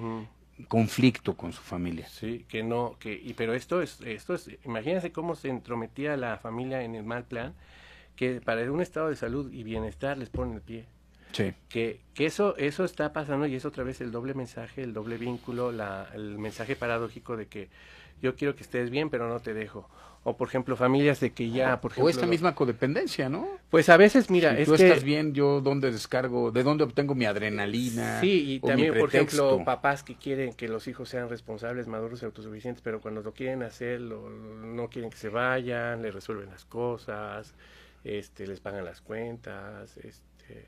Conflicto 0.68 1.36
con 1.36 1.54
su 1.54 1.62
familia. 1.62 2.08
Sí, 2.08 2.46
que 2.48 2.64
no, 2.64 2.98
que, 3.00 3.14
y, 3.14 3.34
pero 3.34 3.54
esto 3.54 3.82
es, 3.82 4.00
esto 4.02 4.34
es, 4.34 4.50
imagínense 4.64 5.12
cómo 5.12 5.36
se 5.36 5.50
entrometía 5.50 6.18
la 6.18 6.38
familia 6.38 6.84
en 6.84 6.96
el 6.96 7.04
mal 7.04 7.26
plan, 7.26 7.54
que 8.16 8.42
para 8.42 8.72
un 8.72 8.82
estado 8.82 9.10
de 9.10 9.16
salud 9.16 9.52
y 9.52 9.64
bienestar 9.64 10.18
les 10.18 10.30
ponen 10.30 10.56
el 10.56 10.62
pie. 10.62 10.86
Sí. 11.32 11.54
que, 11.68 12.00
que 12.14 12.26
eso 12.26 12.56
eso 12.56 12.86
está 12.86 13.12
pasando 13.12 13.46
y 13.46 13.56
es 13.56 13.66
otra 13.66 13.84
vez 13.84 14.00
el 14.00 14.12
doble 14.12 14.34
mensaje, 14.34 14.84
el 14.84 14.94
doble 14.94 15.18
vínculo, 15.18 15.74
la, 15.74 16.10
el 16.14 16.38
mensaje 16.38 16.78
paradójico 16.78 17.36
de 17.36 17.48
que 17.48 17.70
yo 18.22 18.36
quiero 18.36 18.56
que 18.56 18.64
estés 18.64 18.90
bien, 18.90 19.10
pero 19.10 19.28
no 19.30 19.40
te 19.40 19.54
dejo. 19.54 19.88
O 20.24 20.36
por 20.38 20.48
ejemplo, 20.48 20.76
familias 20.76 21.20
de 21.20 21.34
que 21.34 21.52
ya, 21.52 21.80
por 21.80 21.92
ejemplo, 21.92 22.08
o 22.08 22.10
esta 22.10 22.26
misma 22.26 22.56
codependencia, 22.56 23.30
¿no? 23.30 23.48
pues 23.70 23.90
a 23.90 23.98
veces 23.98 24.32
mira, 24.32 24.56
si 24.56 24.62
es 24.64 24.66
tú 24.70 24.76
que 24.76 24.84
estás 24.88 25.04
bien, 25.04 25.34
yo 25.34 25.62
dónde 25.62 25.92
descargo, 25.92 26.52
de 26.52 26.64
dónde 26.64 26.84
obtengo 26.84 27.14
mi 27.14 27.26
adrenalina. 27.26 28.20
Sí, 28.22 28.54
y 28.54 28.58
o 28.64 28.68
mi 28.68 28.70
también, 28.70 28.96
por 28.98 29.10
ejemplo, 29.10 29.62
papás 29.66 30.02
que 30.02 30.16
quieren 30.16 30.54
que 30.54 30.68
los 30.68 30.88
hijos 30.88 31.10
sean 31.10 31.30
responsables, 31.30 31.86
maduros 31.88 32.22
y 32.24 32.26
autosuficientes, 32.26 32.82
pero 32.82 33.02
cuando 33.02 33.22
lo 33.22 33.34
quieren 33.34 33.62
hacer, 33.62 34.02
lo- 34.02 34.30
no 34.30 34.90
quieren 34.90 35.12
que 35.12 35.18
se 35.18 35.30
vayan, 35.30 36.02
les 36.02 36.14
resuelven 36.14 36.50
las 36.50 36.66
cosas, 36.66 37.54
este, 38.04 38.48
les 38.48 38.60
pagan 38.60 38.84
las 38.86 39.02
cuentas, 39.02 39.98
este, 39.98 40.68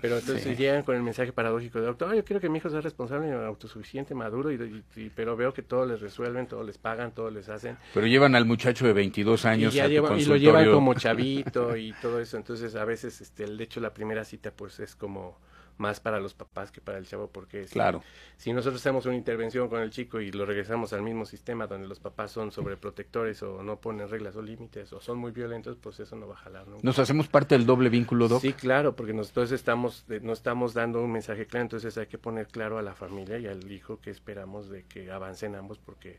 pero 0.00 0.18
entonces 0.18 0.42
Sí. 0.44 0.56
llegan 0.56 0.82
con 0.82 0.96
el 0.96 1.02
mensaje 1.02 1.32
paradójico 1.32 1.78
de 1.80 1.86
doctor, 1.86 2.10
"Ah, 2.10 2.16
yo 2.16 2.24
quiero 2.24 2.40
que 2.40 2.48
mi 2.48 2.58
hijo 2.58 2.68
sea 2.70 2.80
responsable, 2.80 3.32
autosuficiente, 3.32 4.14
maduro, 4.14 4.50
y, 4.52 4.56
y- 4.96 5.00
y- 5.04 5.10
pero 5.10 5.36
veo 5.36 5.52
que 5.54 5.62
todo 5.62 5.86
les 5.86 6.00
resuelven, 6.00 6.46
todo 6.46 6.62
les 6.64 6.78
pagan, 6.78 7.12
todo 7.12 7.30
les 7.30 7.48
hacen, 7.48 7.76
Pero 7.94 8.06
llevan 8.06 8.34
al 8.34 8.44
muchacho 8.44 8.86
de 8.86 8.92
22 8.92 9.44
años 9.44 9.74
y, 9.74 9.78
ya 9.78 9.84
a 9.84 9.86
tu 9.86 9.92
llevan- 9.92 10.18
y 10.18 10.24
lo 10.24 10.36
llevan 10.36 10.70
como 10.72 10.94
chavito 10.94 11.76
y 11.76 11.92
todo 12.02 12.20
eso. 12.20 12.36
Entonces, 12.36 12.74
a 12.74 12.84
veces, 12.84 13.20
este, 13.20 13.44
el 13.44 13.56
de 13.56 13.64
hecho, 13.64 13.80
la 13.80 13.94
primera 13.94 14.24
cita, 14.24 14.50
pues 14.50 14.80
es 14.80 14.94
como 14.96 15.38
más 15.78 16.00
para 16.00 16.20
los 16.20 16.34
papás 16.34 16.70
que 16.72 16.80
para 16.80 16.98
el 16.98 17.06
chavo, 17.06 17.28
porque 17.28 17.66
si, 17.66 17.72
Claro. 17.74 18.02
si 18.36 18.52
nosotros 18.52 18.80
hacemos 18.80 19.06
una 19.06 19.16
intervención 19.16 19.68
con 19.68 19.80
el 19.80 19.90
chico 19.90 20.20
y 20.20 20.30
lo 20.32 20.44
regresamos 20.44 20.92
al 20.92 21.02
mismo 21.02 21.24
sistema 21.24 21.66
donde 21.66 21.88
los 21.88 22.00
papás 22.00 22.30
son 22.32 22.50
sobreprotectores 22.52 23.42
o 23.42 23.62
no 23.62 23.80
ponen 23.80 24.08
reglas 24.08 24.36
o 24.36 24.42
límites 24.42 24.92
o 24.92 25.00
son 25.00 25.18
muy 25.18 25.32
violentos, 25.32 25.76
pues 25.80 26.00
eso 26.00 26.16
no 26.16 26.28
va 26.28 26.34
a 26.34 26.38
jalar 26.38 26.66
nunca. 26.66 26.80
Nos 26.82 26.98
hacemos 26.98 27.28
parte 27.28 27.56
del 27.56 27.66
doble 27.66 27.88
vínculo, 27.88 28.28
Doc. 28.28 28.40
Sí, 28.42 28.52
claro, 28.52 28.94
porque 28.96 29.12
nosotros 29.12 29.52
estamos, 29.52 30.04
no 30.22 30.32
estamos 30.32 30.74
dando 30.74 31.02
un 31.02 31.12
mensaje 31.12 31.46
claro, 31.46 31.62
entonces 31.62 31.96
hay 31.98 32.06
que 32.06 32.18
poner 32.18 32.48
claro 32.48 32.78
a 32.78 32.82
la 32.82 32.94
familia 32.94 33.38
y 33.38 33.46
al 33.46 33.70
hijo 33.70 34.00
que 34.00 34.10
esperamos 34.10 34.68
de 34.68 34.84
que 34.84 35.10
avancen 35.10 35.54
ambos, 35.54 35.78
porque 35.78 36.18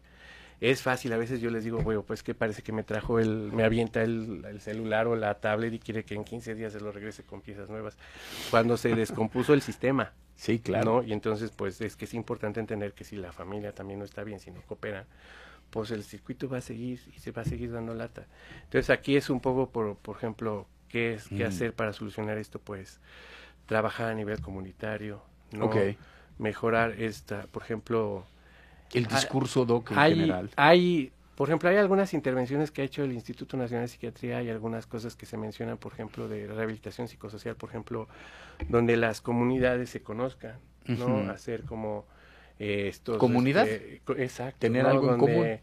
es 0.61 0.81
fácil, 0.81 1.13
a 1.13 1.17
veces 1.17 1.39
yo 1.41 1.49
les 1.51 1.63
digo, 1.63 1.81
bueno, 1.81 2.03
pues 2.03 2.23
que 2.23 2.35
parece 2.35 2.61
que 2.63 2.71
me 2.71 2.83
trajo 2.83 3.19
el, 3.19 3.51
me 3.53 3.63
avienta 3.63 4.01
el, 4.03 4.43
el 4.45 4.59
celular 4.61 5.07
o 5.07 5.15
la 5.15 5.39
tablet 5.39 5.73
y 5.73 5.79
quiere 5.79 6.03
que 6.05 6.15
en 6.15 6.23
15 6.25 6.55
días 6.55 6.73
se 6.73 6.81
lo 6.81 6.91
regrese 6.91 7.23
con 7.23 7.41
piezas 7.41 7.69
nuevas, 7.69 7.97
cuando 8.49 8.77
se 8.77 8.93
descompuso 8.95 9.53
el 9.53 9.61
sistema, 9.61 10.13
Sí, 10.35 10.59
claro. 10.59 10.95
¿no? 10.95 11.03
Y 11.03 11.13
entonces, 11.13 11.51
pues 11.51 11.81
es 11.81 11.95
que 11.95 12.05
es 12.05 12.13
importante 12.13 12.59
entender 12.59 12.93
que 12.93 13.03
si 13.03 13.17
la 13.17 13.31
familia 13.33 13.73
también 13.73 13.99
no 13.99 14.05
está 14.05 14.23
bien, 14.23 14.39
si 14.39 14.51
no 14.51 14.61
coopera, 14.63 15.05
pues 15.69 15.91
el 15.91 16.03
circuito 16.03 16.49
va 16.49 16.57
a 16.57 16.61
seguir 16.61 17.01
y 17.15 17.19
se 17.19 17.31
va 17.31 17.43
a 17.43 17.45
seguir 17.45 17.71
dando 17.71 17.93
lata. 17.93 18.27
Entonces 18.65 18.89
aquí 18.89 19.15
es 19.17 19.29
un 19.29 19.39
poco, 19.41 19.69
por, 19.71 19.97
por 19.97 20.17
ejemplo, 20.17 20.67
qué 20.87 21.13
es 21.15 21.29
qué 21.29 21.45
Mm. 21.45 21.47
hacer 21.47 21.73
para 21.73 21.93
solucionar 21.93 22.37
esto, 22.37 22.59
pues 22.59 22.99
trabajar 23.65 24.09
a 24.09 24.15
nivel 24.15 24.41
comunitario, 24.41 25.21
¿no? 25.51 25.65
Ok. 25.65 25.75
mejorar 26.37 26.91
esta, 27.01 27.47
por 27.47 27.63
ejemplo, 27.63 28.25
El 28.93 29.05
discurso, 29.05 29.65
Doc, 29.65 29.91
en 29.91 29.97
hay, 29.97 30.15
general. 30.15 30.49
hay 30.55 31.11
por 31.39 31.47
ejemplo, 31.47 31.69
hay 31.69 31.77
algunas 31.77 32.13
intervenciones 32.13 32.69
que 32.69 32.81
ha 32.81 32.83
hecho 32.83 33.01
el 33.01 33.13
Instituto 33.13 33.55
Nacional 33.55 33.85
de 33.85 33.87
Psiquiatría 33.87 34.43
y 34.43 34.49
algunas 34.49 34.85
cosas 34.85 35.15
que 35.15 35.25
se 35.25 35.37
mencionan, 35.37 35.77
por 35.77 35.93
ejemplo, 35.93 36.27
de 36.27 36.47
rehabilitación 36.47 37.07
psicosocial, 37.07 37.55
por 37.55 37.69
ejemplo, 37.69 38.09
donde 38.67 38.97
las 38.97 39.21
comunidades 39.21 39.89
se 39.89 40.01
conozcan, 40.01 40.57
¿no? 40.85 41.31
Hacer 41.31 41.63
como 41.63 42.03
eh, 42.59 42.89
estos... 42.89 43.17
¿Comunidad? 43.19 43.65
Este, 43.65 44.01
exacto. 44.21 44.59
Tener 44.59 44.85
algo 44.85 45.13
en 45.13 45.17
común. 45.17 45.59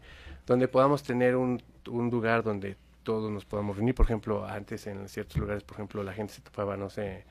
Donde 0.47 0.67
podamos 0.67 1.03
tener 1.03 1.35
un, 1.35 1.61
un 1.87 2.09
lugar 2.09 2.41
donde 2.41 2.75
todos 3.03 3.31
nos 3.31 3.45
podamos 3.45 3.77
reunir. 3.77 3.93
Por 3.93 4.07
ejemplo, 4.07 4.47
antes 4.47 4.87
en 4.87 5.07
ciertos 5.07 5.37
lugares, 5.37 5.63
por 5.63 5.75
ejemplo, 5.75 6.01
la 6.01 6.13
gente 6.13 6.33
se 6.33 6.41
topaba, 6.41 6.75
no 6.75 6.89
sé, 6.89 7.23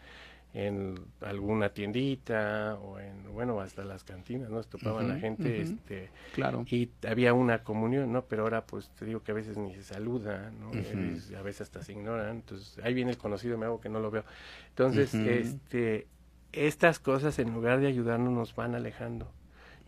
en 0.56 0.98
alguna 1.20 1.68
tiendita 1.68 2.78
o 2.82 2.98
en 2.98 3.30
bueno 3.34 3.60
hasta 3.60 3.84
las 3.84 4.04
cantinas 4.04 4.48
no 4.48 4.62
se 4.62 4.70
topaban 4.70 5.06
la 5.06 5.18
gente 5.18 5.60
este 5.60 6.08
claro. 6.32 6.64
y 6.70 6.90
había 7.06 7.34
una 7.34 7.62
comunión 7.62 8.10
no 8.10 8.24
pero 8.24 8.44
ahora 8.44 8.64
pues 8.64 8.88
te 8.98 9.04
digo 9.04 9.22
que 9.22 9.32
a 9.32 9.34
veces 9.34 9.58
ni 9.58 9.74
se 9.74 9.82
saluda 9.82 10.50
no 10.58 10.70
a 10.70 11.42
veces 11.42 11.60
hasta 11.60 11.82
se 11.82 11.92
ignoran. 11.92 12.36
Entonces 12.36 12.78
ahí 12.82 12.94
viene 12.94 13.10
el 13.10 13.18
conocido 13.18 13.58
me 13.58 13.66
hago 13.66 13.80
que 13.82 13.90
no 13.90 14.00
lo 14.00 14.10
veo. 14.10 14.24
Entonces 14.70 15.12
este 15.12 16.06
estas 16.52 16.98
cosas 17.00 17.38
en 17.38 17.52
lugar 17.52 17.80
de 17.80 17.88
ayudarnos 17.88 18.32
nos 18.32 18.54
van 18.54 18.74
alejando 18.74 19.30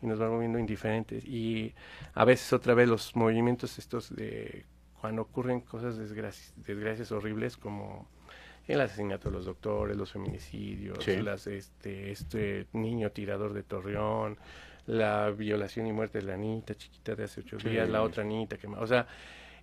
y 0.02 0.06
nos 0.06 0.18
van 0.18 0.30
moviendo 0.30 0.58
indiferentes. 0.58 1.24
Y 1.24 1.74
a 2.12 2.26
veces 2.26 2.52
otra 2.52 2.74
vez 2.74 2.90
los 2.90 3.16
movimientos 3.16 3.78
estos 3.78 4.14
de 4.14 4.66
cuando 5.00 5.22
ocurren 5.22 5.60
cosas 5.60 5.96
desgracias, 5.96 6.52
desgracias 6.56 7.10
horribles 7.10 7.56
como 7.56 8.06
el 8.68 8.80
asesinato 8.80 9.30
de 9.30 9.36
los 9.36 9.46
doctores, 9.46 9.96
los 9.96 10.12
feminicidios, 10.12 11.06
las, 11.06 11.46
este, 11.46 12.10
este 12.10 12.66
niño 12.74 13.10
tirador 13.10 13.54
de 13.54 13.62
Torreón, 13.62 14.36
la 14.86 15.30
violación 15.30 15.86
y 15.86 15.92
muerte 15.92 16.18
de 16.18 16.26
la 16.26 16.36
niñita 16.36 16.74
chiquita 16.74 17.14
de 17.14 17.24
hace 17.24 17.40
ocho 17.40 17.56
días, 17.56 17.88
la 17.88 18.02
otra 18.02 18.24
niñita 18.24 18.56
que... 18.58 18.66
O 18.66 18.86
sea, 18.86 19.06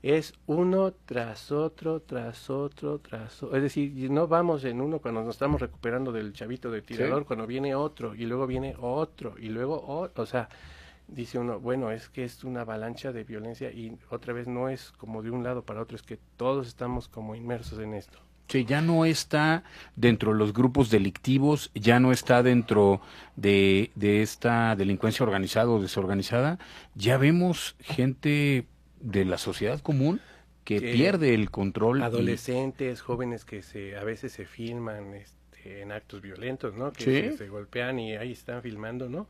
es 0.02 0.34
uno 0.46 0.94
tras 1.06 1.52
otro, 1.52 2.02
tras 2.02 2.50
otro, 2.50 3.00
tras 3.00 3.42
otro. 3.42 3.56
Es 3.56 3.64
decir, 3.64 4.12
no 4.12 4.28
vamos 4.28 4.64
en 4.64 4.82
uno 4.82 5.00
cuando 5.00 5.24
nos 5.24 5.36
estamos 5.36 5.62
recuperando 5.62 6.12
del 6.12 6.34
chavito 6.34 6.70
de 6.70 6.82
tirador, 6.82 7.26
cuando 7.26 7.48
viene 7.48 7.74
otro, 7.74 8.14
y 8.14 8.26
luego 8.26 8.46
viene 8.46 8.76
otro, 8.80 9.36
y 9.40 9.50
luego 9.50 9.84
otro. 9.88 10.24
O 10.24 10.28
sea, 10.28 10.50
dice 11.08 11.40
uno, 11.40 11.60
bueno, 11.60 11.92
es 11.92 12.10
que 12.10 12.24
es 12.24 12.44
una 12.44 12.62
avalancha 12.62 13.12
de 13.12 13.24
violencia 13.24 13.72
y 13.72 13.98
otra 14.10 14.34
vez 14.34 14.48
no 14.48 14.70
es 14.70 14.92
como 14.92 15.24
de 15.24 15.32
un 15.32 15.44
lado 15.44 15.64
para 15.64 15.82
otro, 15.82 15.96
es 15.96 16.04
que 16.04 16.20
todos 16.38 16.68
estamos 16.68 17.08
como 17.08 17.36
inmersos 17.36 17.80
en 17.80 17.94
esto. 17.94 18.20
Sí, 18.48 18.66
ya 18.66 18.82
no 18.82 19.06
está 19.06 19.64
dentro 19.96 20.32
de 20.32 20.38
los 20.38 20.54
grupos 20.54 20.90
delictivos, 20.90 21.72
ya 21.74 22.00
no 22.00 22.12
está 22.12 22.44
dentro 22.44 23.02
de, 23.36 23.92
de 23.96 24.22
esta 24.22 24.76
delincuencia 24.76 25.24
organizada 25.24 25.70
o 25.70 25.82
desorganizada. 25.82 26.60
Ya 26.94 27.18
vemos 27.18 27.76
gente 27.80 28.68
de 29.00 29.26
la 29.26 29.38
sociedad 29.38 29.80
común 29.80 30.22
que, 30.66 30.82
pierde 30.82 31.34
el 31.34 31.52
control. 31.52 32.02
Adolescentes, 32.02 33.02
jóvenes 33.02 33.46
que 33.46 33.62
se 33.62 33.96
a 33.96 34.04
veces 34.04 34.34
se 34.34 34.46
filman 34.46 35.14
este, 35.14 35.82
en 35.82 35.92
actos 35.92 36.22
violentos, 36.22 36.74
¿no? 36.74 36.92
Que 36.92 37.34
se, 37.38 37.48
golpean 37.48 38.00
y 38.00 38.16
ahí 38.16 38.32
están 38.32 38.62
filmando, 38.62 39.08
¿no? 39.08 39.30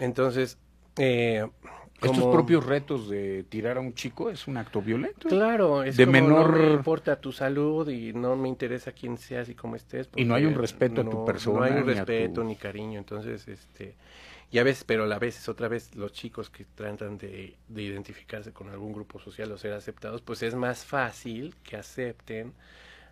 Entonces, 0.00 0.58
eh, 0.96 1.46
estos 2.02 2.32
propios 2.32 2.64
retos 2.64 3.08
de 3.08 3.44
tirar 3.44 3.76
a 3.76 3.80
un 3.80 3.94
chico 3.94 4.30
es 4.30 4.46
un 4.46 4.56
acto 4.56 4.80
violento. 4.80 5.28
Claro, 5.28 5.82
es 5.82 5.96
de 5.96 6.06
como 6.06 6.12
menor. 6.12 6.56
No 6.56 6.66
me 6.66 6.72
importa 6.72 7.20
tu 7.20 7.32
salud 7.32 7.88
y 7.88 8.12
no 8.12 8.36
me 8.36 8.48
interesa 8.48 8.92
quién 8.92 9.18
seas 9.18 9.48
y 9.48 9.54
cómo 9.54 9.76
estés. 9.76 10.08
Y 10.16 10.24
no 10.24 10.34
hay 10.34 10.46
un 10.46 10.54
respeto 10.54 11.02
a 11.02 11.04
tu 11.08 11.24
persona. 11.24 11.58
No 11.58 11.64
hay 11.64 11.82
un 11.82 11.86
respeto 11.86 12.42
ni, 12.42 12.56
cariño. 12.56 12.98
Entonces, 12.98 13.46
este. 13.48 13.94
Y 14.52 14.58
a 14.58 14.64
veces, 14.64 14.84
pero 14.84 15.04
a 15.04 15.18
veces, 15.18 15.48
otra 15.48 15.68
vez, 15.68 15.94
los 15.94 16.12
chicos 16.12 16.50
que 16.50 16.64
tratan 16.64 17.18
de, 17.18 17.54
de 17.68 17.82
identificarse 17.82 18.52
con 18.52 18.68
algún 18.68 18.92
grupo 18.92 19.20
social 19.20 19.52
o 19.52 19.58
ser 19.58 19.74
aceptados, 19.74 20.22
pues 20.22 20.42
es 20.42 20.54
más 20.54 20.84
fácil 20.84 21.54
que 21.62 21.76
acepten 21.76 22.52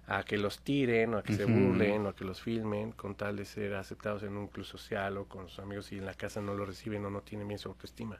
a 0.09 0.23
que 0.23 0.39
los 0.39 0.61
tiren 0.61 1.15
o 1.15 1.19
a 1.19 1.23
que 1.23 1.35
se 1.35 1.45
burlen 1.45 2.07
o 2.07 2.09
a 2.09 2.15
que 2.15 2.25
los 2.25 2.41
filmen 2.41 2.93
con 2.93 3.15
tal 3.15 3.37
de 3.37 3.45
ser 3.45 3.75
aceptados 3.75 4.23
en 4.23 4.37
un 4.37 4.49
club 4.49 4.65
social 4.65 5.19
o 5.19 5.27
con 5.27 5.49
sus 5.49 5.59
amigos 5.59 5.93
y 5.93 5.99
en 5.99 6.07
la 6.07 6.15
casa 6.15 6.41
no 6.41 6.55
lo 6.55 6.65
reciben 6.65 7.05
o 7.05 7.11
no 7.11 7.21
tienen 7.21 7.47
bien 7.47 7.59
su 7.59 7.69
autoestima. 7.69 8.19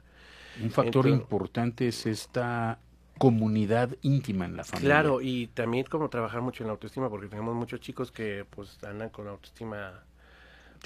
Un 0.61 0.69
factor 0.69 1.07
importante 1.07 1.87
es 1.87 2.05
esta 2.05 2.79
comunidad 3.17 3.95
íntima 4.03 4.45
en 4.45 4.55
la 4.55 4.63
familia. 4.63 4.87
Claro, 4.87 5.21
y 5.21 5.47
también 5.47 5.85
como 5.85 6.09
trabajar 6.09 6.41
mucho 6.41 6.63
en 6.63 6.67
la 6.67 6.73
autoestima, 6.73 7.09
porque 7.09 7.27
tenemos 7.27 7.55
muchos 7.55 7.81
chicos 7.81 8.11
que 8.11 8.45
pues 8.49 8.81
andan 8.83 9.09
con 9.09 9.27
autoestima 9.27 10.03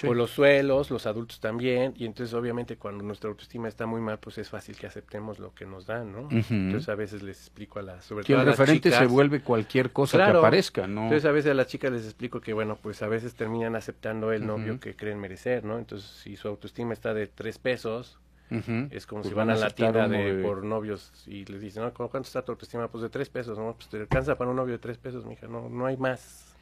por 0.02 0.16
los 0.16 0.32
suelos, 0.32 0.90
los 0.90 1.06
adultos 1.06 1.40
también, 1.40 1.94
y 1.98 2.06
entonces 2.06 2.34
obviamente 2.34 2.78
cuando 2.78 3.04
nuestra 3.04 3.30
autoestima 3.30 3.68
está 3.68 3.86
muy 3.86 4.02
mal, 4.02 4.20
pues 4.20 4.38
es 4.38 4.50
fácil 4.50 4.76
que 4.76 4.88
aceptemos 4.88 5.40
lo 5.40 5.54
que 5.54 5.66
nos 5.66 5.86
dan, 5.86 6.12
¿no? 6.12 6.28
Entonces 6.32 6.90
a 6.90 6.96
veces 6.96 7.22
les 7.24 7.38
explico 7.40 7.80
a 7.80 7.84
las, 7.84 8.06
sobre 8.06 8.26
que 8.26 8.34
el 8.34 8.46
referente 8.46 8.92
se 8.92 9.06
vuelve 9.06 9.42
cualquier 9.42 9.92
cosa 9.92 10.18
que 10.18 10.38
aparezca, 10.38 10.88
¿no? 10.88 11.04
Entonces 11.04 11.26
a 11.26 11.32
veces 11.32 11.52
a 11.52 11.54
las 11.54 11.68
chicas 11.68 11.92
les 11.92 12.06
explico 12.06 12.42
que, 12.42 12.54
bueno, 12.54 12.78
pues 12.82 13.02
a 13.02 13.08
veces 13.08 13.36
terminan 13.36 13.76
aceptando 13.76 14.32
el 14.32 14.46
novio 14.46 14.80
que 14.80 14.96
creen 14.96 15.20
merecer, 15.20 15.64
¿no? 15.64 15.78
Entonces 15.78 16.10
si 16.10 16.36
su 16.36 16.48
autoestima 16.48 16.94
está 16.94 17.14
de 17.14 17.28
tres 17.28 17.60
pesos, 17.60 18.20
es 18.50 19.08
como 19.08 19.22
pues 19.22 19.32
si 19.32 19.36
van, 19.36 19.50
a 19.50 19.56
la 19.56 19.70
tienda 19.72 20.08
de, 20.08 20.42
por 20.44 20.64
novios 20.64 21.12
y 21.26 21.44
les 21.46 21.62
dicen, 21.62 21.84
no, 21.84 21.94
¿cuánto 21.94 22.22
está 22.22 22.44
tu 22.44 22.52
autoestima? 22.52 22.88
Pues 22.88 23.02
de 23.02 23.10
tres 23.10 23.30
pesos, 23.30 23.58
¿no? 23.58 23.74
Pues 23.74 23.88
te 23.90 23.98
alcanza 23.98 24.38
para 24.38 24.52
un 24.52 24.56
novio 24.56 24.74
de 24.74 24.80
tres 24.80 24.98
pesos, 24.98 25.26
mija, 25.26 25.48
no, 25.48 25.70
no 25.70 25.86
hay 25.88 25.98
más. 25.98 26.53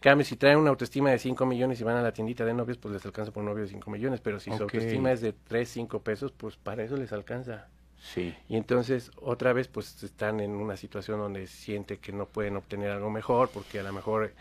Cambio, 0.00 0.24
si 0.24 0.36
traen 0.36 0.58
una 0.58 0.70
autoestima 0.70 1.10
de 1.10 1.18
cinco 1.18 1.44
millones 1.44 1.80
y 1.80 1.84
van 1.84 1.96
a 1.96 2.02
la 2.02 2.12
tiendita 2.12 2.44
de 2.44 2.54
novios, 2.54 2.78
pues 2.78 2.94
les 2.94 3.04
alcanza 3.04 3.32
por 3.32 3.42
un 3.42 3.50
novio 3.50 3.64
de 3.64 3.68
cinco 3.70 3.90
millones, 3.90 4.20
pero 4.20 4.40
si 4.40 4.50
su 4.50 4.62
autoestima 4.62 5.12
es 5.12 5.20
de 5.20 5.34
tres, 5.34 5.68
cinco 5.68 6.00
pesos, 6.00 6.32
pues 6.32 6.56
para 6.56 6.82
eso 6.82 6.96
les 6.96 7.12
alcanza. 7.12 7.68
Sí. 7.98 8.34
Y 8.48 8.56
entonces, 8.56 9.10
otra 9.20 9.52
vez, 9.52 9.68
pues 9.68 10.02
están 10.02 10.40
en 10.40 10.52
una 10.52 10.78
situación 10.78 11.18
donde 11.18 11.46
siente 11.46 11.98
que 11.98 12.12
no 12.12 12.24
pueden 12.24 12.56
obtener 12.56 12.90
algo 12.90 13.10
mejor, 13.10 13.50
porque 13.50 13.78
a 13.78 13.82
lo 13.82 13.92
mejor 13.92 14.32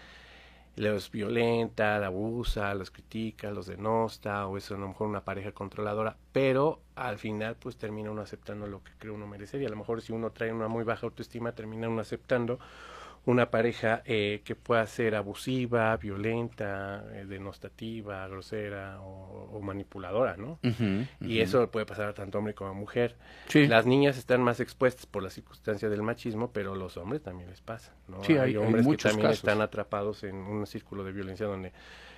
los 0.77 1.11
violenta, 1.11 1.97
abusa, 2.05 2.73
los 2.73 2.89
critica, 2.89 3.51
los 3.51 3.67
denosta, 3.67 4.47
o 4.47 4.57
es 4.57 4.71
a 4.71 4.75
lo 4.75 4.87
mejor 4.87 5.09
una 5.09 5.25
pareja 5.25 5.51
controladora, 5.51 6.15
pero 6.31 6.79
al 6.95 7.17
final 7.17 7.57
pues 7.57 7.75
termina 7.75 8.11
uno 8.11 8.21
aceptando 8.21 8.65
lo 8.65 8.81
que 8.81 8.91
cree 8.97 9.11
uno 9.11 9.27
merecer 9.27 9.61
y 9.61 9.65
a 9.65 9.69
lo 9.69 9.75
mejor 9.75 10.01
si 10.01 10.13
uno 10.13 10.31
trae 10.31 10.53
una 10.53 10.69
muy 10.69 10.85
baja 10.85 11.05
autoestima 11.05 11.51
termina 11.51 11.89
uno 11.89 11.99
aceptando 11.99 12.59
una 13.25 13.49
pareja 13.51 14.01
eh, 14.05 14.41
que 14.43 14.55
pueda 14.55 14.85
ser 14.87 15.15
abusiva, 15.15 15.95
violenta, 15.97 17.03
eh, 17.13 17.25
denostativa, 17.25 18.27
grosera 18.27 18.99
o, 19.01 19.59
manipuladora, 19.61 20.37
¿no? 20.37 20.59
Y 21.21 21.39
eso 21.39 21.69
puede 21.69 21.85
pasar 21.85 22.09
a 22.09 22.13
tanto 22.13 22.37
hombre 22.37 22.53
como 22.53 22.71
a 22.71 22.73
mujer. 22.73 23.17
Las 23.53 23.85
niñas 23.85 24.17
están 24.17 24.41
más 24.41 24.59
expuestas 24.59 25.05
por 25.05 25.21
la 25.21 25.29
circunstancia 25.29 25.89
del 25.89 26.01
machismo, 26.01 26.51
pero 26.51 26.75
los 26.75 26.97
hombres 26.97 27.21
también 27.21 27.49
les 27.49 27.61
pasa, 27.61 27.93
¿no? 28.07 28.21
hay, 28.41 28.55
hombres 28.55 28.87
que 28.87 28.97
también 28.97 29.31
están 29.31 29.61
atrapados 29.61 30.23
en 30.23 30.35
un 30.35 30.65
círculo 30.65 31.03
de 31.03 31.11
violencia 31.11 31.45
donde 31.45 31.71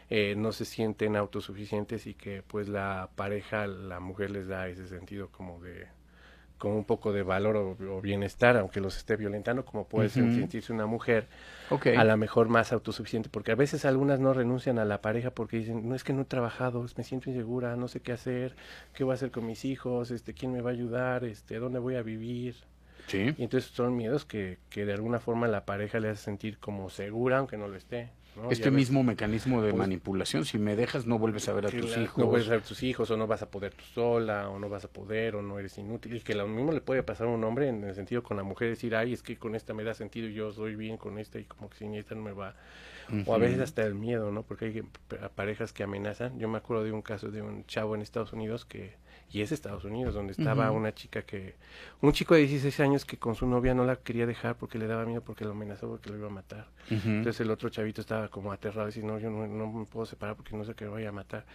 eh, 0.10 0.36
no 0.36 0.52
se 0.52 0.66
sienten 0.66 1.16
autosuficientes 1.16 2.06
y 2.06 2.14
que 2.14 2.44
pues 2.44 2.68
la 2.68 3.10
pareja, 3.16 3.66
la 3.66 4.00
mujer 4.00 4.32
les 4.32 4.48
da 4.48 4.68
ese 4.68 4.88
sentido 4.88 5.30
como 5.30 5.62
de 5.62 5.88
con 6.62 6.74
un 6.74 6.86
poco 6.86 7.12
de 7.12 7.24
valor 7.24 7.58
o, 7.58 8.02
bienestar, 8.02 8.56
aunque 8.56 8.82
los 8.82 8.96
esté 8.96 9.16
violentando, 9.16 9.66
como 9.66 9.88
puede 9.88 10.10
sentirse 10.10 10.72
una 10.72 10.86
mujer, 10.86 11.28
a 11.98 12.04
la 12.04 12.18
mejor 12.18 12.50
más 12.50 12.72
autosuficiente, 12.72 13.30
porque 13.30 13.52
a 13.52 13.56
veces 13.56 13.84
algunas 13.84 14.20
no 14.20 14.32
renuncian 14.32 14.78
a 14.78 14.86
la 14.86 15.02
pareja 15.02 15.32
porque 15.32 15.58
dicen, 15.58 15.90
no 15.90 15.96
es 15.96 16.04
que 16.04 16.14
no 16.14 16.22
he 16.22 16.26
trabajado, 16.26 16.86
me 16.96 17.04
siento 17.04 17.32
insegura, 17.32 17.76
no 17.78 17.88
sé 17.88 18.02
qué 18.02 18.12
hacer, 18.12 18.56
qué 18.94 19.04
voy 19.04 19.14
a 19.14 19.16
hacer 19.16 19.32
con 19.32 19.48
mis 19.48 19.66
hijos, 19.66 20.12
este, 20.12 20.36
quién 20.36 20.54
me 20.54 20.62
va 20.62 20.70
a 20.70 20.74
ayudar, 20.74 21.24
este, 21.24 21.58
dónde 21.58 21.80
voy 21.80 21.96
a 21.96 22.04
vivir. 22.04 22.58
Sí. 23.08 23.34
Y 23.36 23.44
entonces 23.44 23.72
son 23.72 23.98
miedos 23.98 24.26
que, 24.26 24.60
que 24.70 24.86
de 24.86 24.94
alguna 24.94 25.20
forma 25.20 25.48
la 25.48 25.66
pareja 25.66 26.00
le 26.00 26.10
hace 26.10 26.22
sentir 26.22 26.60
como 26.60 26.92
segura, 26.92 27.40
aunque 27.40 27.58
no 27.58 27.70
lo 27.70 27.76
esté. 27.76 28.12
Este 28.50 28.72
mismo 28.72 29.04
mecanismo 29.04 29.62
de 29.62 29.72
pues, 29.72 29.80
manipulación, 29.80 30.46
si 30.46 30.58
me 30.58 30.76
dejas 30.76 31.06
no 31.06 31.20
vuelves 31.20 31.50
a 31.50 31.54
ver 31.54 31.66
a 31.66 31.70
tus 31.70 31.98
hijos. 31.98 32.18
No 32.18 32.28
vuelves 32.28 32.48
a 32.48 32.52
ver 32.52 32.62
a 32.62 32.64
tus 32.64 32.82
hijos, 32.84 33.12
o 33.12 33.18
no 33.18 33.28
vas 33.28 33.42
a 33.42 33.52
poder 33.52 33.74
tú 33.74 33.84
sola, 33.94 34.50
o 34.50 34.58
no 34.58 34.70
vas 34.70 34.86
a 34.86 34.88
poder, 34.88 35.36
o 35.36 35.42
no 35.42 35.60
eres 35.60 35.78
inútil. 35.78 36.16
Y 36.16 36.22
que 36.22 36.34
lo 36.34 36.48
mismo 36.48 36.72
le 36.72 36.82
puede 36.82 37.04
pasar 37.04 37.28
a 37.28 37.30
un 37.30 37.44
hombre 37.44 37.68
en 37.68 37.84
el 37.84 37.94
sentido 37.94 38.24
con 38.24 38.38
la 38.38 38.44
mujer, 38.44 38.70
decir, 38.70 38.96
ay, 38.96 39.14
es 39.14 39.22
que 39.22 39.38
con 39.38 39.56
esta 39.56 39.74
me 39.74 39.84
da 39.84 39.94
sentido, 39.94 40.28
y 40.28 40.34
yo 40.34 40.52
soy 40.52 40.76
bien 40.76 40.98
con 40.98 41.20
esta, 41.20 41.40
y 41.40 41.44
como 41.44 41.70
que 41.70 41.78
sin 41.78 41.94
esta 41.94 42.16
no 42.16 42.22
me 42.22 42.32
va. 42.32 42.56
O 43.26 43.36
a 43.36 43.38
veces 43.38 43.60
hasta 43.60 43.84
el 43.84 43.94
miedo, 43.94 44.32
¿no? 44.32 44.44
Porque 44.44 44.66
hay 44.66 44.84
parejas 45.36 45.74
que 45.74 45.84
amenazan. 45.84 46.40
Yo 46.40 46.48
me 46.48 46.58
acuerdo 46.58 46.86
de 46.86 46.94
un 46.94 47.02
caso 47.02 47.30
de 47.30 47.42
un 47.42 47.66
chavo 47.66 47.96
en 47.96 48.02
Estados 48.02 48.32
Unidos 48.32 48.64
que 48.64 48.96
y 49.32 49.42
es 49.42 49.52
Estados 49.52 49.86
Unidos, 49.86 50.14
donde 50.14 50.34
estaba 50.34 50.72
una 50.72 50.94
chica 50.94 51.22
que, 51.22 51.56
un 52.02 52.12
chico 52.12 52.36
de 52.36 52.42
16 52.42 52.80
años 52.82 53.06
que 53.06 53.18
con 53.18 53.36
su 53.36 53.48
novia 53.48 53.74
no 53.74 53.86
la 53.86 53.96
quería 53.96 54.26
dejar 54.26 54.56
porque 54.56 54.78
le 54.78 54.88
daba 54.88 55.06
miedo, 55.06 55.22
porque 55.22 55.46
lo 55.46 55.52
amenazó, 55.52 55.88
porque 55.88 56.10
lo 56.10 56.18
iba 56.18 56.28
a 56.28 56.32
matar. 56.32 56.68
Entonces 56.90 57.40
el 57.40 57.50
otro 57.50 57.70
chavito 57.70 58.02
estaba 58.02 58.28
como 58.28 58.52
aterrado, 58.52 58.90
y 58.94 59.04
no, 59.04 59.20
yo 59.20 59.30
no, 59.30 59.68
me 59.68 59.86
puedo 59.86 60.06
separar 60.06 60.36
porque 60.36 60.56
no 60.56 60.66
sé 60.66 60.74
que 60.74 60.86
voy 60.88 61.06
a 61.06 61.12
matar. 61.12 61.46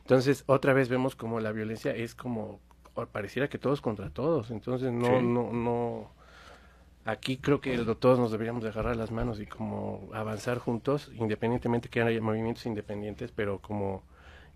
Entonces 0.00 0.42
otra 0.46 0.72
vez 0.72 0.88
vemos 0.88 1.14
como 1.14 1.40
la 1.40 1.52
violencia 1.52 1.94
es 1.94 2.14
como, 2.14 2.60
pareciera 3.12 3.48
que 3.48 3.58
todos 3.58 3.80
contra 3.80 4.08
todos, 4.08 4.50
entonces 4.50 4.90
no, 4.90 5.20
no, 5.20 5.52
no, 5.52 6.10
aquí 7.04 7.36
creo 7.36 7.60
que 7.60 7.76
todos 7.98 8.18
nos 8.18 8.30
deberíamos 8.30 8.62
de 8.62 8.70
agarrar 8.70 8.96
las 8.96 9.10
manos 9.10 9.38
y 9.40 9.46
como 9.46 10.08
avanzar 10.14 10.58
juntos, 10.58 11.10
independientemente 11.14 11.90
que 11.90 12.00
haya 12.00 12.20
movimientos 12.20 12.64
independientes, 12.64 13.32
pero 13.32 13.58
como 13.60 14.02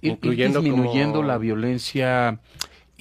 incluyendo 0.03 0.61
disminuyendo 0.61 1.22
la 1.22 1.38
violencia 1.38 2.38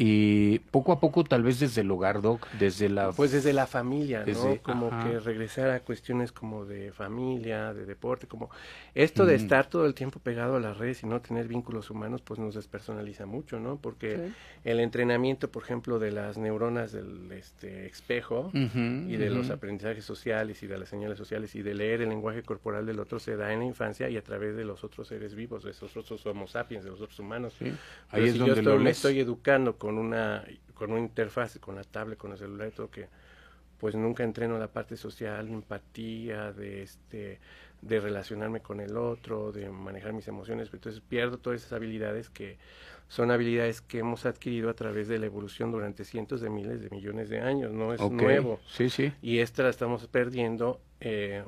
Y 0.03 0.57
poco 0.71 0.91
a 0.93 0.99
poco, 0.99 1.23
tal 1.23 1.43
vez 1.43 1.59
desde 1.59 1.81
el 1.81 1.91
hogar, 1.91 2.23
Doc, 2.23 2.47
desde 2.57 2.89
la... 2.89 3.11
Pues 3.11 3.31
desde 3.31 3.53
la 3.53 3.67
familia, 3.67 4.23
Desde- 4.23 4.55
¿no? 4.55 4.61
Como 4.63 4.87
ajá. 4.87 5.07
que 5.07 5.19
regresar 5.19 5.69
a 5.69 5.81
cuestiones 5.81 6.31
como 6.31 6.65
de 6.65 6.91
familia, 6.91 7.71
de 7.75 7.85
deporte, 7.85 8.25
como 8.25 8.49
esto 8.95 9.27
de 9.27 9.35
estar 9.35 9.67
todo 9.67 9.85
el 9.85 9.93
tiempo 9.93 10.19
pegado 10.19 10.55
a 10.55 10.59
las 10.59 10.79
redes 10.79 11.03
y 11.03 11.05
no 11.05 11.21
tener 11.21 11.47
vínculos 11.47 11.91
humanos, 11.91 12.21
pues 12.23 12.39
nos 12.39 12.55
despersonaliza 12.55 13.27
mucho, 13.27 13.59
¿no? 13.59 13.75
Porque 13.77 14.31
el 14.63 14.79
entrenamiento, 14.79 15.51
por 15.51 15.61
ejemplo, 15.63 15.99
de 15.99 16.11
las 16.11 16.35
neuronas 16.37 16.91
del 16.91 17.31
este, 17.33 17.85
espejo 17.85 18.49
y 18.53 19.17
de 19.17 19.29
los 19.29 19.51
aprendizajes 19.51 20.03
sociales 20.03 20.63
y 20.63 20.67
de 20.67 20.79
las 20.79 20.89
señales 20.89 21.19
sociales 21.19 21.53
y 21.53 21.61
de 21.61 21.75
leer 21.75 22.01
el 22.01 22.09
lenguaje 22.09 22.41
corporal 22.41 22.87
del 22.87 22.99
otro 22.99 23.19
se 23.19 23.35
da 23.35 23.53
en 23.53 23.59
la 23.59 23.65
infancia 23.65 24.09
y 24.09 24.17
a 24.17 24.23
través 24.23 24.55
de 24.55 24.65
los 24.65 24.83
otros 24.83 25.07
seres 25.09 25.35
vivos, 25.35 25.63
de 25.63 25.71
esos 25.71 25.95
otros 25.95 26.25
homo 26.25 26.47
sapiens, 26.47 26.83
de 26.83 26.89
los 26.89 27.01
otros 27.01 27.19
humanos. 27.19 27.53
Sí. 27.59 27.65
Pero 27.65 27.77
Ahí 28.09 28.25
es 28.25 28.33
si 28.33 28.39
donde 28.39 28.55
yo 28.55 28.59
estoy, 28.61 28.73
lo 28.73 28.79
me 28.79 28.85
lees. 28.85 28.97
estoy 28.97 29.19
educando 29.19 29.77
con 29.77 29.90
una 29.97 30.43
con 30.73 30.91
una 30.91 31.01
interfaz, 31.01 31.59
con 31.59 31.75
la 31.75 31.83
tablet, 31.83 32.17
con 32.17 32.31
el 32.31 32.37
celular 32.37 32.69
y 32.69 32.71
todo 32.71 32.89
que 32.89 33.07
pues 33.79 33.95
nunca 33.95 34.23
entreno 34.23 34.59
la 34.59 34.67
parte 34.67 34.95
social, 34.95 35.49
empatía, 35.49 36.51
de 36.53 36.83
este 36.83 37.39
de 37.81 37.99
relacionarme 37.99 38.61
con 38.61 38.79
el 38.79 38.95
otro, 38.95 39.51
de 39.51 39.69
manejar 39.69 40.13
mis 40.13 40.27
emociones, 40.27 40.69
entonces 40.71 41.01
pierdo 41.01 41.39
todas 41.39 41.61
esas 41.61 41.73
habilidades 41.73 42.29
que 42.29 42.57
son 43.07 43.31
habilidades 43.31 43.81
que 43.81 43.99
hemos 43.99 44.25
adquirido 44.25 44.69
a 44.69 44.73
través 44.73 45.07
de 45.07 45.19
la 45.19 45.25
evolución 45.25 45.71
durante 45.71 46.05
cientos 46.05 46.41
de 46.41 46.49
miles 46.49 46.81
de 46.81 46.89
millones 46.91 47.29
de 47.29 47.41
años, 47.41 47.73
no 47.73 47.93
es 47.93 47.99
nuevo. 48.09 48.59
Sí, 48.67 48.89
sí. 48.89 49.11
Y 49.21 49.39
esta 49.39 49.63
la 49.63 49.69
estamos 49.69 50.07
perdiendo 50.07 50.79
eh, 51.01 51.43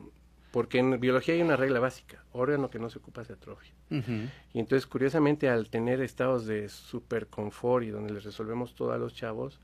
porque 0.54 0.78
en 0.78 1.00
biología 1.00 1.34
hay 1.34 1.42
una 1.42 1.56
regla 1.58 1.80
básica, 1.80 2.24
órgano 2.32 2.70
que 2.70 2.78
no 2.78 2.88
se 2.92 3.00
ocupa 3.00 3.26
se 3.26 3.34
atrofia. 3.34 3.74
Y 4.54 4.60
entonces, 4.60 4.86
curiosamente, 4.86 5.50
al 5.50 5.68
tener 5.72 6.00
estados 6.00 6.46
de 6.46 6.70
super 6.70 7.26
confort 7.26 7.84
y 7.86 7.90
donde 7.90 8.14
les 8.14 8.24
resolvemos 8.24 8.76
todo 8.76 8.92
a 8.92 9.00
los 9.00 9.16
chavos, 9.16 9.60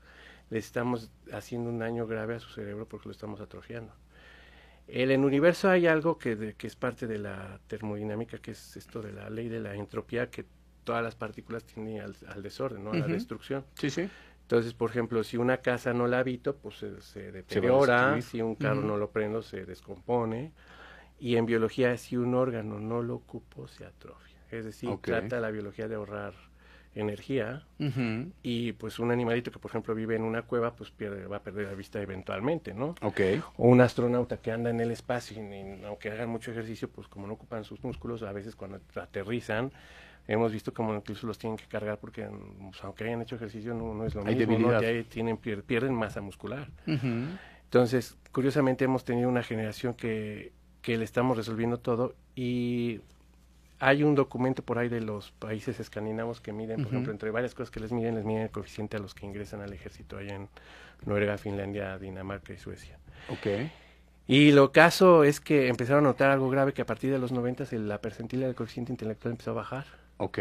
les 0.50 0.66
estamos 0.66 1.12
haciendo 1.32 1.70
un 1.70 1.78
daño 1.78 2.08
grave 2.08 2.34
a 2.34 2.40
su 2.40 2.50
cerebro 2.50 2.86
porque 2.88 3.06
lo 3.08 3.12
estamos 3.12 3.40
atrofiando. 3.40 3.92
En 4.88 5.12
el 5.12 5.20
universo 5.24 5.70
hay 5.70 5.86
algo 5.86 6.18
que, 6.18 6.34
de- 6.34 6.54
que 6.54 6.66
es 6.66 6.74
parte 6.74 7.06
de 7.06 7.18
la 7.18 7.60
termodinámica, 7.68 8.38
que 8.38 8.50
es 8.50 8.76
esto 8.76 9.00
de 9.00 9.12
la 9.12 9.30
ley 9.30 9.48
de 9.48 9.60
la 9.60 9.76
entropía, 9.76 10.28
que 10.28 10.44
todas 10.82 11.04
las 11.04 11.14
partículas 11.14 11.62
tienden 11.64 12.00
al, 12.00 12.16
al 12.26 12.42
desorden, 12.42 12.82
¿no? 12.82 12.90
a 12.92 12.96
la 12.96 13.06
destrucción. 13.12 13.64
Sí, 13.74 13.90
sí. 13.90 14.08
Entonces, 14.42 14.74
por 14.74 14.90
ejemplo, 14.90 15.22
si 15.22 15.36
una 15.36 15.58
casa 15.58 15.92
no 15.92 16.08
la 16.08 16.18
habito, 16.18 16.56
pues 16.56 16.78
se, 16.78 17.00
se 17.02 17.30
deteriora, 17.30 18.14
si 18.22 18.42
un 18.42 18.56
carro 18.56 18.80
no 18.88 18.96
lo 18.96 19.10
prendo, 19.12 19.42
se 19.42 19.64
descompone. 19.64 20.52
Y 21.20 21.36
en 21.36 21.44
biología, 21.46 21.96
si 21.98 22.16
un 22.16 22.34
órgano 22.34 22.80
no 22.80 23.02
lo 23.02 23.14
ocupo, 23.16 23.68
se 23.68 23.84
atrofia. 23.84 24.38
Es 24.50 24.64
decir, 24.64 24.88
trata 25.20 25.38
la 25.40 25.50
biología 25.50 25.86
de 25.86 25.94
ahorrar 25.94 26.32
energía 26.92 27.62
y 28.42 28.72
pues 28.72 28.98
un 28.98 29.12
animalito 29.12 29.52
que 29.52 29.60
por 29.60 29.70
ejemplo 29.70 29.94
vive 29.94 30.16
en 30.16 30.22
una 30.22 30.42
cueva 30.42 30.74
pues 30.74 30.90
pierde, 30.90 31.24
va 31.26 31.36
a 31.36 31.42
perder 31.42 31.66
la 31.68 31.74
vista 31.74 32.02
eventualmente, 32.02 32.74
¿no? 32.74 32.96
Ok. 33.02 33.20
O 33.58 33.68
un 33.68 33.80
astronauta 33.80 34.38
que 34.38 34.50
anda 34.50 34.70
en 34.70 34.80
el 34.80 34.90
espacio 34.90 35.40
y, 35.40 35.54
y 35.54 35.84
aunque 35.84 36.10
hagan 36.10 36.28
mucho 36.30 36.50
ejercicio 36.50 36.88
pues 36.90 37.06
como 37.06 37.28
no 37.28 37.34
ocupan 37.34 37.62
sus 37.62 37.82
músculos 37.84 38.24
a 38.24 38.32
veces 38.32 38.56
cuando 38.56 38.80
aterrizan 38.96 39.70
hemos 40.26 40.50
visto 40.52 40.74
como 40.74 40.92
incluso 40.96 41.28
los 41.28 41.38
tienen 41.38 41.56
que 41.56 41.66
cargar 41.66 41.98
porque 41.98 42.26
pues, 42.26 42.82
aunque 42.82 43.04
hayan 43.04 43.22
hecho 43.22 43.36
ejercicio 43.36 43.72
no, 43.72 43.94
no 43.94 44.04
es 44.04 44.14
lo 44.16 44.22
Hay 44.26 44.34
mismo, 44.34 44.58
¿no? 44.58 44.76
ahí 44.78 45.04
tienen, 45.04 45.38
pier- 45.40 45.62
pierden 45.62 45.94
masa 45.94 46.20
muscular. 46.20 46.68
Entonces, 47.64 48.18
curiosamente 48.32 48.84
hemos 48.84 49.04
tenido 49.04 49.28
una 49.28 49.42
generación 49.44 49.94
que, 49.94 50.52
que 50.82 50.96
le 50.96 51.04
estamos 51.04 51.36
resolviendo 51.36 51.78
todo 51.78 52.14
y 52.34 53.00
hay 53.78 54.02
un 54.02 54.14
documento 54.14 54.62
por 54.62 54.78
ahí 54.78 54.88
de 54.88 55.00
los 55.00 55.32
países 55.32 55.80
escandinavos 55.80 56.40
que 56.40 56.52
miden, 56.52 56.82
por 56.82 56.92
ejemplo, 56.92 57.12
entre 57.12 57.30
varias 57.30 57.54
cosas 57.54 57.70
que 57.70 57.80
les 57.80 57.92
miden, 57.92 58.14
les 58.14 58.26
miden 58.26 58.42
el 58.42 58.50
coeficiente 58.50 58.98
a 58.98 59.00
los 59.00 59.14
que 59.14 59.24
ingresan 59.24 59.62
al 59.62 59.72
ejército 59.72 60.18
allá 60.18 60.34
en 60.34 60.48
Noruega, 61.06 61.38
Finlandia, 61.38 61.98
Dinamarca 61.98 62.52
y 62.52 62.58
Suecia. 62.58 62.98
Ok. 63.30 63.46
Y 64.26 64.52
lo 64.52 64.70
caso 64.70 65.24
es 65.24 65.40
que 65.40 65.68
empezaron 65.68 66.04
a 66.04 66.08
notar 66.08 66.30
algo 66.30 66.50
grave 66.50 66.74
que 66.74 66.82
a 66.82 66.86
partir 66.86 67.10
de 67.10 67.18
los 67.18 67.32
90 67.32 67.64
la 67.78 68.00
percentila 68.02 68.46
del 68.46 68.54
coeficiente 68.54 68.92
intelectual 68.92 69.32
empezó 69.32 69.52
a 69.52 69.54
bajar. 69.54 69.86
Ok. 70.18 70.38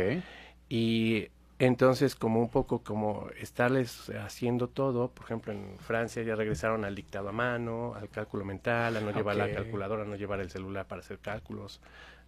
Y 0.67 1.29
entonces, 1.60 2.16
como 2.16 2.39
un 2.39 2.49
poco 2.49 2.84
como 2.84 3.28
estarles 3.38 4.10
haciendo 4.12 4.70
todo, 4.70 5.10
por 5.10 5.26
ejemplo, 5.26 5.51
en 5.51 5.78
Francia 5.78 6.24
ya 6.24 6.36
regresaron 6.36 6.86
al 6.86 6.95
dictado 6.95 7.28
a 7.28 7.32
mano, 7.34 7.93
al 7.95 8.07
cálculo 8.07 8.45
mental, 8.45 8.95
a 8.95 9.01
no 9.01 9.12
llevar 9.12 9.36
la 9.36 9.51
calculadora, 9.51 10.03
a 10.03 10.05
no 10.05 10.16
llevar 10.16 10.39
el 10.39 10.49
celular 10.49 10.88
para 10.88 11.01
hacer 11.01 11.20
cálculos, 11.20 11.82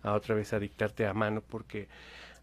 a 0.03 0.13
otra 0.13 0.35
vez 0.35 0.51
a 0.51 0.59
dictarte 0.59 1.07
a 1.07 1.13
mano, 1.13 1.41
porque 1.41 1.87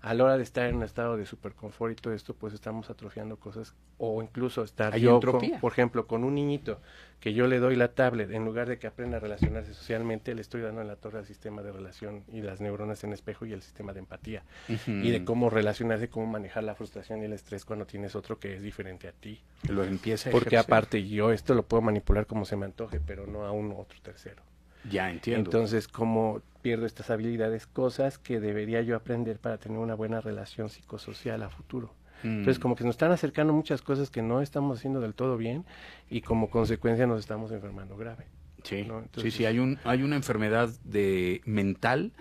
a 0.01 0.14
la 0.14 0.24
hora 0.24 0.36
de 0.36 0.42
estar 0.44 0.66
en 0.68 0.76
un 0.76 0.82
estado 0.84 1.16
de 1.16 1.26
super 1.26 1.55
confort 1.55 1.92
y 1.92 1.96
todo 1.96 2.14
esto, 2.14 2.32
pues 2.34 2.55
estamos 2.55 2.88
atrofiando 2.88 3.36
cosas, 3.36 3.74
o 3.99 4.22
incluso 4.22 4.62
estar 4.62 4.94
Hay 4.94 5.01
yo, 5.01 5.18
con- 5.20 5.51
por 5.61 5.72
ejemplo, 5.72 6.07
con 6.07 6.22
un 6.22 6.36
niñito 6.36 6.80
que 7.18 7.34
yo 7.34 7.49
le 7.49 7.59
doy 7.59 7.74
la 7.74 7.88
tablet, 7.88 8.30
en 8.30 8.44
lugar 8.44 8.68
de 8.68 8.78
que 8.78 8.86
aprenda 8.86 9.16
a 9.16 9.20
relacionarse 9.20 9.74
socialmente, 9.74 10.34
le 10.36 10.40
estoy 10.40 10.61
dando 10.62 10.80
en 10.82 10.86
la 10.86 10.94
torre 10.94 11.18
al 11.18 11.26
sistema 11.26 11.62
de 11.62 11.72
relación 11.72 12.22
y 12.32 12.42
las 12.42 12.61
neuronas 12.61 13.03
en 13.03 13.12
espejo 13.12 13.44
y 13.44 13.53
el 13.53 13.61
sistema 13.62 13.92
de 13.92 13.99
empatía 13.99 14.44
y 14.68 15.11
de 15.11 15.24
cómo 15.24 15.51
relacionarse, 15.51 16.09
cómo 16.09 16.26
manejar 16.26 16.62
la 16.62 16.76
frustración 16.76 17.20
y 17.22 17.24
el 17.24 17.32
estrés 17.32 17.64
cuando 17.64 17.84
tienes 17.86 18.14
otro 18.14 18.38
que 18.38 18.55
es 18.55 18.62
diferente 18.62 19.09
a 19.09 19.12
ti. 19.12 19.40
Lo 19.68 19.82
empieza 19.82 20.28
a 20.28 20.32
Porque 20.32 20.51
ejercer. 20.55 20.72
aparte 20.74 21.09
yo 21.09 21.32
esto 21.32 21.55
lo 21.55 21.64
puedo 21.64 21.80
manipular 21.82 22.26
como 22.26 22.44
se 22.44 22.55
me 22.55 22.66
antoje, 22.66 23.01
pero 23.05 23.26
no 23.26 23.44
a 23.44 23.51
un 23.51 23.72
otro 23.76 23.99
tercero. 24.01 24.42
Ya 24.90 25.10
entiendo. 25.10 25.48
Entonces, 25.48 25.88
¿cómo 25.88 26.42
pierdo 26.62 26.86
estas 26.86 27.10
habilidades? 27.10 27.66
Cosas 27.66 28.18
que 28.18 28.40
debería 28.40 28.82
yo 28.82 28.96
aprender 28.96 29.38
para 29.38 29.58
tener 29.58 29.78
una 29.78 29.94
buena 29.94 30.20
relación 30.20 30.68
psicosocial 30.68 31.42
a 31.42 31.50
futuro. 31.50 31.94
Mm. 32.22 32.38
Entonces, 32.40 32.58
como 32.58 32.74
que 32.74 32.84
nos 32.84 32.94
están 32.94 33.12
acercando 33.12 33.52
muchas 33.52 33.82
cosas 33.82 34.10
que 34.10 34.22
no 34.22 34.40
estamos 34.40 34.78
haciendo 34.78 35.00
del 35.00 35.14
todo 35.14 35.36
bien 35.36 35.64
y 36.10 36.20
como 36.20 36.50
consecuencia 36.50 37.06
nos 37.06 37.20
estamos 37.20 37.52
enfermando 37.52 37.96
grave. 37.96 38.26
Sí, 38.64 38.82
¿no? 38.82 39.04
sí, 39.16 39.30
sí, 39.30 39.46
hay, 39.46 39.58
un, 39.60 39.78
hay 39.84 40.02
una 40.02 40.16
enfermedad 40.16 40.68
de 40.84 41.42
mental 41.44 42.12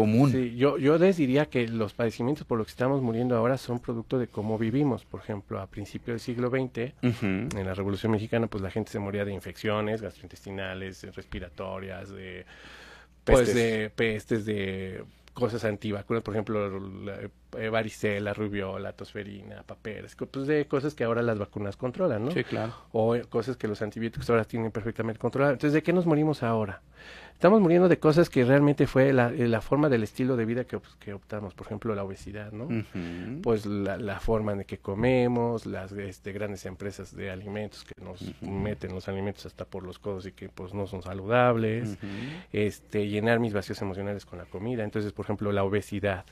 común. 0.00 0.32
Sí, 0.32 0.56
yo, 0.56 0.78
yo 0.78 0.98
les 0.98 1.16
diría 1.16 1.46
que 1.46 1.68
los 1.68 1.94
padecimientos 1.94 2.46
por 2.46 2.58
los 2.58 2.66
que 2.66 2.72
estamos 2.72 3.02
muriendo 3.02 3.36
ahora 3.36 3.58
son 3.58 3.80
producto 3.80 4.18
de 4.18 4.28
cómo 4.28 4.58
vivimos. 4.58 5.04
Por 5.04 5.20
ejemplo, 5.20 5.60
a 5.60 5.66
principios 5.66 6.14
del 6.14 6.20
siglo 6.20 6.48
XX, 6.50 6.92
en 7.22 7.66
la 7.66 7.74
Revolución 7.74 8.12
Mexicana, 8.12 8.46
pues 8.46 8.62
la 8.62 8.70
gente 8.70 8.90
se 8.90 8.98
moría 8.98 9.24
de 9.24 9.32
infecciones 9.32 10.02
gastrointestinales, 10.02 11.14
respiratorias, 11.14 12.10
de 12.10 12.46
pues 13.24 13.50
Pestes. 13.50 13.54
de 13.54 13.90
pestes, 13.90 14.44
de 14.46 15.04
cosas 15.34 15.64
antivacunas, 15.64 16.22
por 16.22 16.34
ejemplo, 16.34 16.80
la, 16.80 17.18
eh, 17.58 17.68
varicela, 17.68 18.34
rubiola, 18.34 18.92
tosferina, 18.92 19.62
papeles, 19.62 20.16
pues 20.16 20.46
de 20.46 20.66
cosas 20.66 20.94
que 20.94 21.04
ahora 21.04 21.22
las 21.22 21.38
vacunas 21.38 21.76
controlan, 21.76 22.24
¿no? 22.24 22.30
Sí, 22.30 22.44
claro. 22.44 22.74
o 22.92 23.14
eh, 23.14 23.24
cosas 23.24 23.56
que 23.56 23.68
los 23.68 23.80
antibióticos 23.82 24.28
ahora 24.30 24.44
tienen 24.44 24.70
perfectamente 24.70 25.18
controladas. 25.18 25.54
Entonces, 25.54 25.74
¿de 25.74 25.82
qué 25.82 25.92
nos 25.92 26.06
morimos 26.06 26.42
ahora? 26.42 26.82
Estamos 27.40 27.62
muriendo 27.62 27.88
de 27.88 27.98
cosas 27.98 28.28
que 28.28 28.44
realmente 28.44 28.86
fue 28.86 29.14
la, 29.14 29.30
eh, 29.30 29.48
la 29.48 29.62
forma 29.62 29.88
del 29.88 30.02
estilo 30.02 30.36
de 30.36 30.44
vida 30.44 30.64
que, 30.64 30.78
que 30.98 31.14
optamos, 31.14 31.54
por 31.54 31.66
ejemplo, 31.66 31.94
la 31.94 32.04
obesidad, 32.04 32.52
¿no? 32.52 32.68
Pues 33.42 33.64
la, 33.64 33.96
la 33.96 34.20
forma 34.20 34.52
en 34.52 34.64
que 34.64 34.76
comemos, 34.76 35.64
las 35.64 35.90
este, 35.92 36.32
grandes 36.32 36.66
empresas 36.66 37.16
de 37.16 37.30
alimentos 37.30 37.82
que 37.84 37.94
nos 38.04 38.34
meten 38.42 38.92
los 38.92 39.08
alimentos 39.08 39.46
hasta 39.46 39.64
por 39.64 39.84
los 39.84 39.98
codos 39.98 40.26
y 40.26 40.32
que 40.32 40.50
pues 40.50 40.74
no 40.74 40.86
son 40.86 41.00
saludables, 41.00 41.96
este, 42.52 43.08
llenar 43.08 43.40
mis 43.40 43.54
vacíos 43.54 43.80
emocionales 43.80 44.26
con 44.26 44.38
la 44.38 44.44
comida. 44.44 44.84
Entonces, 44.84 45.14
por 45.14 45.24
ejemplo, 45.24 45.50
la 45.50 45.64
obesidad, 45.64 46.26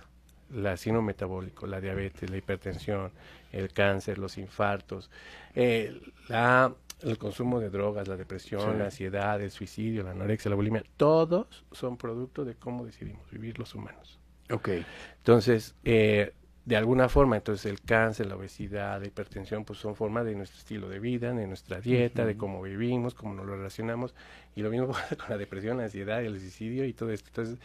la 0.55 0.77
síndrome 0.77 1.07
metabólico, 1.07 1.67
la 1.67 1.81
diabetes, 1.81 2.29
la 2.29 2.37
hipertensión, 2.37 3.13
el 3.51 3.73
cáncer, 3.73 4.19
los 4.19 4.37
infartos, 4.37 5.11
eh, 5.55 6.03
la, 6.29 6.75
el 7.03 7.19
consumo 7.19 7.61
de 7.61 7.71
drogas, 7.71 8.09
la 8.09 8.17
depresión, 8.17 8.61
Sí. 8.73 8.79
la 8.79 8.85
ansiedad, 8.87 9.41
el 9.41 9.51
suicidio, 9.51 10.03
la 10.03 10.11
anorexia, 10.13 10.49
la 10.49 10.57
bulimia, 10.57 10.83
todos 10.97 11.65
son 11.73 11.97
producto 11.97 12.45
de 12.45 12.55
cómo 12.55 12.85
decidimos 12.85 13.31
vivir 13.31 13.59
los 13.59 13.75
humanos. 13.75 14.19
Ok. 14.51 14.71
Entonces, 15.19 15.75
eh, 15.85 16.33
de 16.65 16.77
alguna 16.77 17.09
forma, 17.09 17.37
entonces 17.37 17.65
el 17.65 17.81
cáncer, 17.81 18.27
la 18.27 18.37
obesidad, 18.37 19.01
la 19.01 19.07
hipertensión, 19.07 19.65
pues 19.65 19.79
son 19.79 19.95
forma 19.95 20.23
de 20.23 20.35
nuestro 20.35 20.59
estilo 20.59 20.89
de 20.89 20.99
vida, 20.99 21.33
de 21.33 21.47
nuestra 21.47 21.81
dieta, 21.81 22.27
de 22.27 22.37
cómo 22.37 22.61
vivimos, 22.61 23.15
cómo 23.15 23.33
nos 23.35 23.47
lo 23.47 23.57
relacionamos, 23.57 24.15
y 24.55 24.63
lo 24.63 24.71
mismo 24.71 24.89
pasa 24.93 25.17
con 25.17 25.31
la 25.31 25.39
depresión, 25.39 25.79
la 25.79 25.85
ansiedad, 25.85 26.23
el 26.23 26.39
suicidio 26.39 26.85
y 26.85 26.93
todo 26.93 27.11
esto. 27.11 27.29
Entonces, 27.29 27.59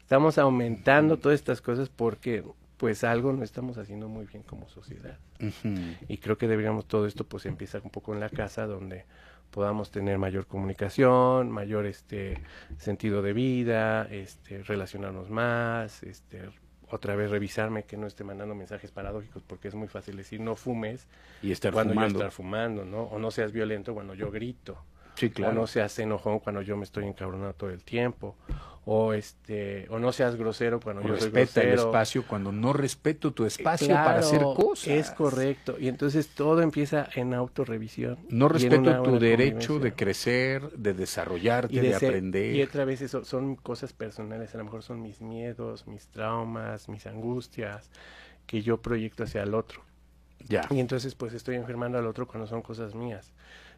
estamos 0.00 0.36
aumentando 0.36 1.16
todas 1.16 1.38
estas 1.38 1.62
cosas 1.62 1.88
porque 1.88 2.44
pues 2.80 3.04
algo 3.04 3.34
no 3.34 3.44
estamos 3.44 3.76
haciendo 3.76 4.08
muy 4.08 4.24
bien 4.24 4.42
como 4.42 4.66
sociedad. 4.70 5.18
Y 6.08 6.16
creo 6.16 6.38
que 6.38 6.48
deberíamos 6.48 6.86
todo 6.86 7.06
esto 7.06 7.24
pues 7.24 7.44
empieza 7.44 7.78
un 7.84 7.90
poco 7.90 8.14
en 8.14 8.20
la 8.20 8.30
casa 8.30 8.66
donde 8.66 9.04
podamos 9.50 9.90
tener 9.90 10.16
mayor 10.16 10.46
comunicación, 10.46 11.50
mayor 11.50 11.84
este 11.84 12.40
sentido 12.78 13.20
de 13.20 13.34
vida, 13.34 14.08
este 14.10 14.62
relacionarnos 14.62 15.28
más, 15.28 16.02
este 16.04 16.48
otra 16.88 17.16
vez 17.16 17.30
revisarme 17.30 17.84
que 17.84 17.98
no 17.98 18.06
esté 18.06 18.24
mandando 18.24 18.54
mensajes 18.54 18.90
paradójicos 18.90 19.42
porque 19.42 19.68
es 19.68 19.74
muy 19.74 19.88
fácil 19.88 20.16
decir 20.16 20.40
no 20.40 20.56
fumes 20.56 21.06
Y 21.42 21.52
estar 21.52 21.74
cuando 21.74 21.92
fumando. 21.92 22.14
yo 22.14 22.18
estar 22.18 22.32
fumando, 22.32 22.86
¿no? 22.86 23.02
O 23.02 23.18
no 23.18 23.30
seas 23.30 23.52
violento 23.52 23.92
cuando 23.92 24.14
yo 24.14 24.30
grito. 24.30 24.82
Sí, 25.16 25.26
O 25.26 25.32
claro. 25.32 25.54
no 25.54 25.66
seas 25.66 25.98
enojón 25.98 26.38
cuando 26.40 26.62
yo 26.62 26.76
me 26.76 26.84
estoy 26.84 27.04
encabronando 27.06 27.52
todo 27.54 27.70
el 27.70 27.82
tiempo. 27.84 28.36
o 28.86 29.12
este 29.12 29.86
o 29.90 29.98
no 29.98 30.10
seas 30.10 30.36
grosero 30.36 30.80
cuando 30.80 31.02
yo 31.02 31.08
soy 31.08 31.30
Respeta 31.30 31.60
el 31.60 31.66
grosero. 31.72 31.90
espacio 31.90 32.24
cuando 32.26 32.50
no 32.50 32.72
respeto 32.72 33.30
tu 33.32 33.44
espacio 33.44 33.88
Claro, 33.88 34.04
para 34.06 34.20
hacer 34.20 34.40
cosas. 34.40 34.88
Es 34.88 35.10
correcto. 35.10 35.76
Y 35.78 35.86
entonces 35.88 36.28
todo 36.34 36.62
empieza 36.62 37.06
en 37.14 37.34
autorrevisión. 37.34 38.18
No 38.30 38.48
respeto 38.48 38.80
una 38.80 39.02
tu 39.02 39.18
derecho 39.18 39.78
de 39.78 39.92
crecer, 39.92 40.70
de 40.72 40.94
desarrollarte, 40.94 41.74
y 41.74 41.78
de, 41.78 41.88
de 41.90 41.98
ser- 41.98 42.08
aprender. 42.08 42.56
Y 42.56 42.62
otra 42.62 42.86
vez 42.86 43.02
eso 43.02 43.22
son 43.24 43.54
cosas 43.54 43.92
personales, 43.92 44.54
a 44.54 44.58
lo 44.58 44.64
mejor 44.64 44.82
son 44.82 45.02
mis 45.02 45.20
miedos, 45.20 45.86
mis 45.86 46.08
traumas, 46.08 46.88
mis 46.88 47.06
angustias 47.06 47.90
que 48.46 48.62
yo 48.62 48.78
proyecto 48.78 49.24
hacia 49.24 49.42
el 49.42 49.54
otro. 49.54 49.82
Ya. 50.48 50.66
Y 50.70 50.80
entonces 50.80 51.14
pues 51.14 51.34
estoy 51.34 51.56
enfermando 51.56 51.98
al 51.98 52.06
otro 52.06 52.26
cuando 52.26 52.46
son 52.46 52.62
cosas 52.62 52.94
mías. 52.94 53.30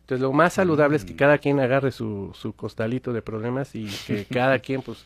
Entonces 0.02 0.20
lo 0.20 0.32
más 0.32 0.52
saludable 0.54 0.94
Mm. 0.96 1.00
es 1.00 1.04
que 1.04 1.16
cada 1.16 1.38
quien 1.38 1.58
agarre 1.60 1.90
su, 1.92 2.30
su 2.34 2.52
costalito 2.54 3.12
de 3.12 3.22
problemas 3.22 3.74
y 3.74 3.86
que 4.06 4.24
cada 4.30 4.58
quien 4.58 4.82
pues 4.82 5.04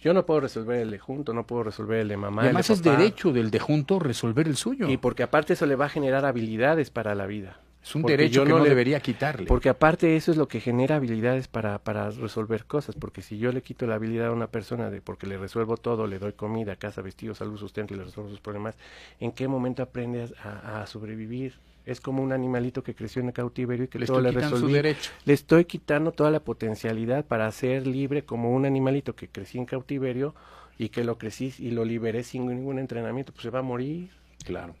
yo 0.00 0.12
no 0.14 0.24
puedo 0.26 0.40
resolver 0.40 0.80
el 0.80 0.90
de 0.90 0.98
junto, 0.98 1.32
no 1.32 1.46
puedo 1.46 1.62
resolver 1.64 2.00
el 2.00 2.08
de 2.08 2.16
mamá. 2.16 2.42
Y 2.42 2.46
el 2.48 2.52
de 2.54 2.58
además 2.60 2.70
es 2.70 2.82
derecho 2.82 3.32
del 3.32 3.50
de 3.50 3.58
junto 3.58 3.98
resolver 3.98 4.46
el 4.46 4.56
suyo. 4.56 4.88
Y 4.88 4.96
porque 4.98 5.22
aparte 5.22 5.52
eso 5.54 5.66
le 5.66 5.74
va 5.76 5.86
a 5.86 5.88
generar 5.88 6.24
habilidades 6.24 6.90
para 6.90 7.14
la 7.14 7.26
vida. 7.26 7.60
es 7.82 7.94
un 7.94 8.02
porque 8.02 8.16
derecho 8.16 8.40
yo 8.40 8.44
que 8.44 8.50
no 8.52 8.58
le- 8.62 8.68
debería 8.68 9.00
quitarle. 9.00 9.46
Porque 9.46 9.68
aparte 9.68 10.16
eso 10.16 10.30
es 10.32 10.36
lo 10.36 10.48
que 10.48 10.60
genera 10.60 10.96
habilidades 10.96 11.46
para, 11.48 11.78
para 11.78 12.10
resolver 12.10 12.64
cosas, 12.66 12.94
porque 12.94 13.22
si 13.22 13.38
yo 13.38 13.52
le 13.52 13.62
quito 13.62 13.86
la 13.86 13.94
habilidad 13.94 14.26
a 14.28 14.32
una 14.32 14.48
persona 14.48 14.90
de 14.90 15.00
porque 15.00 15.26
le 15.26 15.38
resuelvo 15.38 15.76
todo, 15.76 16.06
le 16.06 16.18
doy 16.18 16.32
comida, 16.34 16.76
casa, 16.76 17.00
vestido, 17.00 17.34
salud, 17.34 17.56
sustento 17.58 17.94
y 17.94 17.96
le 17.96 18.04
resuelvo 18.04 18.30
sus 18.30 18.40
problemas, 18.40 18.76
¿en 19.20 19.32
qué 19.32 19.46
momento 19.48 19.82
aprendes 19.82 20.34
a, 20.44 20.82
a 20.82 20.86
sobrevivir? 20.86 21.54
Es 21.86 22.00
como 22.00 22.22
un 22.22 22.32
animalito 22.32 22.82
que 22.82 22.94
creció 22.94 23.22
en 23.22 23.28
el 23.28 23.32
cautiverio 23.32 23.84
y 23.84 23.88
que 23.88 23.98
le 24.00 24.06
todo 24.06 24.18
estoy 24.18 24.32
le 24.32 24.36
quitando 24.36 24.56
su 24.58 24.68
derecho. 24.68 25.10
Le 25.24 25.32
estoy 25.32 25.64
quitando 25.64 26.12
toda 26.12 26.30
la 26.32 26.40
potencialidad 26.40 27.24
para 27.24 27.50
ser 27.52 27.86
libre 27.86 28.24
como 28.24 28.50
un 28.52 28.66
animalito 28.66 29.14
que 29.14 29.28
crecí 29.28 29.56
en 29.58 29.66
cautiverio 29.66 30.34
y 30.78 30.88
que 30.90 31.04
lo 31.04 31.16
crecí 31.16 31.54
y 31.58 31.70
lo 31.70 31.84
liberé 31.84 32.24
sin 32.24 32.46
ningún 32.48 32.78
entrenamiento, 32.80 33.32
pues 33.32 33.44
se 33.44 33.50
va 33.50 33.60
a 33.60 33.62
morir. 33.62 34.10
Claro. 34.44 34.74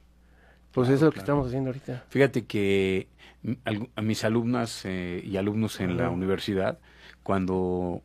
Pues 0.72 0.88
Claro, 0.88 0.94
eso 0.96 1.04
es 1.06 1.08
lo 1.08 1.12
que 1.12 1.20
estamos 1.20 1.46
haciendo 1.46 1.70
ahorita. 1.70 2.04
Fíjate 2.10 2.44
que 2.44 3.06
mm, 3.42 3.52
a 3.94 4.02
mis 4.02 4.24
alumnas 4.24 4.82
eh, 4.84 5.22
y 5.24 5.36
alumnos 5.36 5.80
en 5.80 5.96
la 5.96 6.10
universidad, 6.10 6.78
cuando 7.22 8.02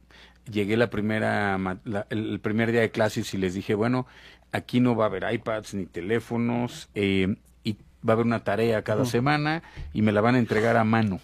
llegué 0.49 0.77
la 0.77 0.89
primera, 0.91 1.57
la- 1.83 2.05
el 2.11 2.39
primer 2.39 2.71
día 2.71 2.81
de 2.81 2.91
clases 2.91 3.33
y 3.33 3.37
les 3.37 3.55
dije, 3.55 3.73
bueno, 3.73 4.05
aquí 4.51 4.79
no 4.79 4.95
va 4.95 5.05
a 5.05 5.07
haber 5.07 5.25
iPads 5.33 5.73
ni 5.73 5.85
teléfonos 5.85 6.89
eh, 6.95 7.35
va 8.07 8.11
a 8.11 8.13
haber 8.13 8.25
una 8.25 8.43
tarea 8.43 8.83
cada 8.83 9.05
semana 9.05 9.63
y 9.93 10.01
me 10.01 10.11
la 10.11 10.21
van 10.21 10.35
a 10.35 10.39
entregar 10.39 10.77
a 10.77 10.83
mano. 10.83 11.19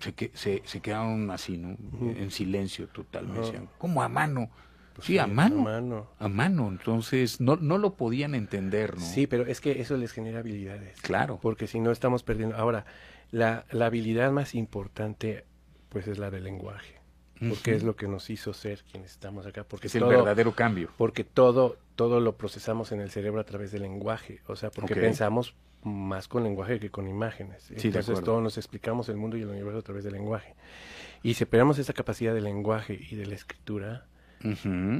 Se, 0.00 0.14
que, 0.14 0.30
se, 0.34 0.62
se 0.64 0.80
quedaron 0.80 1.30
así, 1.30 1.56
¿no? 1.58 1.76
En 2.00 2.30
silencio 2.30 2.88
total. 2.88 3.28
Me 3.28 3.38
decían, 3.40 3.68
¿cómo 3.78 4.02
a 4.02 4.08
mano? 4.08 4.50
Pues 4.94 5.06
sí, 5.06 5.18
a 5.18 5.26
mano. 5.26 5.62
mano. 5.62 6.08
A 6.18 6.28
mano. 6.28 6.68
Entonces, 6.68 7.40
no, 7.40 7.56
no 7.56 7.78
lo 7.78 7.94
podían 7.94 8.34
entender, 8.34 8.96
¿no? 8.96 9.00
Sí, 9.04 9.26
pero 9.26 9.46
es 9.46 9.60
que 9.60 9.80
eso 9.80 9.96
les 9.96 10.12
genera 10.12 10.40
habilidades. 10.40 11.00
Claro. 11.00 11.38
Porque 11.40 11.66
si 11.66 11.80
no 11.80 11.90
estamos 11.92 12.22
perdiendo. 12.22 12.56
Ahora, 12.56 12.84
la, 13.30 13.64
la 13.70 13.86
habilidad 13.86 14.32
más 14.32 14.54
importante, 14.54 15.46
pues 15.88 16.08
es 16.08 16.18
la 16.18 16.30
del 16.30 16.44
lenguaje. 16.44 17.00
Porque 17.48 17.74
es 17.74 17.82
lo 17.82 17.96
que 17.96 18.06
nos 18.06 18.30
hizo 18.30 18.52
ser 18.52 18.84
quienes 18.90 19.12
estamos 19.12 19.46
acá. 19.46 19.64
Porque 19.64 19.88
es 19.88 19.94
el 19.96 20.04
verdadero 20.04 20.52
cambio. 20.52 20.90
porque 20.96 21.24
todo, 21.24 21.76
todo 21.96 22.20
lo 22.20 22.36
procesamos 22.36 22.92
en 22.92 23.00
el 23.00 23.10
cerebro 23.10 23.40
a 23.40 23.44
través 23.44 23.72
del 23.72 23.82
lenguaje. 23.82 24.40
O 24.46 24.56
sea, 24.56 24.70
porque 24.70 24.96
pensamos 24.96 25.54
más 25.82 26.28
con 26.28 26.44
lenguaje 26.44 26.78
que 26.78 26.90
con 26.90 27.08
imágenes. 27.08 27.70
Entonces 27.70 28.22
todos 28.22 28.42
nos 28.42 28.56
explicamos 28.56 29.08
el 29.08 29.16
mundo 29.16 29.36
y 29.36 29.42
el 29.42 29.48
universo 29.48 29.78
a 29.78 29.82
través 29.82 30.04
del 30.04 30.14
lenguaje. 30.14 30.54
Y 31.22 31.34
si 31.34 31.44
perdemos 31.44 31.78
esa 31.78 31.92
capacidad 31.92 32.34
del 32.34 32.44
lenguaje 32.44 32.98
y 33.10 33.16
de 33.16 33.26
la 33.26 33.34
escritura, 33.34 34.06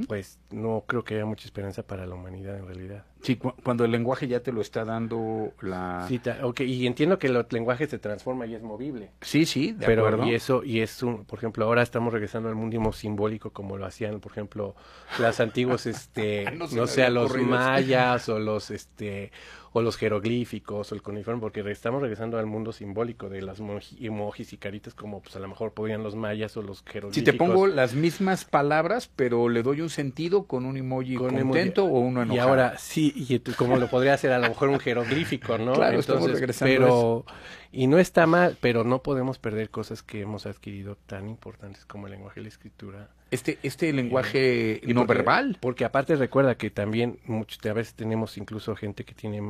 Pues 0.07 0.39
no 0.51 0.83
creo 0.87 1.03
que 1.03 1.15
haya 1.15 1.25
mucha 1.25 1.45
esperanza 1.45 1.83
para 1.83 2.05
la 2.05 2.15
humanidad 2.15 2.57
en 2.57 2.65
realidad. 2.67 3.03
Sí, 3.21 3.37
cu- 3.37 3.53
cuando 3.63 3.85
el 3.85 3.91
lenguaje 3.91 4.27
ya 4.27 4.41
te 4.41 4.51
lo 4.51 4.59
está 4.61 4.83
dando 4.83 5.53
la... 5.61 6.05
Sí, 6.09 6.19
ta- 6.19 6.39
ok, 6.43 6.61
y 6.61 6.85
entiendo 6.87 7.17
que 7.19 7.27
el 7.27 7.45
lenguaje 7.51 7.87
se 7.87 7.97
transforma 7.99 8.45
y 8.45 8.55
es 8.55 8.61
movible. 8.61 9.11
sí, 9.21 9.45
sí, 9.45 9.71
de 9.71 9.85
pero 9.85 10.05
acuerdo. 10.07 10.27
y 10.27 10.33
eso 10.35 10.63
y 10.63 10.81
es 10.81 11.01
un 11.03 11.23
por 11.25 11.39
ejemplo 11.39 11.65
ahora 11.65 11.81
estamos 11.81 12.11
regresando 12.11 12.49
al 12.49 12.55
mundo 12.55 12.91
simbólico 12.91 13.51
como 13.51 13.77
lo 13.77 13.85
hacían 13.85 14.19
por 14.19 14.31
ejemplo 14.33 14.75
las 15.19 15.39
antiguos 15.39 15.85
este 15.85 16.45
No 16.57 16.65
no, 16.71 16.87
sé 16.87 17.09
los 17.09 17.33
mayas 17.37 18.27
o 18.29 18.39
los 18.39 18.71
este 18.71 19.31
o 19.75 19.81
los 19.81 19.97
jeroglíficos 19.97 20.91
o 20.91 20.95
el 20.95 21.01
cuneiforme 21.01 21.41
porque 21.41 21.61
estamos 21.71 22.01
regresando 22.01 22.37
al 22.37 22.45
mundo 22.45 22.71
simbólico 22.71 23.27
de 23.27 23.41
las 23.41 23.59
moji- 23.59 23.97
emojis 24.05 24.53
y 24.53 24.57
caritas 24.57 24.93
como 24.93 25.21
pues 25.21 25.35
a 25.35 25.39
lo 25.39 25.47
mejor 25.47 25.73
podían 25.73 26.03
los 26.03 26.15
mayas 26.15 26.55
o 26.57 26.61
los 26.61 26.79
Si 26.79 26.83
jeroglíficos 26.91 27.23
te 27.31 27.33
pongo 27.37 27.67
las 27.67 27.95
mismas 27.95 28.45
palabras, 28.45 29.09
pero 29.15 29.49
le 29.49 29.63
doy 29.63 29.81
un 29.81 29.89
sentido 29.89 30.43
con 30.43 30.65
un 30.65 30.77
emoji 30.77 31.15
Con 31.15 31.29
emoji. 31.37 31.43
contento 31.59 31.85
o 31.85 31.99
uno 31.99 32.19
y 32.21 32.23
enojado. 32.25 32.49
ahora 32.49 32.77
sí 32.77 33.13
y 33.15 33.39
como 33.53 33.77
lo 33.77 33.87
podría 33.89 34.13
hacer 34.13 34.31
a 34.31 34.39
lo 34.39 34.47
mejor 34.49 34.69
un 34.69 34.79
jeroglífico 34.79 35.57
no 35.57 35.73
Claro, 35.73 35.99
estamos 35.99 36.31
regresando 36.31 36.73
a 36.73 36.77
pero 36.77 37.25
y 37.73 37.87
no 37.87 37.97
está 37.99 38.25
mal 38.27 38.57
pero 38.61 38.83
no 38.85 39.01
podemos 39.03 39.39
perder 39.39 39.69
cosas 39.69 40.01
que 40.03 40.21
hemos 40.21 40.45
adquirido 40.45 40.95
tan 41.07 41.27
importantes 41.27 41.85
como 41.85 42.07
el 42.07 42.13
lenguaje 42.13 42.39
y 42.39 42.43
la 42.43 42.49
escritura 42.49 43.09
Este, 43.31 43.57
este 43.63 43.91
lenguaje 43.91 44.79
Y 44.83 44.93
no 44.93 45.01
porque- 45.01 45.13
verbal. 45.17 45.57
Porque 45.59 45.83
aparte 45.83 46.15
recuerda 46.15 46.55
que 46.55 46.69
también 46.69 47.19
muchos, 47.25 47.59
a 47.65 47.73
veces 47.73 47.95
tenemos 47.95 48.37
incluso 48.37 48.75
gente 48.75 49.03
que 49.03 49.15
tiene 49.15 49.41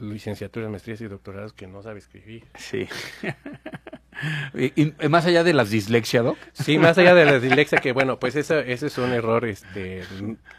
licenciaturas, 0.00 0.70
maestrías 0.70 1.00
y 1.02 1.08
doctorados 1.08 1.52
que 1.52 1.66
no 1.66 1.82
sabe 1.82 1.98
escribir. 1.98 2.46
Sí. 2.56 2.86
y, 4.54 4.82
y 5.04 5.08
más 5.08 5.26
allá 5.26 5.42
de 5.44 5.52
las 5.54 5.70
dislexia, 5.70 6.22
Doc. 6.22 6.36
Sí, 6.52 6.78
más 6.78 6.98
allá 6.98 7.14
de 7.14 7.24
la 7.24 7.38
dislexia, 7.38 7.78
que 7.78 7.92
bueno, 7.92 8.18
pues 8.18 8.36
eso, 8.36 8.58
ese 8.58 8.86
es 8.86 8.98
un 8.98 9.12
error 9.12 9.44
este, 9.46 10.02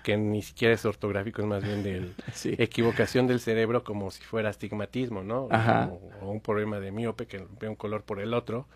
que 0.03 0.17
ni 0.17 0.41
siquiera 0.41 0.73
es 0.73 0.85
ortográfico, 0.85 1.41
es 1.41 1.47
más 1.47 1.63
bien 1.63 1.83
de 1.83 2.09
Sí. 2.33 2.55
equivocación 2.57 3.27
del 3.27 3.39
cerebro 3.39 3.83
como 3.83 4.11
si 4.11 4.23
fuera 4.23 4.49
astigmatismo, 4.49 5.23
¿no? 5.23 5.47
Ajá. 5.51 5.89
O, 5.91 6.25
o 6.25 6.31
un 6.31 6.41
problema 6.41 6.79
de 6.79 6.91
miope 6.91 7.27
que 7.27 7.43
ve 7.59 7.67
un 7.69 7.75
color 7.75 8.03
por 8.03 8.19
el 8.19 8.33
otro 8.33 8.67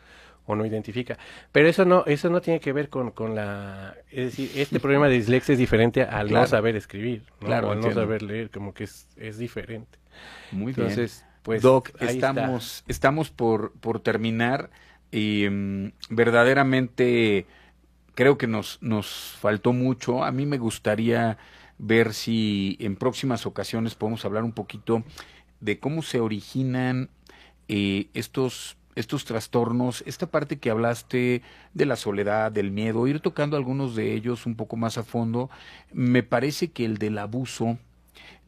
o 0.48 0.56
no 0.56 0.64
identifica. 0.64 1.18
Pero 1.52 1.68
eso 1.68 1.86
no, 1.86 2.04
eso 2.06 2.30
no 2.30 2.40
tiene 2.40 2.60
que 2.60 2.72
ver 2.72 2.90
con, 2.90 3.10
con 3.10 3.34
la... 3.34 3.96
Es 4.12 4.26
decir, 4.26 4.52
este 4.56 4.80
problema 4.80 5.08
de 5.08 5.16
dislexia 5.16 5.54
es 5.54 5.58
diferente 5.60 6.04
al 6.04 6.28
Claro. 6.28 6.44
no 6.44 6.48
saber 6.48 6.76
escribir, 6.76 7.24
¿no? 7.42 7.48
Claro, 7.48 7.70
o 7.70 7.72
al 7.72 7.80
no 7.80 7.92
saber 7.92 8.22
leer, 8.22 8.52
como 8.52 8.72
que 8.74 8.84
es, 8.84 9.08
es 9.18 9.40
diferente. 9.40 9.98
Muy 10.52 10.72
bien. 10.74 11.10
Pues... 11.46 11.62
Doc, 11.62 11.90
está. 11.90 12.06
estamos, 12.08 12.84
estamos 12.88 13.30
por, 13.30 13.72
por 13.74 14.00
terminar 14.00 14.72
y 15.12 15.48
mm, 15.48 15.92
verdaderamente 16.10 17.46
creo 18.16 18.40
que 18.40 18.48
nos, 18.48 18.80
nos 18.82 19.38
faltó 19.40 19.72
mucho. 19.72 20.24
A 20.24 20.32
mí 20.32 20.48
me 20.48 20.58
gustaría 20.58 21.38
ver 21.78 22.16
si 22.16 22.78
en 22.80 22.96
próximas 22.96 23.46
ocasiones 23.46 23.94
podemos 23.94 24.26
hablar 24.26 24.44
un 24.44 24.54
poquito 24.54 25.04
de 25.60 25.80
cómo 25.80 26.02
se 26.02 26.20
originan 26.20 27.12
eh, 27.68 28.08
estos 28.16 28.76
estos 28.96 29.26
trastornos, 29.26 30.04
esta 30.08 30.26
parte 30.26 30.58
que 30.58 30.70
hablaste 30.70 31.44
de 31.74 31.86
la 31.86 31.98
soledad, 31.98 32.52
del 32.52 32.72
miedo, 32.72 33.06
ir 33.08 33.20
tocando 33.20 33.58
algunos 33.58 33.94
de 33.94 34.14
ellos 34.14 34.46
un 34.46 34.56
poco 34.56 34.78
más 34.78 34.98
a 34.98 35.04
fondo, 35.04 35.50
me 35.92 36.24
parece 36.24 36.72
que 36.72 36.86
el 36.86 36.98
del 36.98 37.18
abuso 37.18 37.78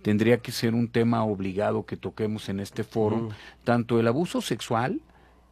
tendría 0.02 0.38
que 0.38 0.52
ser 0.52 0.74
un 0.74 0.88
tema 0.88 1.24
obligado 1.24 1.86
que 1.86 1.98
toquemos 1.98 2.50
en 2.50 2.60
este 2.60 2.84
foro, 2.84 3.18
Mm. 3.18 3.30
tanto 3.64 4.00
el 4.00 4.08
abuso 4.08 4.42
sexual 4.42 5.02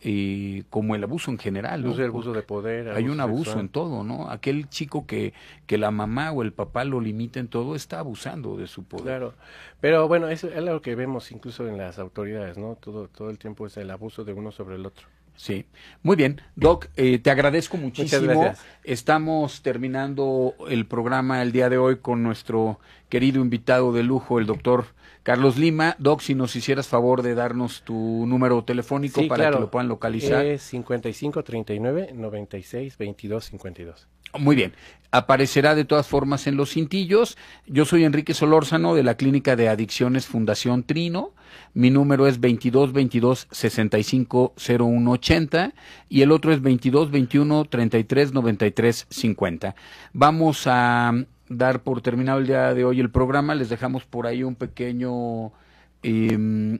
eh, 0.07 0.63
como 0.69 0.93
el 0.93 1.03
abuso 1.03 1.31
en 1.31 1.39
general. 1.39 1.81
¿no? 1.81 1.87
Incluso 1.87 2.03
el 2.03 2.09
abuso 2.09 2.33
de 2.33 2.41
poder. 2.43 2.89
Hay 2.89 3.09
un 3.09 3.19
abuso 3.21 3.45
sexual. 3.45 3.61
en 3.65 3.69
todo, 3.69 4.03
¿no? 4.03 4.29
Aquel 4.29 4.69
chico 4.69 5.07
que, 5.07 5.33
que 5.65 5.79
la 5.79 5.89
mamá 5.89 6.31
o 6.31 6.43
el 6.43 6.53
papá 6.53 6.83
lo 6.83 7.01
limita 7.01 7.39
en 7.39 7.47
todo 7.47 7.75
está 7.75 7.99
abusando 7.99 8.55
de 8.55 8.67
su 8.67 8.83
poder. 8.83 9.05
Claro, 9.05 9.33
pero 9.81 10.07
bueno, 10.07 10.27
eso 10.27 10.47
es 10.47 10.57
algo 10.57 10.79
que 10.81 10.93
vemos 10.93 11.31
incluso 11.31 11.67
en 11.67 11.77
las 11.77 11.97
autoridades, 11.97 12.55
¿no? 12.57 12.75
Todo, 12.79 13.07
todo 13.07 13.31
el 13.31 13.39
tiempo 13.39 13.65
es 13.65 13.77
el 13.77 13.89
abuso 13.89 14.23
de 14.23 14.33
uno 14.33 14.51
sobre 14.51 14.75
el 14.75 14.85
otro. 14.85 15.07
Sí, 15.35 15.65
muy 16.01 16.15
bien. 16.15 16.41
Doc, 16.55 16.87
eh, 16.95 17.19
te 17.19 17.29
agradezco 17.29 17.77
muchísimo. 17.77 18.53
Estamos 18.83 19.61
terminando 19.61 20.55
el 20.69 20.85
programa 20.85 21.41
el 21.41 21.51
día 21.51 21.69
de 21.69 21.77
hoy 21.77 21.97
con 21.97 22.23
nuestro 22.23 22.79
querido 23.09 23.41
invitado 23.41 23.91
de 23.91 24.03
lujo, 24.03 24.39
el 24.39 24.45
doctor 24.45 24.85
Carlos 25.25 25.57
Lima. 25.57 25.95
Doc, 25.97 26.21
si 26.21 26.35
nos 26.35 26.55
hicieras 26.55 26.87
favor 26.87 27.23
de 27.23 27.33
darnos 27.33 27.81
tu 27.81 28.27
número 28.27 28.63
telefónico 28.63 29.21
Sí, 29.21 29.27
para 29.27 29.45
claro. 29.45 29.57
que 29.57 29.61
lo 29.61 29.71
puedan 29.71 29.87
localizar. 29.87 30.45
Es 30.45 30.61
55 30.61 31.43
39 31.43 32.11
96 32.13 32.95
22 32.95 33.45
52. 33.45 34.07
Muy 34.37 34.55
bien. 34.55 34.73
Aparecerá 35.09 35.73
de 35.73 35.83
todas 35.83 36.05
formas 36.05 36.45
en 36.45 36.57
los 36.57 36.73
cintillos. 36.73 37.39
Yo 37.65 37.85
soy 37.85 38.03
Enrique 38.03 38.35
Solórzano 38.35 38.93
de 38.93 39.01
la 39.01 39.17
Clínica 39.17 39.55
de 39.55 39.67
Adicciones 39.67 40.27
Fundación 40.27 40.83
Trino. 40.83 41.33
Mi 41.73 41.89
número 41.89 42.27
es 42.27 42.39
22 42.39 42.93
22 42.93 43.47
65 43.49 44.53
01 44.79 45.11
80 45.11 45.73
y 46.07 46.21
el 46.21 46.31
otro 46.31 46.53
es 46.53 46.61
22 46.61 47.09
21 47.09 47.65
33 47.65 48.31
93 48.31 49.07
50. 49.09 49.75
Vamos 50.13 50.67
a 50.67 51.13
dar 51.49 51.83
por 51.83 52.01
terminado 52.01 52.39
el 52.39 52.47
día 52.47 52.73
de 52.73 52.85
hoy 52.85 52.99
el 52.99 53.09
programa. 53.09 53.55
Les 53.55 53.69
dejamos 53.69 54.05
por 54.05 54.27
ahí 54.27 54.43
un 54.43 54.55
pequeño 54.55 55.51
em, 56.03 56.79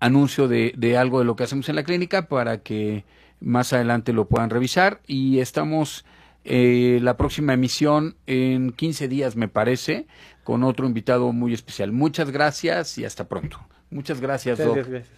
anuncio 0.00 0.48
de, 0.48 0.72
de 0.76 0.96
algo 0.96 1.18
de 1.18 1.24
lo 1.24 1.36
que 1.36 1.44
hacemos 1.44 1.68
en 1.68 1.76
la 1.76 1.84
clínica 1.84 2.28
para 2.28 2.62
que 2.62 3.04
más 3.40 3.72
adelante 3.72 4.12
lo 4.12 4.28
puedan 4.28 4.50
revisar 4.50 5.00
y 5.06 5.40
estamos 5.40 6.04
eh, 6.44 6.98
la 7.02 7.16
próxima 7.16 7.52
emisión 7.52 8.16
en 8.26 8.72
15 8.72 9.08
días, 9.08 9.36
me 9.36 9.48
parece, 9.48 10.06
con 10.44 10.64
otro 10.64 10.86
invitado 10.86 11.32
muy 11.32 11.52
especial. 11.52 11.92
Muchas 11.92 12.30
gracias 12.30 12.96
y 12.98 13.04
hasta 13.04 13.28
pronto. 13.28 13.58
Muchas 13.90 14.20
gracias, 14.20 14.58
Doc. 14.58 14.76
Gracias. 14.76 15.08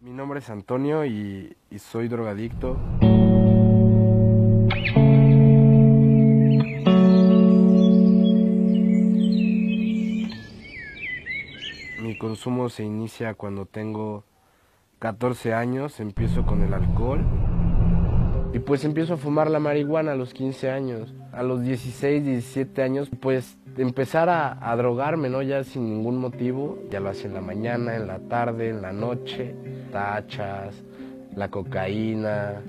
Mi 0.00 0.12
nombre 0.12 0.38
es 0.38 0.48
Antonio 0.48 1.04
y, 1.04 1.56
y 1.70 1.78
soy 1.78 2.08
drogadicto. 2.08 2.78
Consumo 12.18 12.68
se 12.68 12.84
inicia 12.84 13.34
cuando 13.34 13.66
tengo 13.66 14.24
14 14.98 15.54
años, 15.54 16.00
empiezo 16.00 16.44
con 16.44 16.62
el 16.62 16.74
alcohol 16.74 17.24
y 18.52 18.60
pues 18.60 18.84
empiezo 18.84 19.14
a 19.14 19.16
fumar 19.18 19.50
la 19.50 19.58
marihuana 19.58 20.12
a 20.12 20.14
los 20.14 20.32
15 20.32 20.70
años. 20.70 21.14
A 21.32 21.42
los 21.42 21.62
16, 21.62 22.24
17 22.24 22.82
años, 22.82 23.10
pues 23.20 23.58
empezar 23.76 24.28
a, 24.30 24.74
drogarme, 24.76 25.28
¿no? 25.28 25.42
Ya 25.42 25.62
sin 25.64 25.84
ningún 25.84 26.18
motivo. 26.18 26.78
Ya 26.90 27.00
lo 27.00 27.10
hacía 27.10 27.26
en 27.26 27.34
la 27.34 27.40
mañana, 27.42 27.94
en 27.94 28.06
la 28.06 28.18
tarde, 28.20 28.70
en 28.70 28.80
la 28.80 28.92
noche. 28.92 29.54
Tachas, 29.92 30.74
la 31.36 31.50
cocaína, 31.50 32.62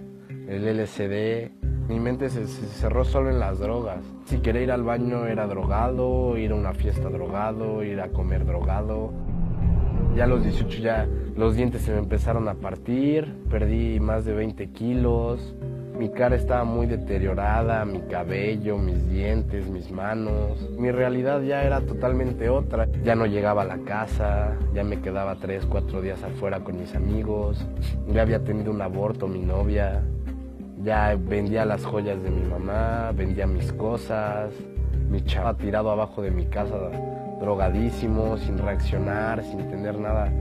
el 0.47 0.77
LSD. 0.77 1.51
Mi 1.87 1.99
mente 1.99 2.29
se, 2.29 2.45
se 2.45 2.67
cerró 2.67 3.05
solo 3.05 3.29
en 3.29 3.39
las 3.39 3.59
drogas. 3.59 4.03
Si 4.25 4.39
quería 4.39 4.61
ir 4.61 4.71
al 4.71 4.83
baño 4.83 5.25
era 5.25 5.47
drogado, 5.47 6.37
ir 6.37 6.51
a 6.51 6.55
una 6.55 6.73
fiesta 6.73 7.09
drogado, 7.09 7.83
ir 7.83 8.01
a 8.01 8.09
comer 8.09 8.45
drogado. 8.45 9.11
Ya 10.15 10.25
a 10.25 10.27
los 10.27 10.43
18 10.43 10.79
ya 10.79 11.07
los 11.35 11.55
dientes 11.55 11.83
se 11.83 11.91
me 11.91 11.99
empezaron 11.99 12.47
a 12.49 12.55
partir, 12.55 13.33
perdí 13.49 13.99
más 13.99 14.25
de 14.25 14.33
20 14.33 14.71
kilos, 14.71 15.55
mi 15.99 16.07
cara 16.07 16.37
estaba 16.37 16.63
muy 16.63 16.87
deteriorada, 16.87 17.83
mi 17.83 17.99
cabello, 17.99 18.77
mis 18.77 19.09
dientes, 19.09 19.67
mis 19.67 19.91
manos. 19.91 20.69
Mi 20.77 20.91
realidad 20.91 21.41
ya 21.41 21.63
era 21.63 21.81
totalmente 21.81 22.47
otra. 22.47 22.87
Ya 23.03 23.15
no 23.15 23.25
llegaba 23.25 23.63
a 23.63 23.65
la 23.65 23.79
casa, 23.79 24.55
ya 24.73 24.85
me 24.85 25.01
quedaba 25.01 25.35
3, 25.35 25.65
4 25.65 26.01
días 26.01 26.23
afuera 26.23 26.61
con 26.61 26.79
mis 26.79 26.95
amigos, 26.95 27.65
ya 28.13 28.21
había 28.21 28.41
tenido 28.45 28.71
un 28.71 28.81
aborto 28.81 29.27
mi 29.27 29.39
novia, 29.39 30.01
ya 30.83 31.17
vendía 31.19 31.65
las 31.65 31.83
joyas 31.83 32.23
de 32.23 32.31
mi 32.31 32.47
mamá, 32.47 33.11
vendía 33.13 33.45
mis 33.45 33.73
cosas, 33.73 34.53
mi 35.09 35.21
chava 35.25 35.57
tirado 35.57 35.91
abajo 35.91 36.21
de 36.21 36.31
mi 36.31 36.45
casa 36.45 36.77
drogadísimo, 37.39 38.37
sin 38.37 38.57
reaccionar, 38.57 39.43
sin 39.43 39.67
tener 39.69 39.99
nada. 39.99 40.31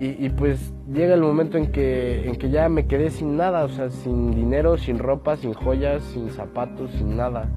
Y, 0.00 0.28
pues 0.28 0.72
llega 0.92 1.14
el 1.14 1.20
momento 1.20 1.58
en 1.58 1.72
que, 1.72 2.28
en 2.28 2.36
que 2.36 2.50
ya 2.50 2.68
me 2.68 2.86
quedé 2.86 3.10
sin 3.10 3.36
nada, 3.36 3.64
o 3.64 3.68
sea, 3.68 3.90
sin 3.90 4.30
dinero, 4.30 4.78
sin 4.78 4.96
ropa, 5.00 5.36
sin 5.36 5.54
joyas, 5.54 6.04
sin 6.04 6.30
zapatos, 6.30 6.92
sin 6.92 7.16
nada. 7.16 7.48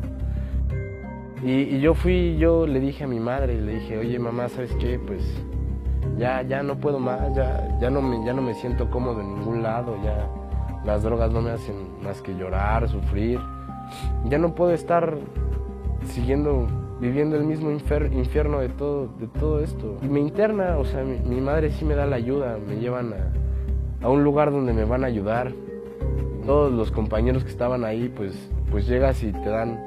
Y, 1.44 1.76
y 1.76 1.82
yo 1.82 1.94
fui, 1.94 2.38
yo 2.38 2.66
le 2.66 2.80
dije 2.80 3.04
a 3.04 3.08
mi 3.08 3.20
madre, 3.20 3.62
le 3.62 3.76
dije, 3.76 3.96
oye 3.96 4.18
mamá, 4.18 4.50
¿sabes 4.50 4.74
qué? 4.80 4.98
Pues 4.98 5.22
ya, 6.18 6.42
ya 6.42 6.64
no 6.64 6.78
puedo 6.78 6.98
más, 6.98 7.32
ya, 7.36 7.78
ya, 7.80 7.92
no 7.92 8.02
me, 8.02 8.26
ya 8.26 8.34
no 8.34 8.42
me 8.42 8.56
siento 8.56 8.90
cómodo 8.90 9.22
en 9.22 9.36
ningún 9.36 9.62
lado, 9.62 9.96
ya 10.04 10.28
las 10.84 11.04
drogas 11.04 11.32
no 11.32 11.42
me 11.42 11.52
hacen 11.52 11.76
más 12.02 12.24
que 12.24 12.36
llorar, 12.36 12.90
sufrir. 12.90 13.40
Ya 14.26 14.40
no 14.40 14.56
puedo 14.56 14.72
estar 14.72 15.16
siguiendo 16.06 16.68
viviendo 17.02 17.36
el 17.36 17.44
mismo 17.44 17.72
infierno 17.72 18.60
de 18.60 18.70
todo, 18.70 19.08
de 19.20 19.28
todo 19.28 19.60
esto. 19.60 19.98
Y 20.04 20.08
me 20.08 20.20
interna, 20.20 20.78
o 20.78 20.86
sea, 20.86 21.04
mi, 21.04 21.18
mi 21.18 21.42
madre 21.42 21.72
sí 21.72 21.84
me 21.84 21.96
da 21.96 22.06
la 22.06 22.18
ayuda, 22.18 22.58
me 22.66 22.76
llevan 22.76 23.14
a, 23.14 24.06
a, 24.06 24.10
un 24.10 24.24
lugar 24.24 24.52
donde 24.52 24.72
me 24.72 24.86
van 24.86 25.04
a 25.04 25.08
ayudar. 25.08 25.52
Todos 26.46 26.72
los 26.72 26.92
compañeros 26.92 27.44
que 27.44 27.50
estaban 27.50 27.84
ahí, 27.84 28.08
pues, 28.16 28.34
pues 28.70 28.88
llegas 28.88 29.24
y 29.24 29.32
te 29.32 29.50
dan 29.50 29.80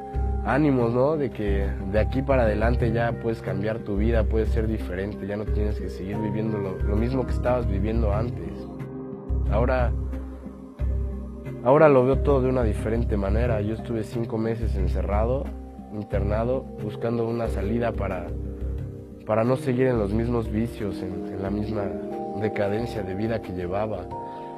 ánimos, 0.45 0.93
¿no? 0.93 1.17
De 1.17 1.31
que 1.31 1.69
de 1.93 2.01
aquí 2.01 2.21
para 2.21 2.43
adelante 2.43 2.93
ya 2.93 3.13
puedes 3.23 3.41
cambiar 3.41 3.79
tu 3.79 3.97
vida, 3.97 4.25
puedes 4.25 4.49
ser 4.49 4.67
diferente, 4.67 5.27
ya 5.27 5.37
no 5.37 5.45
tienes 5.45 5.81
que 5.81 5.89
seguir 5.89 6.19
viviendo 6.19 6.59
lo, 6.59 6.77
lo 6.79 6.97
mismo 6.97 7.25
que 7.25 7.33
estabas 7.33 7.69
viviendo 7.69 8.13
antes. 8.13 8.53
Ahora, 9.53 9.93
ahora 11.63 11.89
lo 11.89 12.05
veo 12.05 12.19
todo 12.19 12.43
de 12.43 12.49
una 12.49 12.65
diferente 12.65 13.17
manera. 13.17 13.61
Yo 13.61 13.75
estuve 13.75 14.03
cinco 14.03 14.37
meses 14.37 14.75
encerrado 14.75 15.45
internado 15.95 16.63
buscando 16.83 17.27
una 17.27 17.49
salida 17.49 17.93
para, 17.93 18.27
para 19.27 19.45
no 19.45 19.57
seguir 19.57 19.87
en 19.87 19.99
los 19.99 20.13
mismos 20.13 20.51
vicios, 20.51 21.01
en, 21.03 21.43
la 21.43 21.51
misma 21.51 21.83
decadencia 22.41 23.03
de 23.03 23.15
vida 23.15 23.43
que 23.43 23.53
llevaba. 23.53 24.07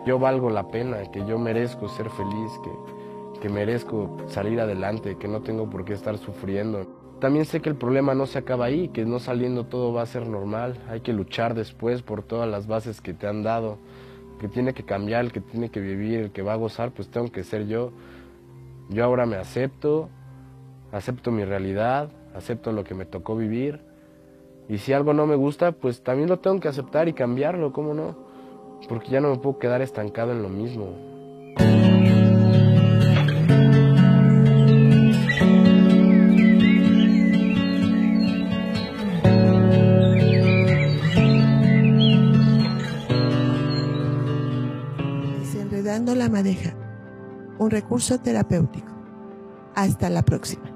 Yo 0.07 0.19
valgo 0.19 0.51
la 0.51 0.69
pena, 0.69 0.99
que 1.11 1.25
yo 1.27 1.39
merezco 1.39 1.89
ser 1.89 2.09
feliz, 2.11 2.53
que, 2.63 3.41
que 3.41 3.49
merezco 3.49 4.17
salir 4.29 4.61
adelante, 4.61 5.17
que 5.19 5.27
no 5.27 5.41
tengo 5.41 5.69
por 5.69 5.85
qué 5.85 5.95
estar 5.95 6.17
sufriendo. 6.19 6.87
También 7.21 7.45
sé 7.45 7.61
que 7.61 7.71
el 7.71 7.77
problema 7.77 8.15
no 8.15 8.27
se 8.27 8.39
acaba 8.39 8.67
ahí, 8.67 8.89
que 8.89 9.05
no 9.05 9.19
saliendo 9.19 9.65
todo 9.65 9.93
va 9.93 10.03
a 10.03 10.07
ser 10.07 10.29
normal, 10.29 10.77
hay 10.89 11.01
que 11.01 11.13
luchar 11.13 11.55
después 11.55 12.03
por 12.03 12.23
todas 12.23 12.49
las 12.49 12.67
bases 12.67 13.01
que 13.01 13.15
te 13.15 13.27
han 13.27 13.43
dado, 13.43 13.79
que 14.39 14.49
tiene 14.49 14.75
que 14.75 14.85
cambiar, 14.85 15.25
el 15.25 15.33
que 15.33 15.41
tiene 15.41 15.71
que 15.71 15.81
vivir, 15.81 16.21
el 16.21 16.31
que 16.31 16.43
va 16.43 16.53
a 16.53 16.57
gozar, 16.57 16.93
pues 16.93 17.09
tengo 17.09 17.33
que 17.33 17.43
ser 17.43 17.67
yo. 17.67 17.91
Yo 18.91 19.03
ahora 19.03 19.27
me 19.27 19.37
acepto, 19.37 20.11
acepto 20.93 21.31
mi 21.31 21.45
realidad, 21.45 22.09
acepto 22.35 22.73
lo 22.73 22.85
que 22.85 22.95
me 22.95 23.07
tocó 23.07 23.37
vivir. 23.37 23.81
Y 24.69 24.79
si 24.79 24.93
algo 24.93 25.13
no 25.13 25.27
me 25.27 25.37
gusta, 25.37 25.73
pues 25.73 26.03
también 26.03 26.29
lo 26.29 26.41
tengo 26.41 26.61
que 26.61 26.69
aceptar 26.69 27.09
y 27.09 27.13
cambiarlo, 27.13 27.73
¿cómo 27.73 27.95
no? 27.95 28.17
Porque 28.89 29.11
ya 29.11 29.21
no 29.21 29.31
me 29.31 29.39
puedo 29.39 29.59
quedar 29.59 29.81
estancado 29.81 30.33
en 30.33 30.43
lo 30.43 30.49
mismo. 30.49 30.87
Desenredando 45.39 46.15
la 46.15 46.29
madeja, 46.29 46.75
un 47.59 47.71
recurso 47.71 48.19
terapéutico. 48.19 48.93
Hasta 49.75 50.11
la 50.11 50.23
próxima. 50.23 50.76